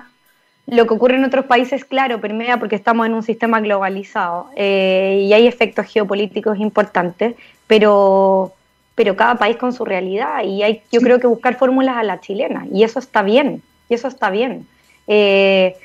lo 0.67 0.87
que 0.87 0.93
ocurre 0.93 1.15
en 1.15 1.25
otros 1.25 1.45
países, 1.45 1.83
claro, 1.83 2.21
permea 2.21 2.57
porque 2.57 2.75
estamos 2.75 3.05
en 3.05 3.13
un 3.13 3.23
sistema 3.23 3.59
globalizado 3.59 4.49
eh, 4.55 5.25
y 5.27 5.33
hay 5.33 5.47
efectos 5.47 5.87
geopolíticos 5.87 6.59
importantes, 6.59 7.35
pero, 7.67 8.53
pero 8.95 9.15
cada 9.15 9.35
país 9.35 9.57
con 9.57 9.73
su 9.73 9.83
realidad 9.83 10.43
y 10.43 10.63
hay, 10.63 10.81
yo 10.91 11.01
creo 11.01 11.19
que 11.19 11.27
buscar 11.27 11.55
fórmulas 11.55 11.97
a 11.97 12.03
la 12.03 12.21
chilena 12.21 12.67
y 12.71 12.83
eso 12.83 12.99
está 12.99 13.21
bien, 13.21 13.61
y 13.89 13.95
eso 13.95 14.07
está 14.07 14.29
bien. 14.29 14.65
Eh, 15.07 15.75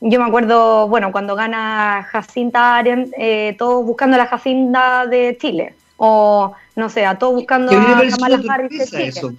yo 0.00 0.20
me 0.20 0.26
acuerdo, 0.26 0.88
bueno, 0.88 1.10
cuando 1.10 1.34
gana 1.34 2.06
Jacinta 2.10 2.76
Arendt, 2.76 3.12
eh, 3.18 3.56
todos 3.58 3.84
buscando 3.84 4.16
la 4.16 4.26
Jacinta 4.26 5.06
de 5.06 5.36
Chile, 5.40 5.74
o 5.96 6.54
no 6.76 6.88
sé, 6.88 7.04
a 7.04 7.18
todos 7.18 7.34
buscando 7.34 7.72
a 7.72 8.02
Kamala 8.08 8.40
Harris 8.48 8.90
de 8.90 9.08
Eso, 9.08 9.32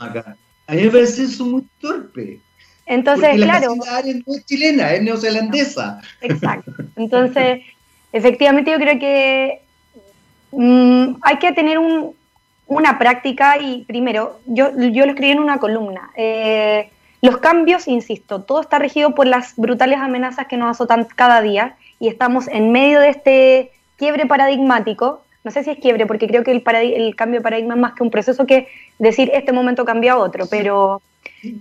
A 0.67 0.73
mí 0.73 0.83
me 0.83 0.89
parece 0.89 1.23
eso 1.23 1.45
muy 1.45 1.65
torpe. 1.79 2.39
Entonces, 2.85 3.35
claro. 3.35 3.75
La 3.85 4.01
no 4.01 4.35
es 4.35 4.45
chilena, 4.45 4.91
es 4.93 5.01
neozelandesa. 5.03 6.01
Exacto. 6.21 6.73
Entonces, 6.95 7.61
efectivamente, 8.11 8.71
yo 8.71 8.77
creo 8.77 8.99
que 8.99 9.61
mm, 10.51 11.15
hay 11.21 11.37
que 11.37 11.53
tener 11.53 11.79
una 12.67 12.99
práctica 12.99 13.57
y 13.57 13.85
primero, 13.85 14.39
yo, 14.45 14.71
yo 14.77 15.05
lo 15.05 15.11
escribí 15.11 15.31
en 15.31 15.39
una 15.39 15.59
columna. 15.59 16.11
Eh, 16.15 16.89
los 17.21 17.37
cambios, 17.37 17.87
insisto, 17.87 18.41
todo 18.43 18.61
está 18.61 18.79
regido 18.79 19.13
por 19.15 19.27
las 19.27 19.55
brutales 19.55 19.99
amenazas 19.99 20.47
que 20.47 20.57
nos 20.57 20.71
azotan 20.71 21.05
cada 21.15 21.41
día 21.41 21.75
y 21.99 22.07
estamos 22.07 22.47
en 22.47 22.71
medio 22.71 22.99
de 22.99 23.09
este 23.09 23.71
quiebre 23.97 24.25
paradigmático. 24.25 25.23
No 25.43 25.51
sé 25.51 25.63
si 25.63 25.71
es 25.71 25.79
quiebre, 25.79 26.05
porque 26.05 26.27
creo 26.27 26.43
que 26.43 26.51
el, 26.51 26.63
el 26.65 27.15
cambio 27.15 27.39
de 27.39 27.43
paradigma 27.43 27.73
es 27.73 27.79
más 27.79 27.93
que 27.93 28.03
un 28.03 28.11
proceso 28.11 28.45
que 28.45 28.67
decir 28.97 29.31
este 29.33 29.51
momento 29.51 29.85
cambia 29.85 30.13
a 30.13 30.17
otro, 30.17 30.45
pero 30.49 31.01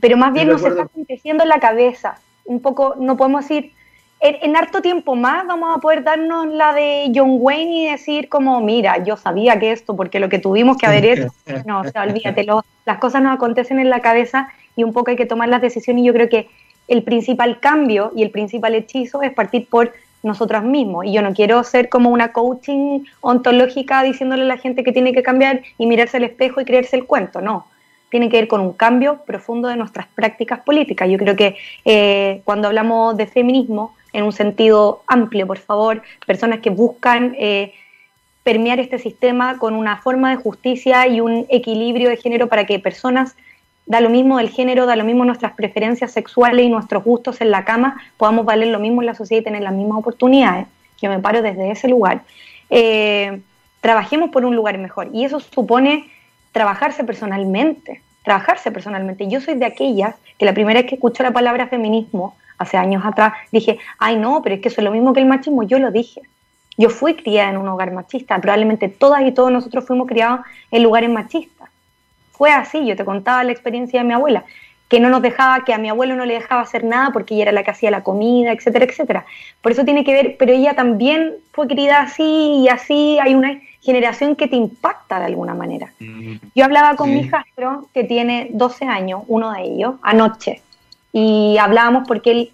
pero 0.01 0.17
más 0.17 0.33
bien 0.33 0.49
nos 0.49 0.65
está 0.65 0.83
aconteciendo 0.83 1.43
en 1.43 1.49
la 1.49 1.61
cabeza. 1.61 2.19
Un 2.45 2.61
poco, 2.61 2.95
no 2.99 3.17
podemos 3.17 3.47
decir, 3.47 3.73
en, 4.21 4.57
harto 4.57 4.81
tiempo 4.81 5.15
más 5.15 5.47
vamos 5.47 5.77
a 5.77 5.81
poder 5.81 6.03
darnos 6.03 6.47
la 6.47 6.73
de 6.73 7.13
John 7.15 7.37
Wayne 7.39 7.73
y 7.73 7.91
decir 7.91 8.29
como, 8.29 8.61
mira, 8.61 9.03
yo 9.05 9.17
sabía 9.17 9.59
que 9.59 9.71
esto, 9.71 9.95
porque 9.95 10.19
lo 10.19 10.29
que 10.29 10.39
tuvimos 10.39 10.77
que 10.77 10.87
haber 10.87 11.05
hecho, 11.07 11.29
no, 11.67 11.81
o 11.81 11.85
sea, 11.85 12.03
olvídate, 12.03 12.47
las 12.85 12.99
cosas 12.99 13.23
nos 13.23 13.35
acontecen 13.35 13.79
en 13.79 13.91
la 13.91 14.01
cabeza 14.01 14.49
y 14.79 14.85
un 14.85 14.93
poco 14.93 15.11
hay 15.11 15.17
que 15.17 15.27
tomar 15.27 15.49
las 15.49 15.61
decisiones 15.61 16.03
y 16.03 16.07
yo 16.07 16.13
creo 16.13 16.29
que 16.29 16.49
el 16.87 17.03
principal 17.03 17.59
cambio 17.59 18.13
y 18.15 18.23
el 18.23 18.31
principal 18.31 18.77
hechizo 18.77 19.23
es 19.23 19.33
partir 19.35 19.67
por 19.69 19.93
nosotros 20.23 20.63
mismos. 20.63 21.05
Y 21.05 21.13
yo 21.13 21.21
no 21.21 21.35
quiero 21.35 21.65
ser 21.65 21.89
como 21.89 22.11
una 22.11 22.33
coaching 22.33 23.01
ontológica 23.21 24.05
diciéndole 24.05 24.45
a 24.45 24.47
la 24.47 24.57
gente 24.57 24.85
que 24.85 24.93
tiene 24.93 25.13
que 25.13 25.25
cambiar 25.25 25.63
y 25.79 25.87
mirarse 25.87 26.19
al 26.19 26.25
espejo 26.25 26.61
y 26.61 26.65
creerse 26.65 26.97
el 26.97 27.07
cuento, 27.07 27.41
no 27.41 27.67
tiene 28.11 28.31
que 28.31 28.39
ver 28.39 28.49
con 28.49 28.61
un 28.61 28.73
cambio 28.73 29.19
profundo 29.27 29.69
de 29.69 29.77
nuestras 29.77 30.07
prácticas 30.07 30.61
políticas. 30.61 31.11
Yo 31.11 31.19
creo 31.19 31.37
que 31.37 31.57
eh, 31.85 32.41
cuando 32.45 32.69
hablamos 32.69 33.17
de 33.17 33.27
feminismo, 33.27 33.95
en 34.15 34.25
un 34.25 34.33
sentido 34.33 35.03
amplio, 35.07 35.47
por 35.47 35.59
favor, 35.59 36.03
personas 36.27 36.61
que 36.61 36.71
buscan 36.71 37.35
eh, 37.39 37.75
permear 38.43 38.81
este 38.81 38.99
sistema 38.99 39.59
con 39.59 39.75
una 39.75 39.99
forma 39.99 40.31
de 40.31 40.37
justicia 40.37 41.07
y 41.07 41.21
un 41.21 41.45
equilibrio 41.51 42.09
de 42.09 42.17
género 42.17 42.47
para 42.47 42.65
que 42.65 42.79
personas, 42.79 43.37
da 43.89 44.01
lo 44.01 44.11
mismo 44.11 44.37
del 44.37 44.51
género, 44.51 44.85
da 44.85 44.97
lo 44.97 45.05
mismo 45.05 45.25
nuestras 45.25 45.55
preferencias 45.55 46.13
sexuales 46.13 46.67
y 46.67 46.69
nuestros 46.69 47.03
gustos 47.03 47.41
en 47.41 47.51
la 47.51 47.65
cama, 47.65 48.01
podamos 48.19 48.45
valer 48.45 48.69
lo 48.69 48.79
mismo 48.79 49.01
en 49.01 49.07
la 49.07 49.15
sociedad 49.15 49.41
y 49.41 49.45
tener 49.45 49.63
las 49.63 49.73
mismas 49.73 49.99
oportunidades. 49.99 50.67
Yo 51.01 51.09
me 51.09 51.19
paro 51.19 51.41
desde 51.41 51.71
ese 51.71 51.89
lugar. 51.89 52.21
Eh, 52.69 53.41
trabajemos 53.81 54.31
por 54.31 54.45
un 54.45 54.55
lugar 54.55 54.77
mejor 54.77 55.09
y 55.15 55.25
eso 55.25 55.41
supone 55.41 56.11
trabajarse 56.53 57.03
personalmente, 57.03 58.03
trabajarse 58.25 58.71
personalmente. 58.71 59.27
Yo 59.27 59.41
soy 59.41 59.55
de 59.55 59.65
aquellas 59.65 60.15
que 60.37 60.45
la 60.45 60.53
primera 60.53 60.81
vez 60.81 60.89
que 60.89 60.97
escuché 60.97 61.23
la 61.23 61.31
palabra 61.31 61.69
feminismo, 61.69 62.37
hace 62.59 62.77
años 62.77 63.03
atrás, 63.07 63.33
dije, 63.53 63.79
ay 63.99 64.17
no, 64.17 64.43
pero 64.43 64.57
es 64.57 64.61
que 64.61 64.69
eso 64.69 64.83
es 64.83 64.85
lo 64.85 64.91
mismo 64.91 65.15
que 65.15 65.21
el 65.21 65.27
machismo, 65.27 65.63
yo 65.63 65.79
lo 65.79 65.91
dije. 65.91 66.21
Yo 66.77 66.91
fui 66.91 67.15
criada 67.15 67.51
en 67.51 67.57
un 67.57 67.69
hogar 67.69 67.91
machista, 67.93 68.39
probablemente 68.39 68.89
todas 68.89 69.23
y 69.27 69.33
todos 69.33 69.51
nosotros 69.51 69.87
fuimos 69.87 70.07
criados 70.07 70.41
en 70.71 70.83
lugares 70.83 71.09
machistas. 71.09 71.58
Fue 72.39 72.53
así, 72.53 72.87
yo 72.87 72.97
te 72.97 73.05
contaba 73.05 73.45
la 73.45 73.53
experiencia 73.53 74.01
de 74.01 74.07
mi 74.07 74.15
abuela, 74.15 74.45
que 74.89 75.01
no 75.01 75.11
nos 75.11 75.21
dejaba, 75.21 75.65
que 75.65 75.75
a 75.75 75.79
mi 75.79 75.91
abuelo 75.91 76.17
no 76.17 76.25
le 76.25 76.35
dejaba 76.35 76.63
hacer 76.63 76.85
nada 76.85 77.11
porque 77.13 77.35
ella 77.35 77.43
era 77.43 77.53
la 77.53 77.65
que 77.65 77.73
hacía 77.73 77.91
la 77.91 78.03
comida, 78.03 78.53
etcétera, 78.53 78.87
etcétera. 78.87 79.27
Por 79.61 79.73
eso 79.73 79.85
tiene 79.85 80.05
que 80.05 80.15
ver, 80.15 80.37
pero 80.39 80.53
ella 80.53 80.75
también 80.75 81.35
fue 81.53 81.67
criada 81.67 82.05
así 82.05 82.63
y 82.63 82.69
así, 82.69 83.19
hay 83.21 83.35
una 83.35 83.61
generación 83.83 84.37
que 84.37 84.49
te 84.49 84.57
impacta 84.57 85.19
de 85.19 85.27
alguna 85.27 85.55
manera. 85.55 85.93
Mm. 85.99 86.37
Yo 86.55 86.65
hablaba 86.65 86.97
con 86.97 87.11
mi 87.11 87.21
hijastro, 87.21 87.89
que 87.93 88.05
tiene 88.05 88.49
12 88.53 88.87
años, 88.87 89.23
uno 89.27 89.53
de 89.53 89.63
ellos, 89.63 89.97
anoche, 90.03 90.63
y 91.13 91.57
hablábamos 91.59 92.07
porque 92.07 92.31
él, 92.31 92.53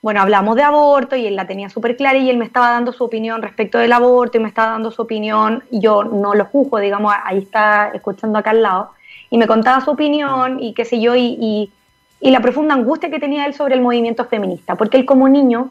bueno, 0.00 0.20
hablamos 0.20 0.56
de 0.56 0.62
aborto 0.62 1.16
y 1.16 1.26
él 1.26 1.36
la 1.36 1.46
tenía 1.46 1.68
súper 1.68 1.96
clara 1.96 2.18
y 2.18 2.30
él 2.30 2.36
me 2.36 2.44
estaba 2.44 2.70
dando 2.70 2.92
su 2.92 3.04
opinión 3.04 3.42
respecto 3.42 3.78
del 3.78 3.92
aborto 3.92 4.38
y 4.38 4.40
me 4.40 4.48
estaba 4.48 4.72
dando 4.72 4.90
su 4.90 5.02
opinión, 5.02 5.64
yo 5.70 6.04
no 6.04 6.34
lo 6.34 6.44
juzgo, 6.44 6.78
digamos, 6.78 7.14
ahí 7.24 7.38
está 7.38 7.90
escuchando 7.94 8.38
acá 8.38 8.50
al 8.50 8.62
lado, 8.62 8.90
y 9.30 9.38
me 9.38 9.46
contaba 9.46 9.84
su 9.84 9.90
opinión 9.90 10.62
y 10.62 10.74
qué 10.74 10.84
sé 10.84 11.00
yo, 11.00 11.14
y, 11.14 11.36
y, 11.40 11.72
y 12.20 12.30
la 12.30 12.40
profunda 12.40 12.74
angustia 12.74 13.10
que 13.10 13.20
tenía 13.20 13.46
él 13.46 13.54
sobre 13.54 13.74
el 13.74 13.80
movimiento 13.80 14.24
feminista, 14.24 14.76
porque 14.76 14.96
él 14.96 15.04
como 15.04 15.28
niño 15.28 15.70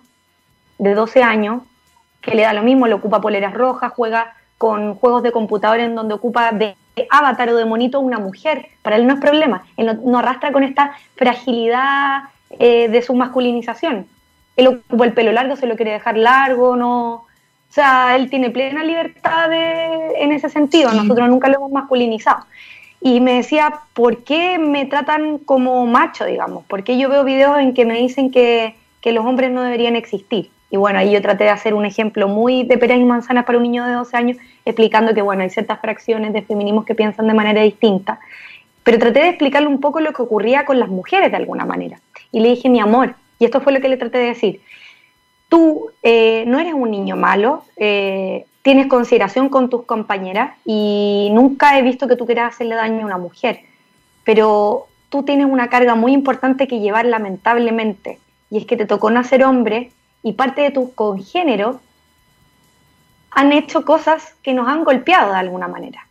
de 0.78 0.94
12 0.94 1.24
años, 1.24 1.64
que 2.22 2.36
le 2.36 2.44
da 2.44 2.54
lo 2.54 2.64
mismo, 2.64 2.88
le 2.88 2.94
ocupa 2.94 3.22
poleras 3.22 3.54
rojas, 3.54 3.92
juega 3.96 4.34
con 4.58 4.96
juegos 4.96 5.24
de 5.24 5.32
computador 5.32 5.80
en 5.80 5.96
donde 5.96 6.14
ocupa 6.14 6.52
de 6.52 6.76
avatar 7.10 7.50
o 7.50 7.56
de 7.56 7.66
monito 7.66 8.00
una 8.00 8.20
mujer. 8.20 8.68
Para 8.82 8.96
él 8.96 9.08
no 9.08 9.16
es 9.16 9.20
problema. 9.20 9.66
Él 9.78 10.00
no, 10.06 10.20
arrastra 10.20 10.52
con 10.52 10.64
esta 10.64 10.96
fragilidad 11.16 12.24
eh, 12.60 12.88
de 12.88 13.02
su 13.02 13.14
masculinización. 13.14 14.08
él 14.56 14.68
ocupa 14.68 15.06
el 15.06 15.14
pelo 15.14 15.32
largo, 15.32 15.56
se 15.56 15.68
lo 15.68 15.76
quiere 15.76 15.92
dejar 15.92 16.18
largo, 16.18 16.76
no. 16.76 17.14
O 17.14 17.76
sea, 17.76 18.16
él 18.16 18.30
tiene 18.30 18.52
plena 18.52 18.84
libertad 18.84 19.50
en 19.52 20.32
ese 20.32 20.48
sentido, 20.48 20.92
nosotros 20.94 21.28
nunca 21.28 21.50
lo 21.50 21.56
hemos 21.56 21.72
masculinizado. 21.72 22.46
Y 23.06 23.20
me 23.20 23.34
decía, 23.34 23.82
¿por 23.94 24.24
qué 24.24 24.58
me 24.58 24.86
tratan 24.86 25.38
como 25.38 25.86
macho, 25.86 26.24
digamos? 26.24 26.64
Porque 26.70 26.98
yo 26.98 27.10
veo 27.10 27.26
videos 27.26 27.60
en 27.60 27.74
que 27.74 27.84
me 27.86 28.00
dicen 28.00 28.32
que, 28.32 28.76
que 29.02 29.12
los 29.12 29.26
hombres 29.26 29.52
no 29.52 29.62
deberían 29.62 29.98
existir. 29.98 30.50
Y 30.72 30.78
bueno, 30.78 31.00
ahí 31.00 31.12
yo 31.12 31.22
traté 31.22 31.44
de 31.44 31.50
hacer 31.50 31.74
un 31.74 31.86
ejemplo 31.86 32.30
muy 32.30 32.64
de 32.64 32.78
peras 32.78 32.98
y 32.98 33.04
manzanas 33.04 33.44
para 33.44 33.58
un 33.58 33.64
niño 33.64 33.86
de 33.86 33.92
12 33.92 34.16
años, 34.16 34.38
explicando 34.64 35.14
que, 35.14 35.22
bueno, 35.22 35.44
hay 35.44 35.50
ciertas 35.50 35.82
fracciones 35.82 36.32
de 36.32 36.44
feminismos 36.44 36.86
que 36.86 36.96
piensan 36.96 37.28
de 37.28 37.34
manera 37.34 37.62
distinta. 37.62 38.22
Pero 38.84 39.00
traté 39.00 39.20
de 39.20 39.30
explicarle 39.30 39.68
un 39.68 39.82
poco 39.82 40.00
lo 40.00 40.14
que 40.14 40.22
ocurría 40.22 40.64
con 40.64 40.80
las 40.80 40.88
mujeres 40.88 41.30
de 41.30 41.36
alguna 41.36 41.66
manera. 41.66 42.00
Y 42.32 42.40
le 42.40 42.52
dije, 42.52 42.70
mi 42.70 42.80
amor, 42.80 43.16
y 43.38 43.44
esto 43.44 43.60
fue 43.60 43.74
lo 43.74 43.82
que 43.82 43.90
le 43.90 43.98
traté 43.98 44.20
de 44.20 44.28
decir, 44.28 44.62
tú 45.50 45.92
eh, 46.04 46.46
no 46.48 46.58
eres 46.58 46.74
un 46.74 46.90
niño 46.90 47.18
malo, 47.18 47.66
eh, 47.76 48.46
tienes 48.64 48.88
consideración 48.88 49.50
con 49.50 49.70
tus 49.70 49.84
compañeras 49.84 50.58
y 50.66 51.30
nunca 51.34 51.78
he 51.78 51.84
visto 51.84 52.08
que 52.08 52.16
tú 52.16 52.26
quieras 52.26 52.54
hacerle 52.54 52.76
daño 52.76 53.02
a 53.02 53.06
una 53.06 53.18
mujer, 53.18 53.60
pero 54.24 54.88
tú 55.10 55.24
tienes 55.24 55.46
una 55.46 55.70
carga 55.70 55.96
muy 55.96 56.14
importante 56.14 56.68
que 56.68 56.80
llevar 56.80 57.06
lamentablemente, 57.06 58.20
y 58.50 58.58
es 58.58 58.66
que 58.66 58.78
te 58.78 58.86
tocó 58.86 59.12
nacer 59.12 59.44
hombre 59.44 59.92
y 60.24 60.34
parte 60.34 60.62
de 60.62 60.72
tus 60.72 60.90
congéneros 60.94 61.78
han 63.32 63.52
hecho 63.52 63.84
cosas 63.84 64.36
que 64.42 64.54
nos 64.54 64.68
han 64.68 64.84
golpeado 64.84 65.34
de 65.34 65.40
alguna 65.40 65.68
manera. 65.68 66.08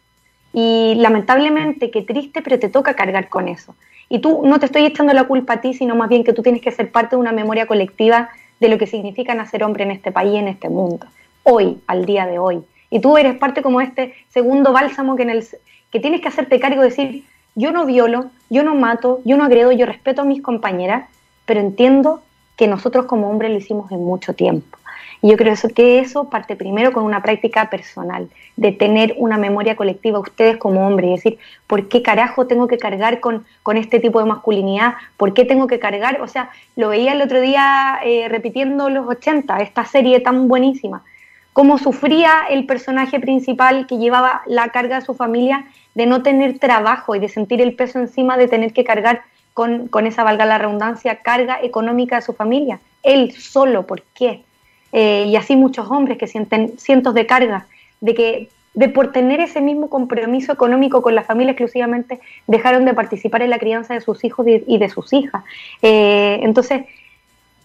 Y 0.52 0.94
lamentablemente, 0.96 1.90
qué 1.90 2.02
triste, 2.02 2.42
pero 2.42 2.58
te 2.58 2.68
toca 2.68 2.94
cargar 2.94 3.28
con 3.28 3.48
eso. 3.48 3.74
Y 4.08 4.18
tú 4.18 4.42
no 4.44 4.58
te 4.58 4.66
estoy 4.66 4.84
echando 4.84 5.12
la 5.14 5.24
culpa 5.24 5.54
a 5.54 5.60
ti, 5.60 5.72
sino 5.72 5.94
más 5.94 6.08
bien 6.08 6.24
que 6.24 6.32
tú 6.32 6.42
tienes 6.42 6.60
que 6.60 6.72
ser 6.72 6.90
parte 6.90 7.16
de 7.16 7.20
una 7.20 7.32
memoria 7.32 7.66
colectiva 7.66 8.28
de 8.60 8.68
lo 8.68 8.76
que 8.76 8.86
significa 8.86 9.34
nacer 9.34 9.64
hombre 9.64 9.84
en 9.84 9.92
este 9.92 10.12
país, 10.12 10.34
en 10.34 10.48
este 10.48 10.68
mundo, 10.68 11.06
hoy, 11.42 11.80
al 11.86 12.04
día 12.04 12.26
de 12.26 12.38
hoy. 12.38 12.62
Y 12.90 13.00
tú 13.00 13.16
eres 13.16 13.36
parte 13.36 13.62
como 13.62 13.80
este 13.80 14.14
segundo 14.28 14.72
bálsamo 14.72 15.16
que, 15.16 15.22
en 15.22 15.30
el, 15.30 15.46
que 15.90 16.00
tienes 16.00 16.20
que 16.20 16.28
hacerte 16.28 16.60
cargo 16.60 16.82
de 16.82 16.88
decir, 16.88 17.24
yo 17.54 17.72
no 17.72 17.86
violo, 17.86 18.30
yo 18.50 18.62
no 18.62 18.74
mato, 18.74 19.20
yo 19.24 19.36
no 19.36 19.44
agredo, 19.44 19.72
yo 19.72 19.86
respeto 19.86 20.22
a 20.22 20.24
mis 20.24 20.42
compañeras, 20.42 21.08
pero 21.44 21.60
entiendo 21.60 22.22
que 22.56 22.66
nosotros 22.66 23.06
como 23.06 23.28
hombres 23.28 23.50
lo 23.50 23.58
hicimos 23.58 23.90
en 23.92 24.04
mucho 24.04 24.34
tiempo. 24.34 24.78
Y 25.22 25.30
yo 25.30 25.36
creo 25.36 25.54
que 25.74 26.00
eso 26.00 26.28
parte 26.28 26.56
primero 26.56 26.92
con 26.92 27.04
una 27.04 27.22
práctica 27.22 27.70
personal, 27.70 28.28
de 28.56 28.72
tener 28.72 29.14
una 29.18 29.38
memoria 29.38 29.76
colectiva 29.76 30.18
ustedes 30.18 30.56
como 30.56 30.86
hombres, 30.86 31.08
y 31.08 31.12
decir, 31.12 31.38
¿por 31.68 31.88
qué 31.88 32.02
carajo 32.02 32.46
tengo 32.48 32.66
que 32.66 32.76
cargar 32.76 33.20
con, 33.20 33.44
este 33.74 34.00
tipo 34.00 34.18
de 34.18 34.26
masculinidad? 34.26 34.94
¿Por 35.16 35.32
qué 35.32 35.44
tengo 35.44 35.68
que 35.68 35.78
cargar? 35.78 36.20
O 36.22 36.26
sea, 36.26 36.50
lo 36.74 36.88
veía 36.88 37.12
el 37.12 37.22
otro 37.22 37.40
día 37.40 38.00
eh, 38.04 38.28
repitiendo 38.28 38.90
los 38.90 39.06
80, 39.06 39.58
esta 39.58 39.84
serie 39.84 40.18
tan 40.20 40.48
buenísima, 40.48 41.04
cómo 41.52 41.78
sufría 41.78 42.44
el 42.50 42.66
personaje 42.66 43.20
principal 43.20 43.86
que 43.86 43.98
llevaba 43.98 44.42
la 44.46 44.68
carga 44.68 45.00
de 45.00 45.06
su 45.06 45.14
familia 45.14 45.66
de 45.94 46.06
no 46.06 46.22
tener 46.22 46.58
trabajo 46.58 47.14
y 47.14 47.18
de 47.18 47.28
sentir 47.28 47.60
el 47.60 47.74
peso 47.74 47.98
encima 47.98 48.36
de 48.36 48.48
tener 48.48 48.72
que 48.72 48.84
cargar 48.84 49.22
con, 49.52 50.06
esa, 50.06 50.24
valga 50.24 50.46
la 50.46 50.58
redundancia, 50.58 51.16
carga 51.16 51.58
económica 51.62 52.16
de 52.16 52.22
su 52.22 52.32
familia. 52.32 52.80
Él 53.02 53.32
solo, 53.32 53.86
¿por 53.86 54.02
qué? 54.14 54.42
Eh, 54.92 55.26
y 55.28 55.36
así 55.36 55.56
muchos 55.56 55.90
hombres 55.90 56.16
que 56.16 56.26
sienten 56.26 56.78
cientos 56.78 57.12
de 57.14 57.26
cargas, 57.26 57.64
de 58.00 58.14
que 58.14 58.48
de 58.74 58.88
por 58.88 59.12
tener 59.12 59.40
ese 59.40 59.60
mismo 59.60 59.90
compromiso 59.90 60.52
económico 60.52 61.02
con 61.02 61.14
la 61.14 61.22
familia 61.22 61.52
exclusivamente, 61.52 62.20
dejaron 62.46 62.86
de 62.86 62.94
participar 62.94 63.42
en 63.42 63.50
la 63.50 63.58
crianza 63.58 63.92
de 63.92 64.00
sus 64.00 64.24
hijos 64.24 64.46
y 64.46 64.78
de 64.78 64.88
sus 64.88 65.12
hijas. 65.12 65.44
Eh, 65.82 66.40
entonces, 66.42 66.84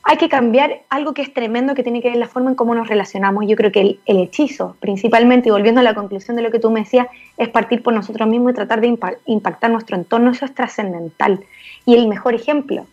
hay 0.09 0.15
que 0.15 0.29
cambiar 0.29 0.83
algo 0.89 1.13
que 1.13 1.21
es 1.21 1.33
tremendo, 1.33 1.75
que 1.75 1.83
tiene 1.83 2.01
que 2.01 2.07
ver 2.07 2.17
la 2.17 2.29
forma 2.29 2.49
en 2.49 2.55
cómo 2.55 2.73
nos 2.73 2.87
relacionamos. 2.87 3.45
Yo 3.45 3.57
creo 3.57 3.73
que 3.73 3.81
el, 3.81 3.99
hechizo, 4.05 4.77
principalmente, 4.79 5.49
y 5.49 5.51
volviendo 5.51 5.81
a 5.81 5.83
la 5.83 5.93
conclusión 5.95 6.37
de 6.37 6.43
lo 6.43 6.49
que 6.49 6.59
tú 6.59 6.71
me 6.71 6.79
decías, 6.79 7.07
es 7.35 7.49
partir 7.49 7.83
por 7.83 7.93
nosotros 7.93 8.25
mismos 8.25 8.53
y 8.53 8.55
tratar 8.55 8.79
de 8.79 8.97
impactar 9.25 9.69
nuestro 9.69 9.97
entorno. 9.97 10.31
Eso 10.31 10.45
es 10.45 10.55
trascendental. 10.55 11.43
Y 11.85 11.95
el 11.95 12.07
mejor 12.07 12.35
ejemplo 12.35 12.87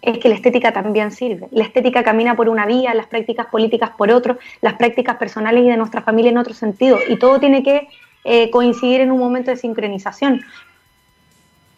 es 0.00 0.18
que 0.18 0.28
la 0.28 0.36
estética 0.36 0.72
también 0.72 1.10
sirve. 1.10 1.48
La 1.50 1.64
estética 1.64 2.04
camina 2.04 2.36
por 2.36 2.48
una 2.48 2.66
vía, 2.66 2.94
las 2.94 3.06
prácticas 3.06 3.46
políticas 3.46 3.90
por 3.90 4.12
otro, 4.12 4.38
las 4.60 4.74
prácticas 4.74 5.16
personales 5.16 5.64
y 5.64 5.70
de 5.70 5.76
nuestra 5.76 6.02
familia 6.02 6.30
en 6.30 6.38
otro 6.38 6.54
sentido. 6.54 6.98
Y 7.08 7.16
todo 7.16 7.40
tiene 7.40 7.64
que 7.64 7.88
eh, 8.22 8.48
coincidir 8.50 9.00
en 9.00 9.10
un 9.10 9.18
momento 9.18 9.50
de 9.50 9.56
sincronización. 9.56 10.42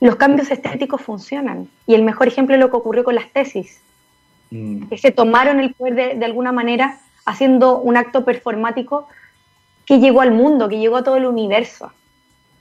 Los 0.00 0.16
cambios 0.16 0.50
estéticos 0.50 1.00
funcionan. 1.00 1.70
Y 1.86 1.94
el 1.94 2.02
mejor 2.02 2.28
ejemplo 2.28 2.54
es 2.54 2.60
lo 2.60 2.68
que 2.68 2.76
ocurrió 2.76 3.04
con 3.04 3.14
las 3.14 3.30
tesis, 3.30 3.80
mm. 4.52 4.88
que 4.88 4.98
se 4.98 5.10
tomaron 5.10 5.60
el 5.60 5.74
poder 5.74 5.94
de, 5.94 6.14
de 6.14 6.24
alguna 6.24 6.52
manera 6.52 6.98
haciendo 7.24 7.78
un 7.78 7.96
acto 7.96 8.24
performático 8.24 9.08
que 9.86 9.98
llegó 9.98 10.20
al 10.20 10.32
mundo, 10.32 10.68
que 10.68 10.78
llegó 10.78 10.96
a 10.96 11.04
todo 11.04 11.16
el 11.16 11.26
universo, 11.26 11.92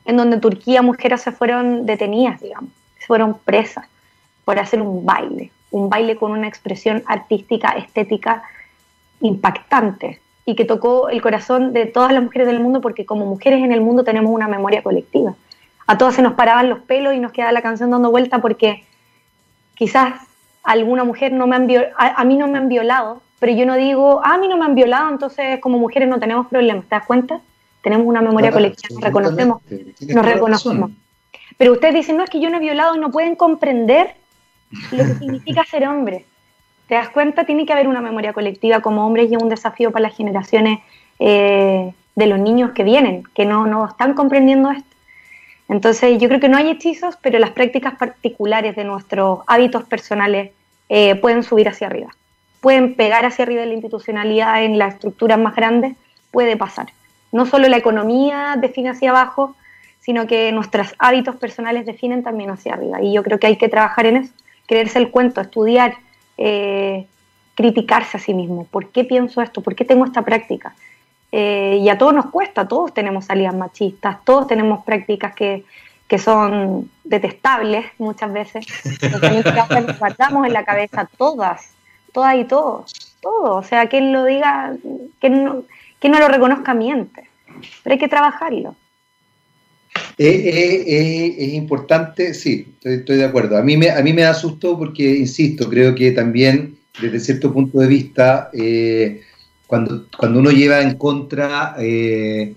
en 0.05 0.17
donde 0.17 0.37
Turquía 0.37 0.81
mujeres 0.81 1.21
se 1.21 1.31
fueron 1.31 1.85
detenidas, 1.85 2.41
digamos 2.41 2.71
fueron 3.05 3.37
presas 3.39 3.87
por 4.45 4.59
hacer 4.59 4.81
un 4.81 5.05
baile, 5.05 5.51
un 5.71 5.89
baile 5.89 6.15
con 6.15 6.31
una 6.31 6.47
expresión 6.47 7.03
artística, 7.05 7.71
estética 7.71 8.43
impactante 9.19 10.21
y 10.45 10.55
que 10.55 10.65
tocó 10.65 11.09
el 11.09 11.21
corazón 11.21 11.73
de 11.73 11.85
todas 11.85 12.11
las 12.11 12.23
mujeres 12.23 12.47
del 12.47 12.59
mundo 12.59 12.81
porque 12.81 13.05
como 13.05 13.25
mujeres 13.25 13.63
en 13.63 13.71
el 13.71 13.81
mundo 13.81 14.03
tenemos 14.03 14.31
una 14.31 14.47
memoria 14.47 14.81
colectiva. 14.81 15.35
A 15.87 15.97
todas 15.97 16.15
se 16.15 16.21
nos 16.21 16.33
paraban 16.33 16.69
los 16.69 16.79
pelos 16.79 17.13
y 17.13 17.19
nos 17.19 17.31
quedaba 17.31 17.51
la 17.51 17.61
canción 17.61 17.91
dando 17.91 18.11
vuelta 18.11 18.39
porque 18.39 18.85
quizás 19.75 20.13
alguna 20.63 21.03
mujer 21.03 21.31
no 21.31 21.47
me 21.47 21.55
han 21.55 21.67
a, 21.97 22.23
mí 22.23 22.37
no 22.37 22.47
me 22.47 22.57
han 22.57 22.69
violado, 22.69 23.21
pero 23.39 23.53
yo 23.53 23.65
no 23.65 23.75
digo, 23.75 24.21
ah, 24.23 24.35
a 24.35 24.37
mí 24.37 24.47
no 24.47 24.57
me 24.57 24.65
han 24.65 24.75
violado, 24.75 25.09
entonces 25.09 25.59
como 25.59 25.77
mujeres 25.77 26.07
no 26.07 26.19
tenemos 26.19 26.47
problemas, 26.47 26.85
¿te 26.85 26.95
das 26.95 27.05
cuenta? 27.05 27.41
Tenemos 27.81 28.05
una 28.05 28.21
memoria 28.21 28.51
colectiva, 28.51 28.93
nos 28.93 29.03
reconocemos, 29.03 29.61
nos 30.07 30.25
reconocemos. 30.25 30.91
Pero 31.57 31.73
ustedes 31.73 31.95
dicen, 31.95 32.17
no, 32.17 32.23
es 32.23 32.29
que 32.29 32.39
yo 32.39 32.49
no 32.49 32.57
he 32.57 32.59
violado 32.59 32.95
y 32.95 32.99
no 32.99 33.11
pueden 33.11 33.35
comprender 33.35 34.15
lo 34.91 35.03
que 35.05 35.15
significa 35.15 35.63
ser 35.65 35.87
hombre. 35.87 36.25
¿Te 36.87 36.95
das 36.95 37.09
cuenta? 37.09 37.45
Tiene 37.45 37.65
que 37.65 37.73
haber 37.73 37.87
una 37.87 38.01
memoria 38.01 38.33
colectiva 38.33 38.81
como 38.81 39.05
hombres 39.05 39.31
y 39.31 39.35
un 39.35 39.49
desafío 39.49 39.91
para 39.91 40.03
las 40.03 40.15
generaciones 40.15 40.79
eh, 41.19 41.93
de 42.15 42.27
los 42.27 42.39
niños 42.39 42.71
que 42.71 42.83
vienen, 42.83 43.23
que 43.33 43.45
no, 43.45 43.65
no 43.65 43.87
están 43.87 44.13
comprendiendo 44.13 44.71
esto. 44.71 44.89
Entonces, 45.71 46.19
yo 46.19 46.27
creo 46.27 46.41
que 46.41 46.49
no 46.49 46.57
hay 46.57 46.69
hechizos, 46.69 47.17
pero 47.21 47.39
las 47.39 47.51
prácticas 47.51 47.95
particulares 47.95 48.75
de 48.75 48.83
nuestros 48.83 49.39
hábitos 49.47 49.85
personales 49.85 50.51
eh, 50.89 51.15
pueden 51.15 51.43
subir 51.43 51.69
hacia 51.69 51.87
arriba. 51.87 52.09
Pueden 52.59 52.95
pegar 52.95 53.25
hacia 53.25 53.43
arriba 53.43 53.61
de 53.61 53.67
la 53.67 53.73
institucionalidad 53.75 54.65
en 54.65 54.77
las 54.77 54.95
estructuras 54.95 55.39
más 55.39 55.55
grandes, 55.55 55.95
puede 56.29 56.57
pasar. 56.57 56.87
No 57.31 57.45
solo 57.45 57.69
la 57.69 57.77
economía 57.77 58.57
define 58.59 58.89
hacia 58.89 59.11
abajo, 59.11 59.55
sino 60.01 60.27
que 60.27 60.51
nuestros 60.51 60.93
hábitos 60.99 61.37
personales 61.37 61.85
definen 61.85 62.21
también 62.21 62.49
hacia 62.49 62.73
arriba. 62.73 63.01
Y 63.01 63.13
yo 63.13 63.23
creo 63.23 63.39
que 63.39 63.47
hay 63.47 63.55
que 63.55 63.69
trabajar 63.69 64.05
en 64.07 64.17
eso, 64.17 64.33
creerse 64.67 64.99
el 64.99 65.09
cuento, 65.09 65.39
estudiar, 65.39 65.95
eh, 66.37 67.07
criticarse 67.55 68.17
a 68.17 68.19
sí 68.19 68.33
mismo. 68.33 68.65
¿Por 68.65 68.89
qué 68.89 69.05
pienso 69.05 69.41
esto? 69.41 69.61
¿Por 69.61 69.75
qué 69.75 69.85
tengo 69.85 70.03
esta 70.03 70.23
práctica? 70.23 70.75
Eh, 71.31 71.79
y 71.81 71.89
a 71.89 71.97
todos 71.97 72.13
nos 72.13 72.25
cuesta, 72.27 72.67
todos 72.67 72.93
tenemos 72.93 73.25
salidas 73.25 73.55
machistas, 73.55 74.17
todos 74.25 74.47
tenemos 74.47 74.83
prácticas 74.83 75.33
que, 75.33 75.63
que 76.07 76.17
son 76.17 76.89
detestables 77.05 77.85
muchas 77.97 78.33
veces, 78.33 78.65
que 78.99 79.09
guardamos 79.99 80.45
en 80.45 80.53
la 80.53 80.65
cabeza, 80.65 81.09
todas, 81.17 81.71
todas 82.11 82.35
y 82.35 82.43
todos, 82.43 83.15
todo. 83.21 83.55
O 83.55 83.63
sea, 83.63 83.87
quien 83.87 84.11
lo 84.11 84.25
diga, 84.25 84.75
que 85.21 85.29
no, 85.29 85.63
que 86.01 86.09
no 86.09 86.19
lo 86.19 86.27
reconozca 86.27 86.73
miente, 86.73 87.29
pero 87.83 87.93
hay 87.93 87.99
que 87.99 88.09
trabajarlo. 88.09 88.75
es 90.17 91.53
importante, 91.53 92.33
sí, 92.33 92.75
estoy, 92.83 93.17
de 93.17 93.25
acuerdo. 93.25 93.57
A 93.57 93.61
mí, 93.61 93.77
me, 93.77 93.89
a 93.89 94.01
mí 94.01 94.11
me 94.11 94.23
da 94.23 94.33
susto 94.33 94.77
porque, 94.77 95.15
insisto, 95.15 95.69
creo 95.69 95.95
que 95.95 96.11
también 96.11 96.77
desde 97.01 97.19
cierto 97.19 97.53
punto 97.53 97.79
de 97.79 97.87
vista, 97.87 98.49
eh, 98.53 99.21
cuando, 99.71 100.07
cuando 100.17 100.39
uno 100.39 100.51
lleva 100.51 100.81
en 100.81 100.97
contra, 100.97 101.77
eh, 101.79 102.55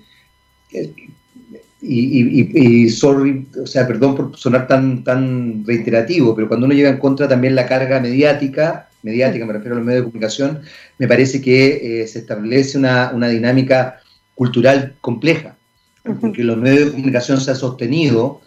y, 1.80 2.88
sorry, 2.90 3.46
o 3.62 3.68
sea, 3.68 3.86
perdón 3.86 4.16
por 4.16 4.36
sonar 4.36 4.66
tan, 4.66 5.04
tan 5.04 5.64
reiterativo, 5.64 6.34
pero 6.34 6.48
cuando 6.48 6.66
uno 6.66 6.74
lleva 6.74 6.88
en 6.88 6.98
contra 6.98 7.28
también 7.28 7.54
la 7.54 7.66
carga 7.66 8.00
mediática, 8.00 8.88
mediática 9.04 9.46
me 9.46 9.52
refiero 9.52 9.76
a 9.76 9.78
los 9.78 9.86
medios 9.86 10.00
de 10.00 10.10
comunicación, 10.10 10.62
me 10.98 11.06
parece 11.06 11.40
que 11.40 12.02
eh, 12.02 12.08
se 12.08 12.18
establece 12.18 12.78
una, 12.78 13.12
una 13.14 13.28
dinámica 13.28 14.00
cultural 14.34 14.96
compleja 15.00 15.54
porque 16.20 16.42
los 16.42 16.56
medios 16.56 16.86
de 16.86 16.90
comunicación 16.94 17.40
se 17.40 17.52
han 17.52 17.56
sostenido 17.56 18.40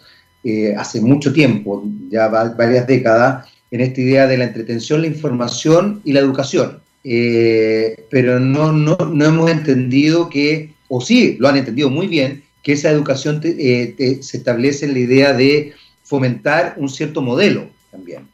eh, 0.44 0.74
hace 0.76 1.00
mucho 1.00 1.32
tiempo, 1.32 1.84
ya 2.10 2.28
varias 2.28 2.86
décadas, 2.86 3.48
en 3.70 3.80
esta 3.80 4.00
idea 4.02 4.26
de 4.26 4.36
la 4.36 4.44
entretención, 4.44 5.00
la 5.00 5.06
información 5.06 6.02
y 6.04 6.12
la 6.12 6.20
educación. 6.20 6.82
Eh, 7.04 8.06
pero 8.10 8.40
no, 8.40 8.72
no, 8.72 8.96
no, 8.96 9.24
hemos 9.24 9.50
entendido 9.50 10.28
que, 10.28 10.74
o 10.88 11.00
sí, 11.00 11.36
lo 11.38 11.48
han 11.48 11.56
entendido 11.56 11.90
muy 11.90 12.06
bien, 12.06 12.42
que 12.62 12.72
esa 12.72 12.90
educación 12.90 13.40
eh, 13.44 14.18
se 14.20 14.36
establece 14.36 14.86
en 14.86 14.92
la 14.92 14.98
idea 14.98 15.32
de 15.32 15.72
fomentar 16.02 16.74
un 16.76 16.88
cierto 16.88 17.22
modelo 17.22 17.68
también. 17.90 18.28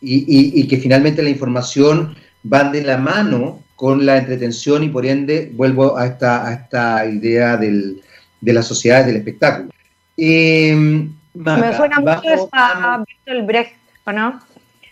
y, 0.00 0.68
que 0.68 0.76
finalmente 0.78 1.22
la 1.22 1.30
información 1.30 2.14
va 2.50 2.64
de 2.70 2.82
la 2.82 2.98
mano 2.98 3.62
con 3.78 4.04
la 4.04 4.18
entretención 4.18 4.82
y 4.82 4.88
por 4.88 5.06
ende 5.06 5.52
vuelvo 5.54 5.96
a 5.96 6.06
esta, 6.06 6.46
a 6.48 6.52
esta 6.52 7.06
idea 7.06 7.56
del, 7.56 8.02
de 8.40 8.52
las 8.52 8.66
sociedades 8.66 9.06
del 9.06 9.16
espectáculo. 9.16 9.70
Em, 10.16 11.14
Me 11.34 11.76
suena 11.76 12.00
mucho 12.00 12.48
a 12.52 13.04
Bertolt 13.26 13.46
Brecht, 13.46 13.76
¿o 14.04 14.12
no? 14.12 14.40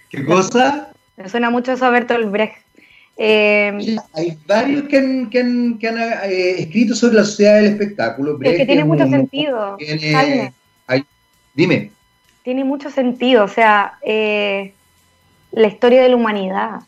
¿Qué 0.08 0.24
cosa? 0.24 0.92
Me 1.16 1.28
suena 1.28 1.50
mucho 1.50 1.72
eso 1.72 1.86
a 1.86 1.90
Bertolt 1.90 2.30
Brecht. 2.30 2.66
Eh, 3.18 3.96
hay 4.12 4.38
varios 4.46 4.84
que 4.88 4.98
han, 4.98 5.30
que 5.30 5.40
han, 5.40 5.78
que 5.78 5.88
han 5.88 5.98
eh, 5.98 6.56
escrito 6.58 6.94
sobre 6.94 7.16
la 7.16 7.24
sociedad 7.24 7.56
del 7.56 7.66
espectáculo. 7.66 8.38
es 8.42 8.56
que 8.56 8.66
tiene 8.66 8.84
mucho 8.84 9.06
sentido. 9.08 9.78
dime. 11.54 11.90
Tiene 12.42 12.64
mucho 12.64 12.90
sentido, 12.90 13.44
o 13.44 13.48
sea, 13.48 13.94
eh, 14.02 14.72
la 15.52 15.66
historia 15.66 16.02
de 16.02 16.10
la 16.10 16.16
humanidad. 16.16 16.80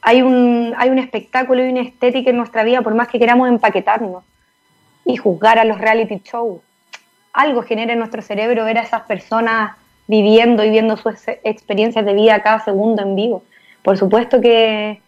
Hay 0.00 0.22
un, 0.22 0.72
hay 0.76 0.90
un 0.90 0.98
espectáculo 0.98 1.64
y 1.64 1.70
una 1.70 1.82
estética 1.82 2.30
en 2.30 2.36
nuestra 2.36 2.62
vida, 2.62 2.80
por 2.82 2.94
más 2.94 3.08
que 3.08 3.18
queramos 3.18 3.48
empaquetarnos 3.48 4.22
y 5.04 5.16
juzgar 5.16 5.58
a 5.58 5.64
los 5.64 5.78
reality 5.78 6.22
shows. 6.24 6.60
Algo 7.32 7.62
genera 7.62 7.92
en 7.92 7.98
nuestro 7.98 8.22
cerebro 8.22 8.64
ver 8.64 8.78
a 8.78 8.82
esas 8.82 9.02
personas 9.02 9.76
viviendo 10.06 10.64
y 10.64 10.70
viendo 10.70 10.96
sus 10.96 11.14
experiencias 11.42 12.04
de 12.04 12.14
vida 12.14 12.42
cada 12.42 12.64
segundo 12.64 13.02
en 13.02 13.16
vivo. 13.16 13.42
Por 13.84 13.98
supuesto 13.98 14.40
que 14.40 15.00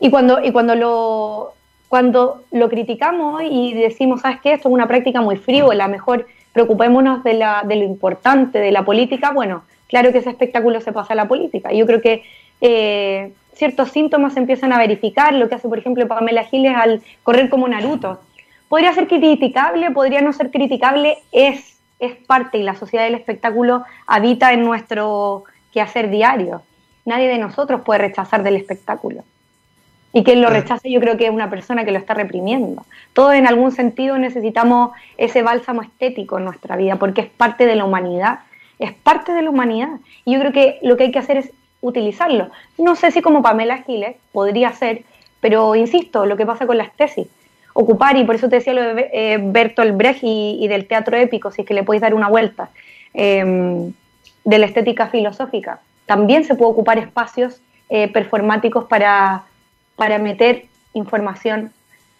y 0.00 0.10
cuando, 0.10 0.42
y 0.42 0.50
cuando 0.50 0.74
lo 0.74 1.52
cuando 1.88 2.42
lo 2.52 2.68
criticamos 2.68 3.42
y 3.42 3.72
decimos, 3.74 4.20
¿sabes 4.20 4.40
qué? 4.42 4.52
Esto 4.52 4.68
es 4.68 4.74
una 4.74 4.86
práctica 4.86 5.20
muy 5.20 5.36
frívola, 5.36 5.88
mejor 5.88 6.26
preocupémonos 6.52 7.22
de, 7.24 7.34
la, 7.34 7.62
de 7.66 7.76
lo 7.76 7.84
importante, 7.84 8.58
de 8.58 8.72
la 8.72 8.84
política, 8.84 9.30
bueno, 9.32 9.62
claro 9.88 10.12
que 10.12 10.18
ese 10.18 10.30
espectáculo 10.30 10.80
se 10.80 10.92
pasa 10.92 11.14
a 11.14 11.16
la 11.16 11.28
política. 11.28 11.72
Yo 11.72 11.86
creo 11.86 12.02
que 12.02 12.24
eh, 12.60 13.32
ciertos 13.54 13.90
síntomas 13.90 14.34
se 14.34 14.40
empiezan 14.40 14.72
a 14.72 14.78
verificar, 14.78 15.32
lo 15.34 15.48
que 15.48 15.54
hace, 15.54 15.68
por 15.68 15.78
ejemplo, 15.78 16.06
Pamela 16.06 16.44
Giles 16.44 16.74
al 16.76 17.00
correr 17.22 17.48
como 17.48 17.68
Naruto. 17.68 18.20
Podría 18.68 18.92
ser 18.92 19.08
criticable, 19.08 19.90
podría 19.90 20.20
no 20.20 20.32
ser 20.34 20.50
criticable, 20.50 21.18
es, 21.32 21.80
es 22.00 22.16
parte 22.16 22.58
y 22.58 22.64
la 22.64 22.74
sociedad 22.74 23.04
del 23.04 23.14
espectáculo 23.14 23.84
habita 24.06 24.52
en 24.52 24.62
nuestro 24.62 25.44
quehacer 25.72 26.10
diario. 26.10 26.62
Nadie 27.08 27.28
de 27.28 27.38
nosotros 27.38 27.80
puede 27.86 28.00
rechazar 28.00 28.42
del 28.42 28.56
espectáculo. 28.56 29.24
Y 30.12 30.24
quien 30.24 30.42
lo 30.42 30.50
rechace 30.50 30.90
yo 30.90 31.00
creo 31.00 31.16
que 31.16 31.24
es 31.24 31.30
una 31.30 31.48
persona 31.48 31.86
que 31.86 31.90
lo 31.90 31.96
está 31.96 32.12
reprimiendo. 32.12 32.84
Todos 33.14 33.32
en 33.32 33.46
algún 33.46 33.72
sentido 33.72 34.18
necesitamos 34.18 34.90
ese 35.16 35.42
bálsamo 35.42 35.80
estético 35.80 36.36
en 36.36 36.44
nuestra 36.44 36.76
vida 36.76 36.96
porque 36.96 37.22
es 37.22 37.28
parte 37.28 37.64
de 37.64 37.76
la 37.76 37.86
humanidad, 37.86 38.40
es 38.78 38.92
parte 38.92 39.32
de 39.32 39.40
la 39.40 39.48
humanidad. 39.48 40.00
Y 40.26 40.34
yo 40.34 40.40
creo 40.40 40.52
que 40.52 40.78
lo 40.82 40.98
que 40.98 41.04
hay 41.04 41.10
que 41.10 41.18
hacer 41.18 41.38
es 41.38 41.50
utilizarlo. 41.80 42.50
No 42.76 42.94
sé 42.94 43.10
si 43.10 43.22
como 43.22 43.40
Pamela 43.40 43.78
Giles 43.84 44.16
podría 44.30 44.70
ser, 44.74 45.04
pero 45.40 45.74
insisto, 45.76 46.26
lo 46.26 46.36
que 46.36 46.44
pasa 46.44 46.66
con 46.66 46.76
las 46.76 46.92
tesis, 46.94 47.26
ocupar, 47.72 48.18
y 48.18 48.24
por 48.24 48.34
eso 48.34 48.50
te 48.50 48.56
decía 48.56 48.74
lo 48.74 48.82
de 48.82 49.08
eh, 49.14 49.38
Bertolt 49.40 49.96
Brecht 49.96 50.20
y, 50.24 50.68
del 50.68 50.86
teatro 50.86 51.16
épico, 51.16 51.50
si 51.50 51.62
es 51.62 51.66
que 51.66 51.72
le 51.72 51.84
podéis 51.84 52.02
dar 52.02 52.12
una 52.12 52.28
vuelta, 52.28 52.68
em, 53.14 53.94
de 54.44 54.58
la 54.58 54.66
estética 54.66 55.06
filosófica. 55.06 55.80
También 56.08 56.42
se 56.42 56.56
puede 56.56 56.72
ocupar 56.72 56.98
espacios 56.98 57.60
eh, 57.88 58.08
performáticos 58.08 58.86
para 58.86 59.44
para 59.98 60.18
meter 60.18 60.66
información 60.94 61.72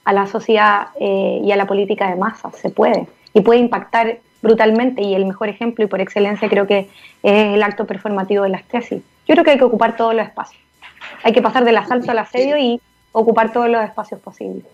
a 0.05 0.13
la 0.13 0.27
sociedad 0.27 0.89
eh, 1.01 1.41
y 1.43 1.53
a 1.53 1.57
la 1.57 1.67
política 1.67 2.11
de 2.11 2.17
masas. 2.17 2.57
Se 2.57 2.71
puede. 2.71 3.07
Y 3.33 3.41
puede 3.41 3.61
impactar 3.61 4.19
brutalmente. 4.43 5.01
Y 5.01 5.15
el 5.15 5.25
mejor 5.25 5.49
ejemplo, 5.49 5.85
y 5.85 5.87
por 5.87 6.01
excelencia, 6.01 6.49
creo 6.49 6.67
que 6.67 6.89
es 7.23 7.55
el 7.55 7.63
acto 7.63 7.87
performativo 7.87 8.43
de 8.43 8.51
las 8.51 8.65
tesis. 8.65 9.01
Yo 9.29 9.35
creo 9.35 9.45
que 9.45 9.53
hay 9.53 9.59
que 9.59 9.65
ocupar 9.65 9.97
todos 9.97 10.15
los 10.15 10.27
espacios. 10.27 10.61
Hay 11.23 11.33
que 11.33 11.41
pasar 11.41 11.65
del 11.65 11.77
asalto 11.77 12.11
al 12.11 12.19
asedio 12.19 12.59
y 12.59 12.81
ocupar 13.13 13.53
todos 13.53 13.71
los 13.71 13.83
espacios 13.85 14.21
posibles. 14.21 14.65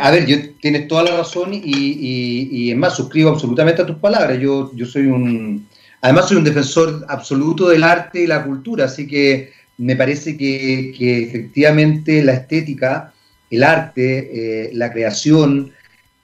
A 0.00 0.10
ver, 0.10 0.26
yo 0.26 0.36
tienes 0.60 0.88
toda 0.88 1.02
la 1.02 1.16
razón 1.18 1.52
y, 1.52 1.60
y, 1.62 2.70
es 2.70 2.76
más, 2.76 2.96
suscribo 2.96 3.30
absolutamente 3.30 3.82
a 3.82 3.86
tus 3.86 3.96
palabras. 3.96 4.38
Yo, 4.40 4.74
yo 4.74 4.86
soy 4.86 5.06
un, 5.06 5.68
además 6.00 6.28
soy 6.28 6.38
un 6.38 6.44
defensor 6.44 7.04
absoluto 7.08 7.68
del 7.68 7.84
arte 7.84 8.22
y 8.22 8.26
la 8.26 8.44
cultura, 8.44 8.84
así 8.84 9.06
que 9.06 9.52
me 9.78 9.96
parece 9.96 10.36
que, 10.36 11.22
efectivamente 11.22 12.22
la 12.22 12.34
estética, 12.34 13.12
el 13.50 13.62
arte, 13.62 14.66
eh, 14.66 14.70
la 14.74 14.92
creación, 14.92 15.72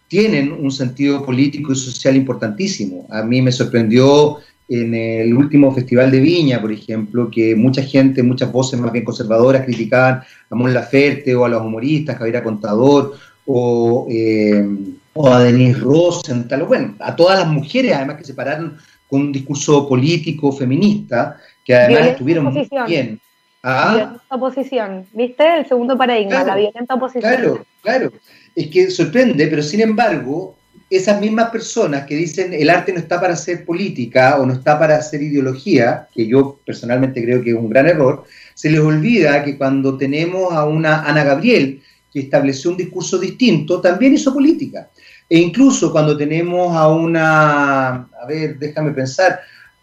tienen 0.09 0.53
un 0.53 0.71
sentido 0.71 1.25
político 1.25 1.73
y 1.73 1.77
social 1.77 2.17
importantísimo. 2.17 3.07
A 3.11 3.23
mí 3.23 3.41
me 3.43 3.51
sorprendió 3.51 4.39
en 4.69 4.95
el 4.95 5.35
último 5.35 5.75
Festival 5.75 6.11
de 6.11 6.21
Viña, 6.21 6.61
por 6.61 6.73
ejemplo, 6.73 7.31
que 7.31 7.55
mucha 7.55 7.83
gente, 7.83 8.23
muchas 8.23 8.51
voces 8.51 8.79
más 8.81 8.93
bien 8.93 9.05
conservadoras 9.05 9.65
criticaban 9.65 10.23
a 10.51 10.55
Mon 10.55 10.73
Laferte 10.73 11.35
o 11.35 11.45
a 11.45 11.49
los 11.49 11.63
humoristas, 11.63 12.17
Javier 12.17 12.43
Contador 12.43 13.15
o, 13.47 14.07
eh, 14.11 14.67
o 15.13 15.29
a 15.29 15.43
Denise 15.43 15.81
Rosenthal, 15.81 16.63
bueno, 16.65 16.95
a 16.99 17.15
todas 17.15 17.39
las 17.39 17.49
mujeres 17.49 17.95
además 17.95 18.17
que 18.17 18.25
se 18.25 18.35
pararon 18.35 18.77
con 19.15 19.21
un 19.21 19.33
discurso 19.33 19.89
político 19.89 20.51
feminista, 20.51 21.37
que 21.65 21.73
además 21.73 22.09
estuvieron 22.09 22.47
muy 22.47 22.69
bien. 22.85 23.21
Ah. 23.63 23.93
Violenta 23.95 24.23
oposición, 24.29 25.07
¿viste? 25.13 25.59
El 25.59 25.69
segundo 25.69 25.97
paradigma, 25.97 26.43
la 26.43 26.57
violenta 26.57 26.95
oposición. 26.95 27.23
Claro, 27.23 27.65
claro. 27.81 28.13
Es 28.57 28.67
que 28.71 28.91
sorprende, 28.91 29.47
pero 29.47 29.63
sin 29.63 29.83
embargo, 29.83 30.57
esas 30.91 31.21
mismas 31.21 31.51
personas 31.51 32.07
que 32.07 32.17
dicen 32.17 32.53
el 32.53 32.69
arte 32.69 32.93
no 32.93 32.99
está 32.99 33.21
para 33.21 33.35
hacer 33.35 33.65
política 33.65 34.37
o 34.41 34.47
no 34.47 34.53
está 34.53 34.81
para 34.81 34.97
hacer 34.97 35.23
ideología, 35.23 36.09
que 36.13 36.27
yo 36.27 36.59
personalmente 36.67 37.23
creo 37.23 37.41
que 37.41 37.51
es 37.51 37.57
un 37.57 37.71
gran 37.71 37.87
error, 37.87 38.25
se 38.55 38.69
les 38.69 38.81
olvida 38.81 39.45
que 39.45 39.57
cuando 39.57 39.97
tenemos 39.97 40.53
a 40.53 40.65
una 40.65 41.03
Ana 41.03 41.23
Gabriel 41.23 41.81
que 42.13 42.19
estableció 42.19 42.73
un 42.73 42.79
discurso 42.79 43.17
distinto, 43.19 43.81
también 43.81 44.15
hizo 44.15 44.35
política. 44.35 44.91
E 45.29 45.39
incluso 45.39 45.91
cuando 45.91 46.17
tenemos 46.17 46.77
a 46.77 46.89
una, 46.89 47.89
a 47.95 48.27
ver, 48.29 48.59
déjame 48.59 48.93
pensar, 48.93 49.41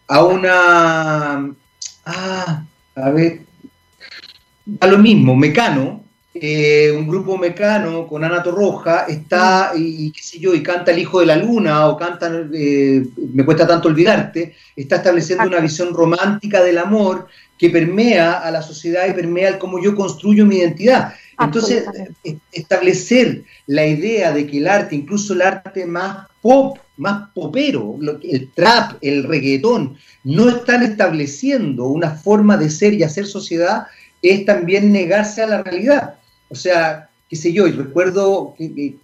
a 0.08 0.24
una, 0.24 1.54
ah, 2.06 2.64
a 2.96 3.10
ver, 3.10 3.42
a 4.80 4.88
lo 4.88 4.98
mismo, 4.98 5.36
Mecano, 5.36 6.04
eh, 6.34 6.92
un 6.96 7.08
grupo 7.08 7.38
Mecano 7.38 8.08
con 8.08 8.24
Ana 8.24 8.42
Torroja 8.42 9.06
está, 9.08 9.74
y, 9.76 10.12
qué 10.12 10.24
sé 10.24 10.40
yo, 10.40 10.54
y 10.54 10.64
canta 10.64 10.92
El 10.92 11.00
Hijo 11.00 11.20
de 11.20 11.26
la 11.26 11.36
Luna, 11.36 11.88
o 11.88 11.98
canta 11.98 12.32
eh, 12.54 13.06
Me 13.34 13.44
cuesta 13.44 13.68
tanto 13.68 13.90
olvidarte, 13.90 14.56
está 14.76 14.98
estableciendo 14.98 15.46
una 15.48 15.60
visión 15.60 15.94
romántica 15.94 16.64
del 16.64 16.78
amor 16.78 17.28
que 17.58 17.70
permea 17.70 18.40
a 18.40 18.50
la 18.50 18.62
sociedad 18.62 19.08
y 19.08 19.14
permea 19.14 19.50
el 19.50 19.58
cómo 19.58 19.82
yo 19.82 19.96
construyo 19.96 20.46
mi 20.46 20.58
identidad. 20.58 21.14
Entonces, 21.44 21.86
eh, 22.24 22.38
establecer 22.52 23.44
la 23.68 23.86
idea 23.86 24.32
de 24.32 24.48
que 24.48 24.60
el 24.60 24.68
arte, 24.68 24.96
incluso 24.96 25.34
el 25.34 25.42
arte 25.42 25.86
más 25.86 26.28
pop, 26.42 26.78
más 26.98 27.30
popero, 27.34 27.98
el 28.24 28.52
trap, 28.54 28.98
el 29.02 29.24
reggaetón, 29.24 29.98
no 30.24 30.50
están 30.50 30.84
estableciendo 30.84 31.88
una 31.88 32.12
forma 32.12 32.58
de 32.58 32.70
ser 32.70 32.94
y 32.94 33.04
hacer 33.04 33.26
sociedad, 33.26 33.88
es 34.22 34.46
también 34.46 34.92
negarse 34.92 35.42
a 35.42 35.48
la 35.48 35.64
realidad. 35.64 36.16
O 36.50 36.56
sea, 36.56 37.10
qué 37.30 37.36
sé 37.36 37.54
yo, 37.54 37.68
y 37.68 37.72
recuerdo 37.72 38.54
que, 38.58 38.96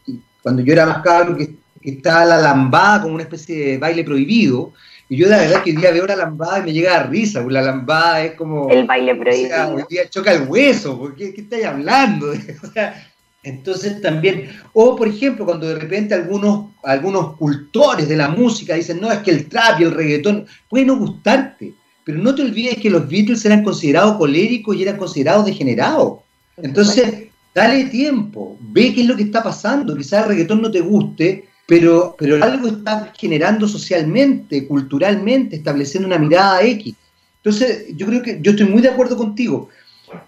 cuando 0.41 0.61
yo 0.61 0.73
era 0.73 0.85
más 0.85 1.01
cabro 1.01 1.35
que, 1.35 1.55
estaba 1.81 2.25
la 2.25 2.37
lambada 2.37 3.03
como 3.03 3.13
una 3.13 3.23
especie 3.23 3.55
de 3.55 3.77
baile 3.77 4.03
prohibido, 4.03 4.73
y 5.09 5.17
yo 5.17 5.27
la 5.27 5.37
verdad 5.37 5.63
que 5.63 5.71
hoy 5.71 5.77
día 5.77 5.91
veo 5.91 6.05
la 6.05 6.15
lambada 6.15 6.59
y 6.59 6.63
me 6.63 6.73
llega 6.73 6.99
a 6.99 7.03
risa, 7.03 7.39
porque 7.41 7.53
la 7.53 7.61
lambada 7.61 8.23
es 8.25 8.33
como... 8.33 8.69
El 8.69 8.85
baile 8.85 9.15
prohibido. 9.15 9.45
O 9.45 9.49
sea, 9.49 9.67
hoy 9.69 9.83
día 9.89 10.09
choca 10.09 10.33
el 10.33 10.47
hueso, 10.47 10.97
porque 10.99 11.33
¿qué, 11.33 11.41
estáis 11.41 11.65
hablando? 11.65 12.27
o 12.63 12.71
sea, 12.71 13.07
entonces 13.43 14.01
también, 14.01 14.49
o 14.73 14.97
por 14.97 15.07
ejemplo, 15.07 15.45
cuando 15.45 15.67
de 15.67 15.75
repente 15.75 16.13
algunos, 16.13 16.71
algunos 16.83 17.37
cultores 17.37 18.09
de 18.09 18.17
la 18.17 18.27
música 18.27 18.75
dicen, 18.75 18.99
no, 18.99 19.09
es 19.09 19.19
que 19.19 19.31
el 19.31 19.47
trap 19.47 19.79
y 19.79 19.83
el 19.83 19.91
reggaetón 19.91 20.45
pueden 20.69 20.87
no 20.87 20.97
gustarte, 20.97 21.73
pero 22.03 22.17
no 22.17 22.35
te 22.35 22.41
olvides 22.41 22.77
que 22.77 22.89
los 22.89 23.07
Beatles 23.07 23.45
eran 23.45 23.63
considerados 23.63 24.17
coléricos 24.17 24.75
y 24.75 24.83
eran 24.83 24.97
considerados 24.97 25.45
degenerados. 25.45 26.19
Entonces, 26.57 27.29
dale 27.55 27.85
tiempo, 27.85 28.57
ve 28.59 28.93
qué 28.93 29.01
es 29.01 29.07
lo 29.07 29.15
que 29.15 29.23
está 29.23 29.41
pasando. 29.41 29.95
Quizás 29.95 30.23
el 30.23 30.29
reggaetón 30.29 30.61
no 30.61 30.71
te 30.71 30.81
guste, 30.81 31.46
pero, 31.67 32.15
pero 32.17 32.41
algo 32.43 32.69
está 32.69 33.13
generando 33.17 33.67
socialmente, 33.67 34.65
culturalmente, 34.65 35.57
estableciendo 35.57 36.07
una 36.07 36.17
mirada 36.17 36.63
X. 36.63 36.95
Entonces, 37.43 37.87
yo 37.95 38.07
creo 38.07 38.21
que 38.21 38.39
yo 38.41 38.51
estoy 38.51 38.67
muy 38.67 38.81
de 38.81 38.89
acuerdo 38.89 39.17
contigo. 39.17 39.67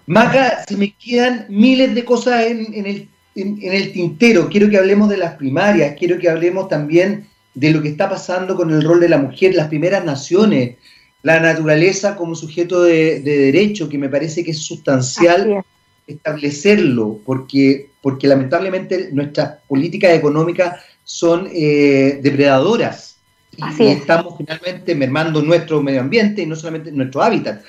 Maca, 0.06 0.66
se 0.68 0.76
me 0.76 0.94
quedan 0.94 1.46
miles 1.48 1.96
de 1.96 2.04
cosas 2.04 2.46
en, 2.46 2.86
el, 2.86 3.08
en, 3.36 3.58
el 3.62 3.94
tintero. 3.94 4.50
Quiero 4.50 4.70
que 4.70 4.78
hablemos 4.78 5.08
de 5.10 5.16
las 5.16 5.36
primarias, 5.36 5.96
quiero 5.98 6.20
que 6.20 6.30
hablemos 6.30 6.68
también 6.68 7.28
de 7.54 7.72
lo 7.72 7.82
que 7.82 7.88
está 7.88 8.10
pasando 8.10 8.58
con 8.58 8.72
el 8.72 8.84
rol 8.84 9.00
de 9.00 9.10
la 9.10 9.18
mujer, 9.18 9.56
las 9.56 9.70
primeras 9.70 10.04
naciones, 10.04 10.76
la 11.24 11.40
naturaleza 11.40 12.18
como 12.18 12.36
sujeto 12.36 12.84
de, 12.84 13.22
derecho, 13.22 13.88
que 13.88 13.98
me 13.98 14.10
parece 14.10 14.44
que 14.44 14.52
es 14.52 14.60
sustancial 14.60 15.64
establecerlo, 16.06 17.20
porque, 17.26 17.92
porque 18.02 18.28
lamentablemente 18.28 19.10
nuestras 19.14 19.60
políticas 19.68 20.12
económicas 20.14 20.82
son 21.10 21.50
eh, 21.52 22.20
depredadoras 22.22 23.18
y, 23.58 23.84
estamos 23.88 24.36
finalmente 24.38 24.94
mermando 24.94 25.42
nuestro 25.42 25.82
medio 25.82 26.02
ambiente 26.02 26.44
y 26.44 26.46
no 26.46 26.56
solamente 26.56 26.92
nuestro 26.92 27.24
hábitat. 27.24 27.64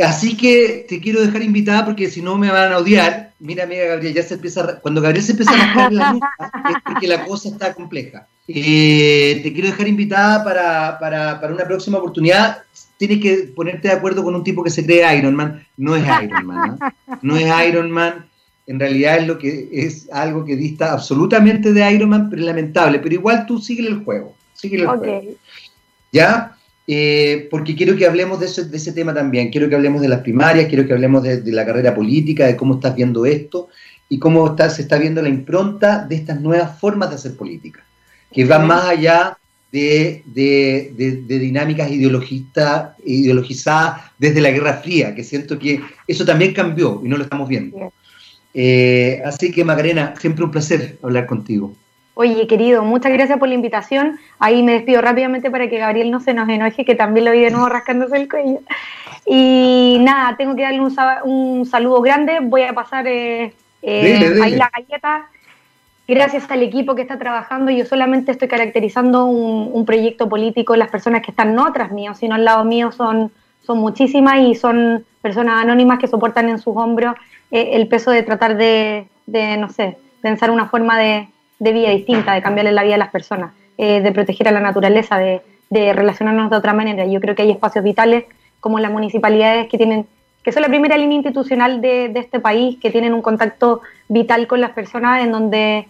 Así 0.00 0.36
que 0.36 0.86
te 0.88 1.00
quiero 1.00 1.20
dejar 1.20 1.42
invitada 1.42 1.84
porque 1.84 2.08
si 2.08 2.22
no 2.22 2.38
me 2.38 2.48
van 2.48 2.72
a 2.72 2.78
odiar. 2.78 3.32
Mira, 3.40 3.64
amiga 3.64 3.86
Gabriel, 3.86 4.14
ya 4.14 4.22
se 4.22 4.34
empieza. 4.34 4.78
Cuando 4.78 5.00
Gabriel 5.00 5.24
se 5.24 5.32
empieza 5.32 5.52
a 5.52 5.56
rascar 5.56 5.92
la 5.92 6.12
nuca, 6.12 6.30
es 6.70 6.76
porque 6.84 7.08
la 7.08 7.24
cosa 7.24 7.48
está 7.48 7.74
compleja. 7.74 8.28
Eh, 8.46 9.40
te 9.42 9.52
quiero 9.52 9.68
dejar 9.68 9.88
invitada 9.88 10.44
para, 10.44 10.96
para, 11.00 11.40
para, 11.40 11.52
una 11.52 11.64
próxima 11.64 11.98
oportunidad. 11.98 12.62
Tienes 12.98 13.20
que 13.20 13.52
ponerte 13.54 13.88
de 13.88 13.94
acuerdo 13.94 14.22
con 14.22 14.36
un 14.36 14.44
tipo 14.44 14.62
que 14.62 14.70
se 14.70 14.86
cree 14.86 15.18
Iron 15.18 15.34
Man. 15.34 15.66
No 15.76 15.96
es 15.96 16.04
Iron 16.22 16.46
Man. 16.46 16.78
¿no? 16.78 17.18
no 17.20 17.36
es 17.36 17.68
Iron 17.68 17.90
Man. 17.90 18.27
En 18.68 18.78
realidad 18.78 19.18
es 19.18 19.26
lo 19.26 19.38
que 19.38 19.68
es 19.72 20.08
algo 20.12 20.44
que 20.44 20.54
dista 20.54 20.92
absolutamente 20.92 21.72
de 21.72 21.90
Iron 21.90 22.10
Man, 22.10 22.28
pero 22.28 22.42
lamentable. 22.42 22.98
Pero 22.98 23.14
igual 23.14 23.46
tú 23.46 23.58
sigue 23.58 23.88
el 23.88 24.04
juego. 24.04 24.36
Sigue 24.52 24.76
el 24.76 24.86
okay. 24.86 24.98
juego. 24.98 25.36
¿Ya? 26.12 26.54
Eh, 26.86 27.48
porque 27.50 27.74
quiero 27.74 27.96
que 27.96 28.06
hablemos 28.06 28.38
de, 28.40 28.46
eso, 28.46 28.62
de, 28.64 28.76
ese 28.76 28.92
tema 28.92 29.14
también. 29.14 29.50
Quiero 29.50 29.70
que 29.70 29.74
hablemos 29.74 30.02
de 30.02 30.08
las 30.08 30.20
primarias, 30.20 30.68
quiero 30.68 30.86
que 30.86 30.92
hablemos 30.92 31.22
de, 31.22 31.40
de 31.40 31.52
la 31.52 31.64
carrera 31.64 31.94
política, 31.94 32.46
de 32.46 32.56
cómo 32.56 32.74
estás 32.74 32.94
viendo 32.94 33.24
esto 33.24 33.68
y 34.10 34.18
cómo 34.18 34.48
está, 34.48 34.68
se 34.68 34.82
está 34.82 34.98
viendo 34.98 35.22
la 35.22 35.30
impronta 35.30 36.04
de 36.04 36.16
estas 36.16 36.40
nuevas 36.40 36.78
formas 36.78 37.08
de 37.08 37.16
hacer 37.16 37.36
política, 37.36 37.84
que 38.32 38.44
van 38.44 38.66
más 38.66 38.84
allá 38.84 39.38
de, 39.72 40.22
de 40.26 41.38
dinámicas 41.38 41.90
ideologistas, 41.90 42.96
ideologizadas 43.04 44.10
desde 44.18 44.40
la 44.40 44.50
Guerra 44.50 44.74
Fría, 44.74 45.14
que 45.14 45.24
siento 45.24 45.58
que 45.58 45.80
eso 46.06 46.24
también 46.24 46.54
cambió 46.54 47.00
y 47.04 47.08
no 47.08 47.16
lo 47.16 47.24
estamos 47.24 47.48
viendo. 47.48 47.92
Eh, 48.60 49.22
así 49.24 49.52
que 49.52 49.64
Macarena, 49.64 50.14
siempre 50.18 50.44
un 50.44 50.50
placer 50.50 50.98
hablar 51.00 51.26
contigo. 51.26 51.72
Oye, 52.14 52.48
querido, 52.48 52.82
muchas 52.82 53.12
gracias 53.12 53.38
por 53.38 53.46
la 53.46 53.54
invitación. 53.54 54.18
Ahí 54.40 54.64
me 54.64 54.72
despido 54.72 55.00
rápidamente 55.00 55.48
para 55.48 55.68
que 55.70 55.78
Gabriel 55.78 56.10
no 56.10 56.18
se 56.18 56.34
nos 56.34 56.48
enoje, 56.48 56.84
que 56.84 56.96
también 56.96 57.26
lo 57.26 57.30
vi 57.30 57.38
de 57.38 57.52
nuevo 57.52 57.68
rascándose 57.68 58.16
el 58.16 58.28
cuello. 58.28 58.58
Y 59.26 59.98
nada, 60.00 60.36
tengo 60.36 60.56
que 60.56 60.62
darle 60.62 60.80
un, 60.80 60.92
un 61.22 61.66
saludo 61.66 62.02
grande. 62.02 62.40
Voy 62.42 62.62
a 62.62 62.72
pasar 62.72 63.06
eh, 63.06 63.52
eh, 63.82 64.12
dile, 64.14 64.30
dile. 64.30 64.44
ahí 64.44 64.56
la 64.56 64.72
galleta. 64.76 65.28
Gracias 66.08 66.50
al 66.50 66.62
equipo 66.64 66.96
que 66.96 67.02
está 67.02 67.16
trabajando, 67.16 67.70
yo 67.70 67.84
solamente 67.84 68.32
estoy 68.32 68.48
caracterizando 68.48 69.26
un, 69.26 69.70
un, 69.72 69.86
proyecto 69.86 70.28
político. 70.28 70.74
Las 70.74 70.90
personas 70.90 71.22
que 71.22 71.30
están 71.30 71.54
no 71.54 71.64
atrás 71.64 71.92
mío, 71.92 72.14
sino 72.14 72.34
al 72.34 72.44
lado 72.44 72.64
mío 72.64 72.90
son, 72.90 73.30
son 73.64 73.78
muchísimas 73.78 74.40
y 74.40 74.56
son 74.56 75.04
personas 75.22 75.62
anónimas 75.62 76.00
que 76.00 76.08
soportan 76.08 76.48
en 76.48 76.58
sus 76.58 76.76
hombros 76.76 77.14
el 77.50 77.88
peso 77.88 78.10
de 78.10 78.22
tratar 78.22 78.56
de, 78.56 79.06
de, 79.26 79.56
no 79.56 79.68
sé, 79.68 79.96
pensar 80.20 80.50
una 80.50 80.68
forma 80.68 80.98
de, 80.98 81.28
vida 81.58 81.90
distinta, 81.90 82.34
de 82.34 82.42
cambiarle 82.42 82.72
la 82.72 82.82
vida 82.82 82.94
a 82.94 82.98
las 82.98 83.10
personas, 83.10 83.52
eh, 83.76 84.00
de 84.00 84.12
proteger 84.12 84.48
a 84.48 84.52
la 84.52 84.60
naturaleza, 84.60 85.18
de, 85.18 85.42
de, 85.70 85.92
relacionarnos 85.92 86.50
de 86.50 86.56
otra 86.56 86.74
manera. 86.74 87.06
Yo 87.06 87.20
creo 87.20 87.34
que 87.34 87.42
hay 87.42 87.50
espacios 87.50 87.84
vitales 87.84 88.24
como 88.60 88.78
las 88.78 88.90
municipalidades 88.90 89.68
que 89.68 89.78
tienen 89.78 90.06
que 90.42 90.52
son 90.52 90.62
la 90.62 90.68
primera 90.68 90.96
línea 90.96 91.16
institucional 91.16 91.80
de, 91.82 92.08
de 92.08 92.20
este 92.20 92.40
país, 92.40 92.78
que 92.80 92.90
tienen 92.90 93.12
un 93.12 93.20
contacto 93.20 93.82
vital 94.08 94.46
con 94.46 94.62
las 94.62 94.70
personas, 94.70 95.22
en 95.22 95.30
donde 95.30 95.86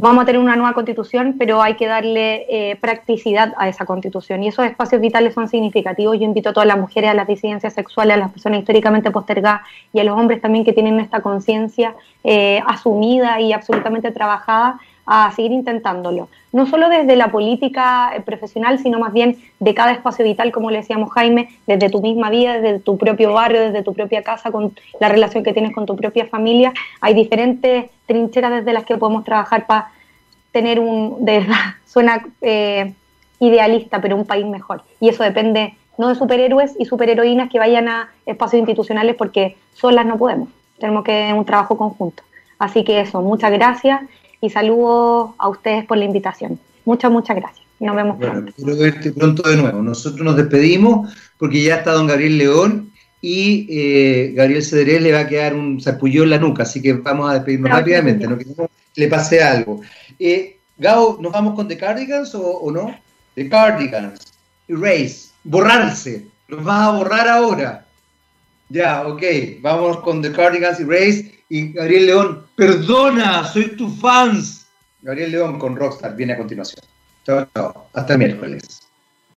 vamos 0.00 0.22
a 0.22 0.26
tener 0.26 0.40
una 0.40 0.56
nueva 0.56 0.72
constitución, 0.72 1.36
pero 1.38 1.60
hay 1.62 1.74
que 1.74 1.86
darle 1.86 2.46
eh, 2.48 2.76
practicidad 2.76 3.52
a 3.58 3.68
esa 3.68 3.84
constitución. 3.84 4.42
Y 4.42 4.48
esos 4.48 4.64
espacios 4.64 5.00
vitales 5.00 5.34
son 5.34 5.48
significativos. 5.48 6.18
Yo 6.18 6.24
invito 6.24 6.50
a 6.50 6.52
todas 6.52 6.66
las 6.66 6.78
mujeres, 6.78 7.10
a 7.10 7.14
las 7.14 7.26
disidencias 7.26 7.74
sexuales, 7.74 8.14
a 8.14 8.18
las 8.18 8.30
personas 8.30 8.60
históricamente 8.60 9.10
postergadas 9.10 9.62
y 9.92 10.00
a 10.00 10.04
los 10.04 10.18
hombres 10.18 10.40
también 10.40 10.64
que 10.64 10.72
tienen 10.72 10.98
esta 11.00 11.20
conciencia 11.20 11.94
eh, 12.24 12.62
asumida 12.66 13.40
y 13.40 13.52
absolutamente 13.52 14.10
trabajada 14.10 14.80
a 15.12 15.32
seguir 15.32 15.50
intentándolo. 15.50 16.28
No 16.52 16.66
solo 16.66 16.88
desde 16.88 17.16
la 17.16 17.32
política 17.32 18.12
eh, 18.14 18.20
profesional, 18.20 18.78
sino 18.78 19.00
más 19.00 19.12
bien 19.12 19.38
de 19.58 19.74
cada 19.74 19.90
espacio 19.90 20.24
vital, 20.24 20.52
como 20.52 20.70
le 20.70 20.78
decíamos 20.78 21.10
Jaime, 21.10 21.48
desde 21.66 21.90
tu 21.90 22.00
misma 22.00 22.30
vida, 22.30 22.60
desde 22.60 22.78
tu 22.78 22.96
propio 22.96 23.32
barrio, 23.32 23.60
desde 23.60 23.82
tu 23.82 23.92
propia 23.92 24.22
casa, 24.22 24.52
con 24.52 24.72
la 25.00 25.08
relación 25.08 25.42
que 25.42 25.52
tienes 25.52 25.74
con 25.74 25.84
tu 25.84 25.96
propia 25.96 26.26
familia. 26.26 26.72
Hay 27.00 27.14
diferentes 27.14 27.90
trincheras 28.06 28.52
desde 28.52 28.72
las 28.72 28.84
que 28.84 28.96
podemos 28.98 29.24
trabajar 29.24 29.66
para 29.66 29.90
tener 30.52 30.78
un, 30.78 31.24
de 31.24 31.44
suena 31.86 32.24
eh, 32.40 32.94
idealista, 33.40 34.00
pero 34.00 34.14
un 34.14 34.26
país 34.26 34.46
mejor. 34.46 34.82
Y 35.00 35.08
eso 35.08 35.24
depende 35.24 35.74
no 35.98 36.06
de 36.06 36.14
superhéroes 36.14 36.76
y 36.78 36.84
superheroínas 36.84 37.50
que 37.50 37.58
vayan 37.58 37.88
a 37.88 38.10
espacios 38.26 38.60
institucionales 38.60 39.16
porque 39.16 39.56
solas 39.74 40.06
no 40.06 40.16
podemos. 40.18 40.50
Tenemos 40.78 41.02
que 41.02 41.32
un 41.34 41.44
trabajo 41.44 41.76
conjunto. 41.76 42.22
Así 42.60 42.84
que 42.84 43.00
eso, 43.00 43.22
muchas 43.22 43.50
gracias 43.50 44.02
y 44.40 44.50
saludo 44.50 45.34
a 45.38 45.48
ustedes 45.48 45.84
por 45.84 45.98
la 45.98 46.04
invitación. 46.04 46.58
Muchas, 46.84 47.10
muchas 47.10 47.36
gracias. 47.36 47.66
Nos 47.78 47.96
vemos 47.96 48.18
bueno, 48.18 48.32
pronto. 48.32 48.50
Espero 48.56 48.76
verte 48.76 49.12
pronto 49.12 49.48
de 49.48 49.56
nuevo. 49.56 49.82
Nosotros 49.82 50.22
nos 50.22 50.36
despedimos 50.36 51.14
porque 51.38 51.62
ya 51.62 51.76
está 51.76 51.92
don 51.92 52.06
Gabriel 52.06 52.38
León 52.38 52.92
y 53.22 53.66
eh, 53.70 54.32
Gabriel 54.34 54.62
Cederés 54.62 55.02
le 55.02 55.12
va 55.12 55.20
a 55.20 55.26
quedar 55.26 55.54
un 55.54 55.80
sarpullido 55.80 56.24
en 56.24 56.30
la 56.30 56.38
nuca, 56.38 56.62
así 56.62 56.80
que 56.80 56.92
vamos 56.94 57.30
a 57.30 57.34
despedirnos 57.34 57.70
rápidamente, 57.70 58.26
no 58.26 58.38
que 58.38 58.46
le 58.96 59.08
pase 59.08 59.42
algo. 59.42 59.80
Eh, 60.18 60.58
Gao, 60.78 61.18
¿nos 61.20 61.32
vamos 61.32 61.54
con 61.54 61.68
The 61.68 61.76
Cardigans 61.76 62.34
o, 62.34 62.42
o 62.42 62.70
no? 62.70 62.94
The 63.34 63.48
Cardigans, 63.48 64.32
Erase, 64.68 65.30
borrarse, 65.44 66.26
los 66.48 66.64
vas 66.64 66.88
a 66.88 66.92
borrar 66.92 67.28
ahora. 67.28 67.86
Ya, 68.70 69.06
ok, 69.06 69.22
vamos 69.60 69.98
con 69.98 70.22
The 70.22 70.30
Cardigans, 70.30 70.78
Erase 70.78 71.44
y 71.48 71.72
Gabriel 71.72 72.06
León, 72.06 72.46
perdona, 72.54 73.44
soy 73.44 73.76
tu 73.76 73.90
fans. 73.90 74.66
Gabriel 75.02 75.32
León 75.32 75.58
con 75.58 75.74
Rockstar 75.74 76.14
viene 76.14 76.34
a 76.34 76.38
continuación. 76.38 76.84
Chao, 77.26 77.48
chao. 77.52 77.88
Hasta 77.92 78.16
miércoles. 78.16 78.89